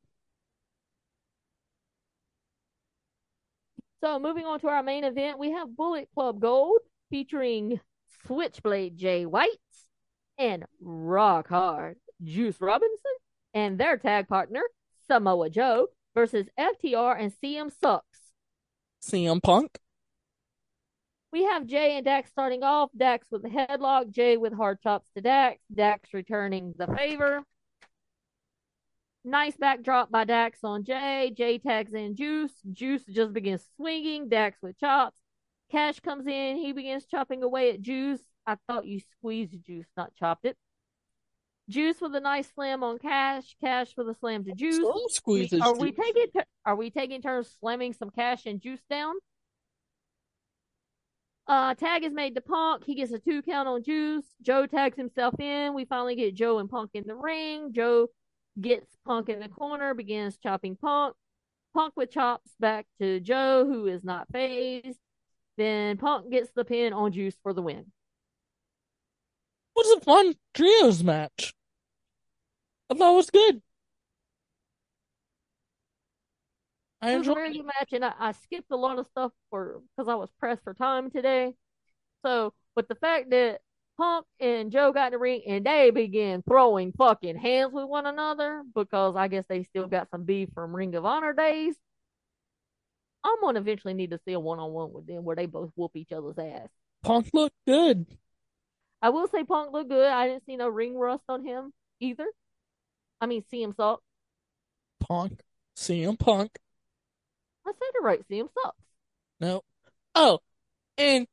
So, 4.01 4.18
moving 4.18 4.46
on 4.46 4.61
to 4.61 4.68
our 4.68 4.82
main 4.82 5.05
event, 5.05 5.38
we 5.38 5.51
have 5.53 5.76
Bullet 5.76 6.09
Club 6.14 6.40
Gold 6.40 6.78
featuring 7.11 7.80
Switchblade 8.26 8.96
Jay 8.96 9.26
White 9.26 9.49
and 10.38 10.64
Rock 10.80 11.49
Hard 11.49 11.96
Juice 12.22 12.61
Robinson 12.61 13.12
and 13.55 13.78
their 13.78 13.96
tag 13.96 14.28
partner, 14.28 14.62
Samoa 15.09 15.51
Joe, 15.51 15.88
versus 16.14 16.46
FTR 16.59 17.20
and 17.20 17.32
CM 17.42 17.72
Sucks. 17.80 18.20
CM 19.03 19.42
Punk. 19.42 19.78
We 21.32 21.44
have 21.44 21.66
Jay 21.66 21.96
and 21.96 22.05
Dax 22.05 22.30
starting 22.30 22.62
off. 22.62 22.90
Dax 22.96 23.26
with 23.30 23.44
a 23.44 23.49
headlock, 23.49 24.11
Jay 24.11 24.36
with 24.36 24.53
hard 24.53 24.80
chops 24.80 25.11
to 25.14 25.20
Dax. 25.20 25.59
Dax 25.74 26.14
returning 26.14 26.72
the 26.78 26.86
favor. 26.86 27.42
Nice 29.25 29.57
backdrop 29.57 30.11
by 30.11 30.25
Dax 30.25 30.61
on 30.64 30.85
Jay. 30.85 31.33
Jay 31.37 31.59
tags 31.59 31.93
in 31.93 32.14
Juice. 32.14 32.53
Juice 32.73 33.05
just 33.05 33.33
begins 33.33 33.66
swinging. 33.77 34.29
Dax 34.29 34.59
with 34.62 34.79
chops. 34.79 35.16
Cash 35.71 36.01
comes 36.01 36.27
in. 36.27 36.57
He 36.57 36.73
begins 36.73 37.05
chopping 37.05 37.43
away 37.43 37.71
at 37.71 37.83
Juice. 37.83 38.21
I 38.47 38.57
thought 38.66 38.87
you 38.87 39.01
squeezed 39.01 39.62
Juice, 39.64 39.89
not 39.97 40.14
chopped 40.14 40.47
it. 40.47 40.57
Juice 41.69 42.01
with 42.01 42.14
a 42.14 42.21
nice 42.21 42.49
slam 42.55 42.83
on 42.83 42.99
Cash. 42.99 43.55
Cash 43.62 43.93
with 43.97 44.09
a 44.09 44.14
slam 44.14 44.45
to 44.45 44.55
Juice. 44.55 44.79
squeezes 45.09 45.61
are 45.61 45.77
we 45.77 45.93
taking 45.93 46.27
are 46.64 46.77
we 46.77 46.91
taking 46.91 47.21
turns 47.21 47.55
slamming 47.61 47.93
some 47.93 48.11
Cash 48.11 48.47
and 48.47 48.62
Juice 48.62 48.81
down? 48.89 49.14
Uh, 51.47 51.75
tag 51.75 52.05
is 52.05 52.12
made 52.12 52.35
to 52.35 52.41
Punk. 52.43 52.85
He 52.85 52.95
gets 52.95 53.12
a 53.12 53.19
two 53.19 53.43
count 53.43 53.69
on 53.69 53.83
Juice. 53.83 54.25
Joe 54.43 54.66
tags 54.66 54.97
himself 54.97 55.39
in. 55.41 55.75
We 55.75 55.85
finally 55.87 56.14
get 56.14 56.35
Joe 56.35 56.59
and 56.59 56.71
Punk 56.71 56.91
in 56.95 57.05
the 57.07 57.14
ring. 57.14 57.73
Joe 57.73 58.09
gets 58.61 58.97
Punk 59.07 59.29
in 59.29 59.41
the 59.41 59.49
corner, 59.49 59.95
begins 59.95 60.39
chopping 60.39 60.77
Punk. 60.77 61.15
Punk 61.75 61.95
with 61.97 62.11
chops 62.11 62.51
back 62.61 62.87
to 63.01 63.21
Joe, 63.21 63.67
who 63.67 63.87
is 63.87 64.05
not 64.05 64.29
phased. 64.33 64.99
Then 65.57 65.97
Punk 65.99 66.31
gets 66.31 66.51
the 66.55 66.65
pin 66.65 66.93
on 66.93 67.13
Juice 67.13 67.37
for 67.43 67.53
the 67.53 67.63
win. 67.63 67.93
Was 69.75 69.89
a 69.97 70.01
fun 70.03 70.35
trios 70.53 71.03
match. 71.03 71.55
I 72.91 72.95
thought 72.95 73.13
it 73.13 73.17
was 73.17 73.31
good. 73.31 73.63
I 77.01 77.13
It 77.13 77.19
was 77.19 77.29
a 77.29 77.37
enjoyed 77.37 77.57
it. 77.57 77.65
match, 77.65 77.93
and 77.93 78.05
I, 78.05 78.15
I 78.19 78.33
skipped 78.33 78.71
a 78.71 78.77
lot 78.77 78.99
of 78.99 79.07
stuff 79.09 79.33
for 79.51 79.81
because 79.97 80.09
I 80.09 80.15
was 80.15 80.31
pressed 80.39 80.63
for 80.65 80.75
time 80.75 81.11
today. 81.11 81.55
So, 82.25 82.55
but 82.75 82.89
the 82.89 82.95
fact 82.97 83.31
that 83.31 83.61
Punk 83.99 84.26
and 84.38 84.70
Joe 84.70 84.92
got 84.92 85.07
in 85.07 85.12
the 85.12 85.18
ring 85.18 85.42
and 85.46 85.66
they 85.66 85.90
began 85.90 86.42
throwing 86.42 86.92
fucking 86.92 87.36
hands 87.36 87.72
with 87.72 87.86
one 87.86 88.07
another 88.07 88.62
because 88.74 89.16
I 89.16 89.26
guess 89.26 89.44
they 89.49 89.64
still 89.64 89.88
got 89.88 90.09
some 90.11 90.22
beef 90.22 90.49
from 90.55 90.74
Ring 90.74 90.94
of 90.94 91.05
Honor 91.05 91.32
days. 91.32 91.74
I'm 93.24 93.40
gonna 93.40 93.59
eventually 93.59 93.94
need 93.94 94.11
to 94.11 94.20
see 94.24 94.32
a 94.32 94.40
one 94.40 94.61
on 94.61 94.72
one 94.72 94.92
with 94.92 95.07
them 95.07 95.24
where 95.24 95.34
they 95.34 95.46
both 95.46 95.72
whoop 95.74 95.96
each 95.96 96.12
other's 96.12 96.38
ass. 96.38 96.68
Punk 97.03 97.28
looked 97.34 97.57
good. 97.66 98.07
I 99.03 99.11
will 99.11 99.28
say 99.28 99.42
Punk 99.42 99.72
looked 99.72 99.90
good. 99.90 100.09
I 100.09 100.28
didn't 100.28 100.46
see 100.46 100.57
no 100.57 100.68
ring 100.68 100.96
rust 100.96 101.24
on 101.28 101.44
him 101.44 101.72
either. 102.01 102.26
I 103.20 103.26
mean, 103.26 103.42
CM 103.53 103.74
Sucks. 103.74 104.03
Punk. 105.01 105.40
CM 105.76 106.18
Punk. 106.18 106.57
I 107.66 107.72
said 107.72 107.94
it 107.94 108.03
right. 108.03 108.20
CM 108.30 108.49
Sucks. 108.62 108.82
No. 109.40 109.62
Oh, 110.14 110.38
and 110.96 111.26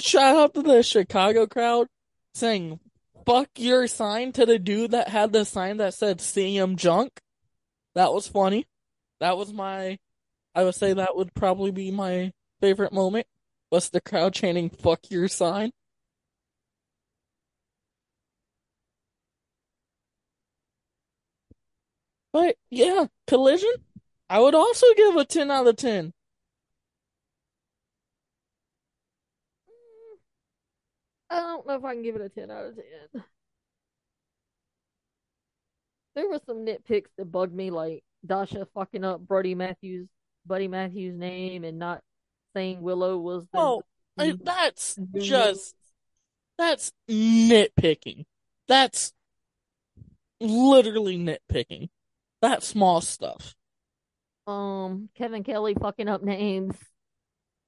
shout 0.00 0.36
out 0.36 0.54
to 0.54 0.62
the 0.62 0.82
Chicago 0.82 1.46
crowd 1.46 1.88
saying 2.34 2.80
fuck 3.26 3.48
your 3.56 3.86
sign 3.86 4.32
to 4.32 4.46
the 4.46 4.58
dude 4.58 4.92
that 4.92 5.08
had 5.08 5.32
the 5.32 5.44
sign 5.44 5.78
that 5.78 5.94
said 5.94 6.18
CM 6.18 6.76
Junk. 6.76 7.20
That 7.94 8.12
was 8.12 8.28
funny. 8.28 8.66
That 9.20 9.36
was 9.36 9.52
my, 9.52 9.98
I 10.54 10.64
would 10.64 10.74
say 10.74 10.92
that 10.92 11.16
would 11.16 11.34
probably 11.34 11.70
be 11.70 11.90
my 11.90 12.32
favorite 12.60 12.92
moment. 12.92 13.26
Was 13.70 13.90
the 13.90 14.00
crowd 14.00 14.32
chanting 14.32 14.70
fuck 14.70 15.10
your 15.10 15.28
sign. 15.28 15.72
But 22.32 22.56
yeah, 22.70 23.06
Collision, 23.26 23.72
I 24.30 24.40
would 24.40 24.54
also 24.54 24.86
give 24.96 25.16
a 25.16 25.24
10 25.24 25.50
out 25.50 25.66
of 25.66 25.76
10. 25.76 26.12
I 31.30 31.40
don't 31.40 31.66
know 31.66 31.74
if 31.74 31.84
I 31.84 31.94
can 31.94 32.02
give 32.02 32.16
it 32.16 32.22
a 32.22 32.28
10 32.28 32.50
out 32.50 32.64
of 32.66 32.76
10. 33.12 33.24
There 36.14 36.28
were 36.28 36.40
some 36.46 36.64
nitpicks 36.66 37.10
that 37.16 37.30
bugged 37.30 37.54
me, 37.54 37.70
like 37.70 38.02
Dasha 38.26 38.66
fucking 38.74 39.04
up 39.04 39.20
Brody 39.20 39.54
Matthews, 39.54 40.08
Buddy 40.46 40.66
Matthews' 40.66 41.16
name 41.16 41.62
and 41.64 41.78
not 41.78 42.02
saying 42.54 42.80
Willow 42.82 43.18
was 43.18 43.44
the. 43.52 43.58
Oh, 43.58 43.82
I, 44.18 44.34
that's 44.42 44.98
just 45.16 45.76
that's 46.56 46.92
nitpicking. 47.08 48.24
That's 48.66 49.12
literally 50.40 51.18
nitpicking. 51.18 51.88
That 52.42 52.62
small 52.64 53.00
stuff. 53.00 53.54
um 54.46 55.08
Kevin 55.16 55.44
Kelly 55.44 55.74
fucking 55.80 56.08
up 56.08 56.22
names. 56.22 56.74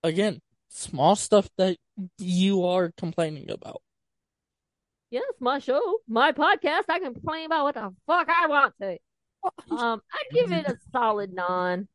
Again, 0.02 0.40
small 0.70 1.16
stuff 1.16 1.48
that 1.58 1.76
you 2.18 2.64
are 2.64 2.92
complaining 2.96 3.50
about. 3.50 3.82
Yes, 5.10 5.24
my 5.40 5.58
show, 5.58 5.98
my 6.08 6.32
podcast. 6.32 6.84
I 6.88 7.00
complain 7.00 7.46
about 7.46 7.64
what 7.64 7.74
the 7.74 7.94
fuck 8.06 8.28
I 8.28 8.46
want 8.46 8.74
to. 8.80 8.96
Um, 9.70 10.00
I'd 10.12 10.34
give 10.34 10.52
it 10.52 10.66
a 10.66 10.76
solid 10.92 11.32
nine. 11.32 11.88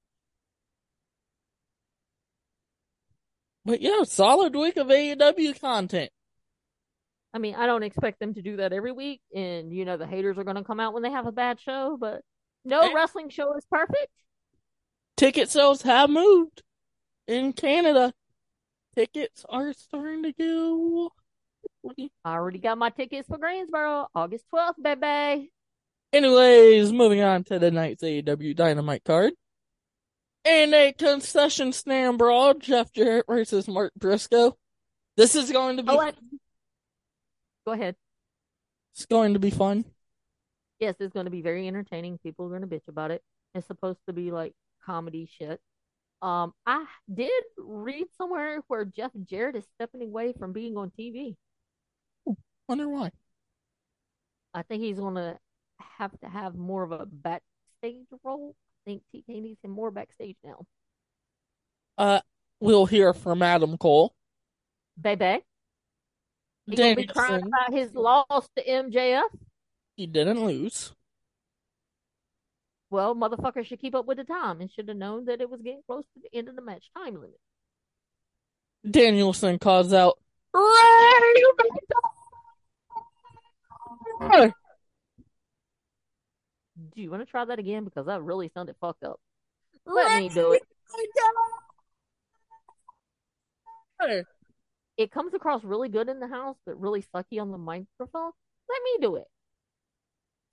But 3.63 3.81
yeah, 3.81 4.03
solid 4.03 4.55
week 4.55 4.77
of 4.77 4.87
AEW 4.87 5.59
content. 5.59 6.11
I 7.33 7.37
mean, 7.37 7.55
I 7.55 7.65
don't 7.65 7.83
expect 7.83 8.19
them 8.19 8.33
to 8.35 8.41
do 8.41 8.57
that 8.57 8.71
every 8.73 8.91
week, 8.91 9.21
and 9.33 9.73
you 9.73 9.85
know 9.85 9.97
the 9.97 10.07
haters 10.07 10.37
are 10.37 10.43
going 10.43 10.55
to 10.57 10.63
come 10.63 10.79
out 10.79 10.93
when 10.93 11.03
they 11.03 11.11
have 11.11 11.25
a 11.25 11.31
bad 11.31 11.59
show. 11.59 11.97
But 11.99 12.21
no 12.63 12.81
Eh. 12.81 12.93
wrestling 12.93 13.29
show 13.29 13.53
is 13.57 13.65
perfect. 13.71 14.11
Ticket 15.17 15.49
sales 15.49 15.81
have 15.81 16.09
moved 16.09 16.61
in 17.27 17.53
Canada. 17.53 18.13
Tickets 18.95 19.45
are 19.49 19.73
starting 19.73 20.23
to 20.23 20.31
go. 20.33 21.11
I 22.23 22.33
already 22.33 22.59
got 22.59 22.77
my 22.77 22.89
tickets 22.89 23.27
for 23.27 23.37
Greensboro, 23.37 24.07
August 24.15 24.45
twelfth, 24.49 24.81
baby. 24.81 25.51
Anyways, 26.13 26.91
moving 26.91 27.21
on 27.21 27.43
to 27.45 27.59
the 27.59 27.71
night's 27.71 28.03
AEW 28.03 28.55
Dynamite 28.55 29.03
card. 29.03 29.33
In 30.45 30.73
a 30.73 30.93
concession 30.93 31.73
stand 31.73 32.17
brawl, 32.17 32.53
Jeff 32.53 32.91
Jarrett 32.93 33.25
versus 33.27 33.67
Mark 33.67 33.93
Briscoe. 33.97 34.55
This 35.17 35.35
is 35.35 35.51
going 35.51 35.77
to 35.77 35.83
be 35.83 35.89
Oh, 35.89 36.11
go 37.65 37.71
ahead. 37.73 37.95
it's 38.93 39.05
going 39.05 39.33
to 39.33 39.39
be 39.39 39.49
fun. 39.49 39.85
Yes, 40.79 40.95
it's 40.99 41.13
going 41.13 41.25
to 41.25 41.31
be 41.31 41.41
very 41.41 41.67
entertaining. 41.67 42.17
People 42.19 42.45
are 42.45 42.49
going 42.49 42.61
to 42.61 42.67
bitch 42.67 42.87
about 42.87 43.11
it. 43.11 43.21
It's 43.53 43.65
supposed 43.67 43.99
to 44.07 44.13
be 44.13 44.31
like 44.31 44.53
comedy 44.85 45.27
shit. 45.39 45.59
Um, 46.25 46.53
I 46.65 46.85
did 47.13 47.29
read 47.55 48.07
somewhere 48.17 48.59
where 48.67 48.83
Jeff 48.83 49.11
Jarrett 49.29 49.57
is 49.57 49.65
stepping 49.75 50.01
away 50.01 50.33
from 50.33 50.53
being 50.53 50.75
on 50.75 50.91
TV. 50.99 51.35
Wonder 52.67 52.89
why. 52.89 53.11
I 54.51 54.63
think 54.63 54.81
he's 54.81 54.97
going 54.97 55.13
to 55.13 55.37
have 55.99 56.19
to 56.21 56.27
have 56.27 56.55
more 56.55 56.81
of 56.81 56.91
a 56.91 57.05
backstage 57.05 58.07
role. 58.23 58.55
I 58.87 58.89
think 58.89 59.03
TK 59.13 59.39
needs 59.39 59.59
him 59.63 59.69
more 59.69 59.91
backstage 59.91 60.37
now. 60.43 60.65
Uh, 61.95 62.21
we'll 62.59 62.87
hear 62.87 63.13
from 63.13 63.43
Adam 63.43 63.77
Cole. 63.77 64.15
Baby. 64.99 65.43
He 66.65 66.75
gonna 66.75 66.95
be 66.95 67.05
crying 67.05 67.45
about 67.45 67.71
his 67.71 67.93
loss 67.93 68.49
to 68.57 68.65
MJF. 68.67 69.29
he 69.95 70.07
didn't 70.07 70.43
lose. 70.43 70.91
Well, 72.89 73.15
motherfucker 73.15 73.65
should 73.65 73.81
keep 73.81 73.95
up 73.95 74.05
with 74.05 74.17
the 74.17 74.23
time 74.23 74.61
and 74.61 74.71
should 74.71 74.87
have 74.87 74.97
known 74.97 75.25
that 75.25 75.41
it 75.41 75.49
was 75.49 75.61
getting 75.61 75.81
close 75.87 76.03
to 76.13 76.21
the 76.21 76.37
end 76.37 76.47
of 76.47 76.55
the 76.55 76.61
match 76.61 76.85
time 76.95 77.15
limit. 77.15 77.39
Danielson 78.89 79.57
calls 79.57 79.91
out, 79.93 80.19
Ray 80.53 80.61
Do 86.93 87.01
you 87.01 87.09
want 87.09 87.25
to 87.25 87.29
try 87.29 87.45
that 87.45 87.59
again? 87.59 87.83
Because 87.83 88.05
that 88.05 88.21
really 88.21 88.51
sounded 88.53 88.75
fucked 88.79 89.03
up. 89.03 89.19
Let 89.85 90.21
me 90.21 90.29
do 90.29 90.53
it. 90.53 90.61
It 94.97 95.11
comes 95.11 95.33
across 95.33 95.63
really 95.63 95.89
good 95.89 96.09
in 96.09 96.19
the 96.19 96.27
house, 96.27 96.57
but 96.65 96.79
really 96.79 97.03
sucky 97.13 97.41
on 97.41 97.51
the 97.51 97.57
microphone. 97.57 98.31
Let 98.69 98.81
me 98.83 98.97
do 99.01 99.15
it. 99.17 99.27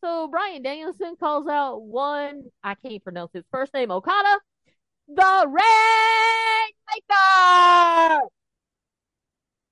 So 0.03 0.27
Brian 0.29 0.63
Danielson 0.63 1.15
calls 1.19 1.47
out 1.47 1.83
one, 1.83 2.45
I 2.65 2.75
can't 2.75 3.03
pronounce 3.03 3.31
his 3.33 3.45
first 3.53 3.73
name, 3.73 3.91
Okada, 3.91 4.41
the 5.09 5.45
Rainmaker. 5.47 5.63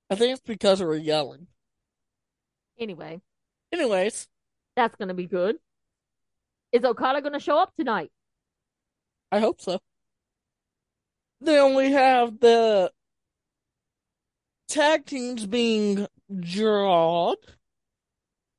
I 0.09 0.15
think 0.15 0.33
it's 0.33 0.41
because 0.41 0.81
we're 0.81 0.95
yelling. 0.95 1.47
Anyway, 2.79 3.21
Anyways, 3.71 4.27
that's 4.75 4.95
going 4.95 5.07
to 5.07 5.13
be 5.13 5.27
good. 5.27 5.57
Is 6.71 6.83
Okada 6.83 7.21
going 7.21 7.33
to 7.33 7.39
show 7.39 7.57
up 7.57 7.73
tonight? 7.75 8.11
I 9.31 9.39
hope 9.39 9.61
so. 9.61 9.79
Then 11.39 11.75
we 11.75 11.91
have 11.91 12.39
the 12.39 12.91
tag 14.67 15.05
teams 15.05 15.45
being 15.45 16.07
drawn 16.39 17.35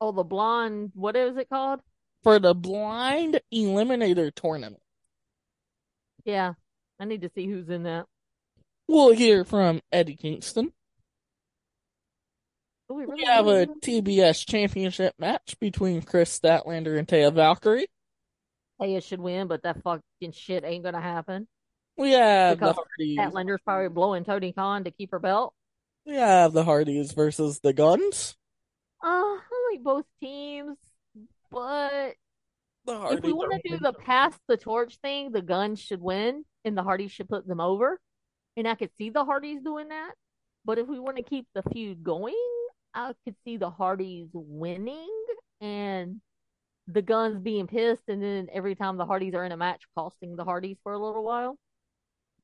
Oh, 0.02 0.10
the 0.10 0.24
blonde, 0.24 0.90
what 0.94 1.14
is 1.14 1.36
it 1.36 1.48
called? 1.48 1.80
for 2.22 2.38
the 2.38 2.54
blind 2.54 3.40
eliminator 3.52 4.34
tournament. 4.34 4.82
Yeah, 6.24 6.52
I 7.00 7.04
need 7.04 7.22
to 7.22 7.30
see 7.34 7.46
who's 7.46 7.68
in 7.68 7.82
that. 7.84 8.06
We'll 8.88 9.12
hear 9.12 9.44
from 9.44 9.80
Eddie 9.90 10.16
Kingston. 10.16 10.72
Do 12.88 12.94
we 12.94 13.04
really 13.04 13.22
We 13.22 13.24
have 13.24 13.46
a 13.46 13.66
TBS 13.66 14.46
championship 14.46 15.14
match 15.18 15.56
between 15.60 16.02
Kris 16.02 16.38
Statlander 16.38 16.98
and 16.98 17.08
Taya 17.08 17.32
Valkyrie. 17.32 17.88
Taya 18.80 19.02
should 19.02 19.20
win, 19.20 19.48
but 19.48 19.62
that 19.62 19.82
fucking 19.82 20.32
shit 20.32 20.64
ain't 20.64 20.84
to 20.84 20.92
happen. 21.00 21.48
We 21.96 22.12
have 22.12 22.58
the 22.58 22.72
Hardys. 22.72 23.18
Statlander's 23.18 23.62
probably 23.64 23.88
blowing 23.88 24.24
Tony 24.24 24.52
Khan 24.52 24.84
to 24.84 24.90
keep 24.90 25.10
her 25.10 25.18
belt. 25.18 25.54
We 26.06 26.14
have 26.14 26.52
the 26.52 26.64
Hardys 26.64 27.12
versus 27.12 27.60
the 27.60 27.72
Guns. 27.72 28.36
Uh, 29.02 29.06
I 29.06 29.70
like 29.72 29.82
both 29.82 30.04
teams, 30.20 30.76
but 31.50 32.14
The 32.86 33.08
if 33.10 33.20
we 33.22 33.32
want 33.32 33.52
to 33.52 33.68
do 33.68 33.78
the 33.78 33.92
pass 33.92 34.38
the 34.48 34.56
torch 34.56 34.96
thing, 35.02 35.32
the 35.32 35.42
Guns 35.42 35.80
should 35.80 36.00
win, 36.00 36.44
and 36.64 36.76
the 36.76 36.82
Hardys 36.82 37.10
should 37.12 37.28
put 37.28 37.46
them 37.46 37.60
over. 37.60 38.00
And 38.56 38.68
I 38.68 38.74
could 38.74 38.90
see 38.98 39.10
the 39.10 39.24
Hardys 39.24 39.62
doing 39.62 39.88
that. 39.88 40.12
But 40.64 40.78
if 40.78 40.86
we 40.86 41.00
want 41.00 41.16
to 41.16 41.22
keep 41.22 41.46
the 41.54 41.62
feud 41.62 42.04
going, 42.04 42.34
I 42.94 43.12
could 43.24 43.34
see 43.44 43.56
the 43.56 43.70
Hardys 43.70 44.28
winning 44.32 45.10
and 45.60 46.20
the 46.86 47.02
Guns 47.02 47.40
being 47.40 47.66
pissed, 47.66 48.02
and 48.08 48.22
then 48.22 48.48
every 48.52 48.74
time 48.74 48.96
the 48.96 49.06
Hardys 49.06 49.34
are 49.34 49.44
in 49.44 49.52
a 49.52 49.56
match, 49.56 49.82
costing 49.96 50.36
the 50.36 50.44
Hardys 50.44 50.76
for 50.82 50.92
a 50.92 50.98
little 50.98 51.24
while. 51.24 51.56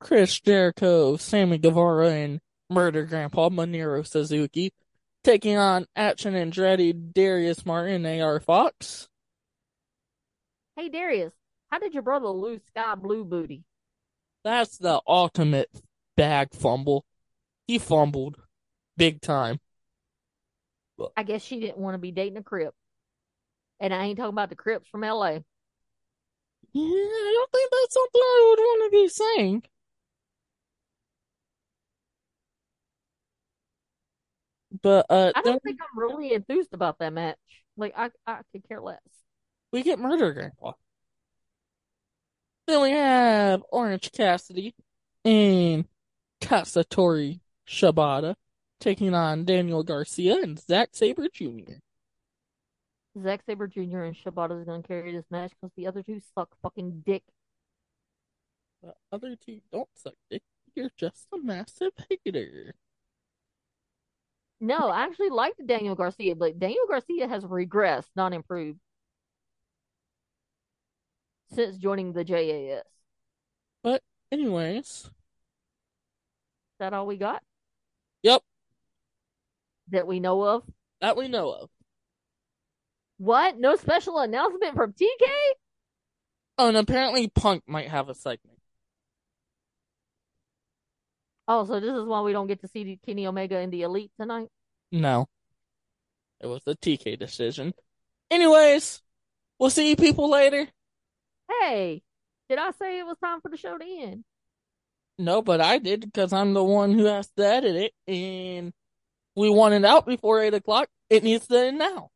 Chris 0.01 0.41
Jericho, 0.41 1.17
Sammy 1.17 1.59
Guevara, 1.59 2.11
and 2.11 2.41
Murder 2.71 3.05
Grandpa 3.05 3.49
Minoru 3.49 4.07
Suzuki 4.07 4.73
taking 5.29 5.59
on 5.59 5.85
Action 5.95 6.33
Andretti, 6.33 6.95
Darius 7.12 7.66
Martin, 7.66 8.07
AR 8.07 8.41
Fox. 8.41 9.11
Hey 10.74 10.89
Darius, 10.89 11.35
how 11.70 11.79
did 11.79 11.93
your 11.93 12.03
brother 12.03 12.29
lose 12.29 12.62
Skye 12.68 12.95
Blue 12.95 13.26
Booty? 13.26 13.62
That's 14.43 14.79
the 14.79 15.03
ultimate 15.07 15.68
bag 16.16 16.55
fumble. 16.55 17.05
He 17.66 17.79
fumbled 17.79 18.37
big 18.97 19.20
time. 19.20 19.61
I 21.14 21.24
guess 21.24 21.43
she 21.43 21.61
didn't 21.61 21.76
want 21.76 21.93
to 21.93 21.99
be 21.99 22.11
dating 22.11 22.39
a 22.39 22.43
Crip. 22.43 22.72
And 23.81 23.93
I 23.93 24.05
ain't 24.05 24.16
talking 24.16 24.33
about 24.33 24.49
the 24.49 24.57
Crips 24.57 24.89
from 24.89 25.03
LA. 25.03 25.41
Yeah, 26.72 26.85
I 26.85 27.33
don't 27.35 27.53
think 27.53 27.70
that's 27.70 27.95
something 27.95 28.20
I 28.22 28.47
would 28.49 28.62
want 28.62 28.91
to 28.91 28.97
be 28.97 29.09
saying. 29.09 29.62
But 34.83 35.07
uh, 35.11 35.33
I 35.35 35.43
don't 35.43 35.62
think 35.62 35.79
I'm 35.81 35.99
really 35.99 36.33
enthused 36.35 36.72
about 36.72 36.99
that 36.99 37.12
match. 37.12 37.37
Like 37.76 37.95
I 37.97 38.11
I 38.26 38.41
could 38.53 38.66
care 38.68 38.81
less. 38.81 39.01
we 39.72 39.83
get 39.83 39.99
Murder 39.99 40.33
Grandpa. 40.33 40.72
Then 42.66 42.83
we 42.83 42.91
have 42.91 43.62
Orange 43.70 44.12
Cassidy 44.12 44.74
and 45.24 45.87
Katsuyori 46.41 47.41
Shibata 47.66 48.35
taking 48.81 49.14
on 49.14 49.45
Daniel 49.45 49.83
Garcia 49.83 50.37
and 50.43 50.59
Zack 50.59 50.91
Sabre 50.93 51.29
Jr. 51.33 51.79
Zack 53.22 53.43
Sabre 53.47 53.66
Jr. 53.66 54.03
and 54.03 54.16
Shibata 54.16 54.61
is 54.61 54.66
gonna 54.66 54.83
carry 54.83 55.12
this 55.12 55.24
match 55.31 55.53
because 55.61 55.72
the 55.76 55.87
other 55.87 56.03
two 56.03 56.20
suck 56.35 56.51
fucking 56.62 57.03
dick. 57.05 57.22
The 58.83 58.95
other 59.11 59.35
two 59.35 59.61
don't 59.72 59.89
suck 59.95 60.14
dick. 60.31 60.43
You're 60.74 60.91
just 60.97 61.26
a 61.33 61.39
massive 61.39 61.93
hater. 62.09 62.74
No, 64.61 64.89
I 64.89 65.03
actually 65.05 65.31
liked 65.31 65.65
Daniel 65.67 65.95
Garcia, 65.95 66.35
but 66.35 66.59
Daniel 66.59 66.87
Garcia 66.89 67.29
has 67.29 67.45
regressed, 67.45 68.09
not 68.17 68.33
improved, 68.33 68.81
since 71.55 71.77
joining 71.79 72.13
the 72.13 72.25
JAS. 72.25 72.83
But, 73.83 74.03
Anyways, 74.31 75.11
that 76.79 76.93
all 76.93 77.07
we 77.07 77.17
got 77.17 77.43
yep, 78.23 78.43
that 79.89 80.07
we 80.07 80.21
know 80.21 80.43
of? 80.43 80.65
that 81.01 81.17
we 81.17 81.29
know 81.29 81.51
of. 81.53 81.71
What? 83.17 83.59
No 83.59 83.77
special 83.77 84.19
announcement 84.19 84.75
from 84.77 84.93
TK? 84.93 85.27
Oh, 86.59 86.69
and 86.69 86.77
apparently 86.77 87.29
Punk 87.29 87.63
might 87.67 87.89
have 87.89 88.09
a 88.09 88.15
segment. 88.15 88.58
Oh, 91.51 91.65
so 91.65 91.81
this 91.81 91.95
is 91.95 92.05
why 92.05 92.21
we 92.21 92.33
don't 92.33 92.47
get 92.47 92.61
to 92.61 92.69
see 92.69 93.01
Kenny 93.07 93.27
Omega 93.27 93.59
in 93.59 93.71
the 93.71 93.83
Elite 93.83 94.13
tonight. 94.21 94.49
No. 94.93 95.27
It 96.41 96.47
was 96.47 96.63
the 96.63 96.77
TK 96.77 97.19
decision. 97.19 97.73
Anyways, 98.31 99.01
we'll 99.59 99.71
see 99.71 99.89
you 99.89 99.97
people 99.97 100.31
later. 100.31 100.69
Hey, 101.49 102.03
did 102.51 102.59
I 102.59 102.71
say 102.73 102.99
it 102.99 103.07
was 103.07 103.17
time 103.25 103.41
for 103.41 103.49
the 103.49 103.57
show 103.57 103.79
to 103.79 103.85
end? 103.85 104.25
No, 105.19 105.41
but 105.41 105.63
I 105.63 105.79
did 105.79 106.03
because 106.03 106.35
I'm 106.35 106.53
the 106.53 106.63
one 106.63 106.93
who 106.93 107.07
has 107.07 107.29
to 107.39 107.45
edit 107.45 107.75
it, 107.77 107.93
and 108.07 108.73
we 109.35 109.49
want 109.49 109.73
it 109.73 109.87
out 109.87 110.07
before 110.07 110.43
8 110.43 110.53
o'clock. 110.53 110.89
It 111.09 111.25
needs 111.25 111.47
to 111.47 111.59
end 111.59 111.79
now. 111.79 112.11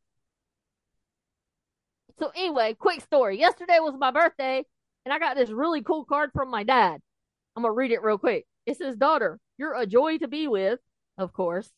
So 2.19 2.31
anyway, 2.35 2.75
quick 2.75 3.01
story. 3.01 3.39
Yesterday 3.39 3.79
was 3.79 3.95
my 3.97 4.11
birthday, 4.11 4.63
and 5.03 5.11
I 5.11 5.17
got 5.17 5.35
this 5.35 5.49
really 5.49 5.81
cool 5.81 6.05
card 6.05 6.29
from 6.33 6.51
my 6.51 6.63
dad. 6.63 7.01
I'm 7.55 7.63
gonna 7.63 7.73
read 7.73 7.91
it 7.91 8.03
real 8.03 8.19
quick. 8.19 8.45
It 8.65 8.77
says, 8.77 8.95
daughter, 8.95 9.39
you're 9.57 9.75
a 9.75 9.85
joy 9.85 10.17
to 10.19 10.27
be 10.27 10.47
with, 10.47 10.79
of 11.17 11.33
course. 11.33 11.69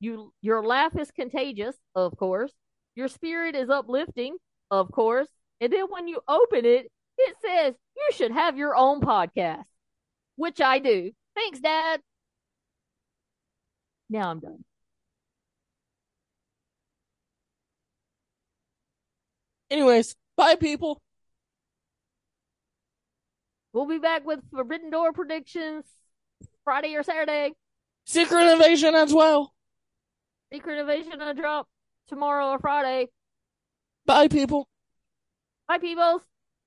You 0.00 0.32
your 0.40 0.64
laugh 0.64 0.96
is 0.98 1.10
contagious, 1.10 1.76
of 1.94 2.16
course. 2.16 2.52
Your 2.94 3.08
spirit 3.08 3.54
is 3.54 3.68
uplifting, 3.70 4.36
of 4.70 4.90
course. 4.92 5.28
And 5.60 5.72
then 5.72 5.86
when 5.90 6.08
you 6.08 6.20
open 6.28 6.64
it, 6.64 6.90
it 7.18 7.36
says 7.44 7.74
you 7.96 8.08
should 8.14 8.32
have 8.32 8.56
your 8.56 8.76
own 8.76 9.00
podcast, 9.00 9.64
which 10.36 10.60
I 10.60 10.78
do. 10.78 11.12
Thanks, 11.34 11.60
Dad. 11.60 12.00
Now 14.08 14.30
I'm 14.30 14.40
done. 14.40 14.64
Anyways, 19.70 20.16
bye, 20.36 20.56
people. 20.56 21.00
We'll 23.72 23.86
be 23.86 23.98
back 23.98 24.24
with 24.26 24.40
Forbidden 24.50 24.90
Door 24.90 25.12
predictions 25.12 25.84
Friday 26.64 26.94
or 26.94 27.02
Saturday. 27.02 27.52
Secret 28.04 28.52
Invasion 28.52 28.94
as 28.94 29.12
well. 29.12 29.52
Secret 30.52 30.78
Invasion 30.78 31.18
to 31.18 31.34
drop 31.34 31.68
tomorrow 32.08 32.48
or 32.48 32.58
Friday. 32.58 33.08
Bye, 34.06 34.28
people. 34.28 34.68
Bye, 35.68 35.78
peoples. 35.78 36.22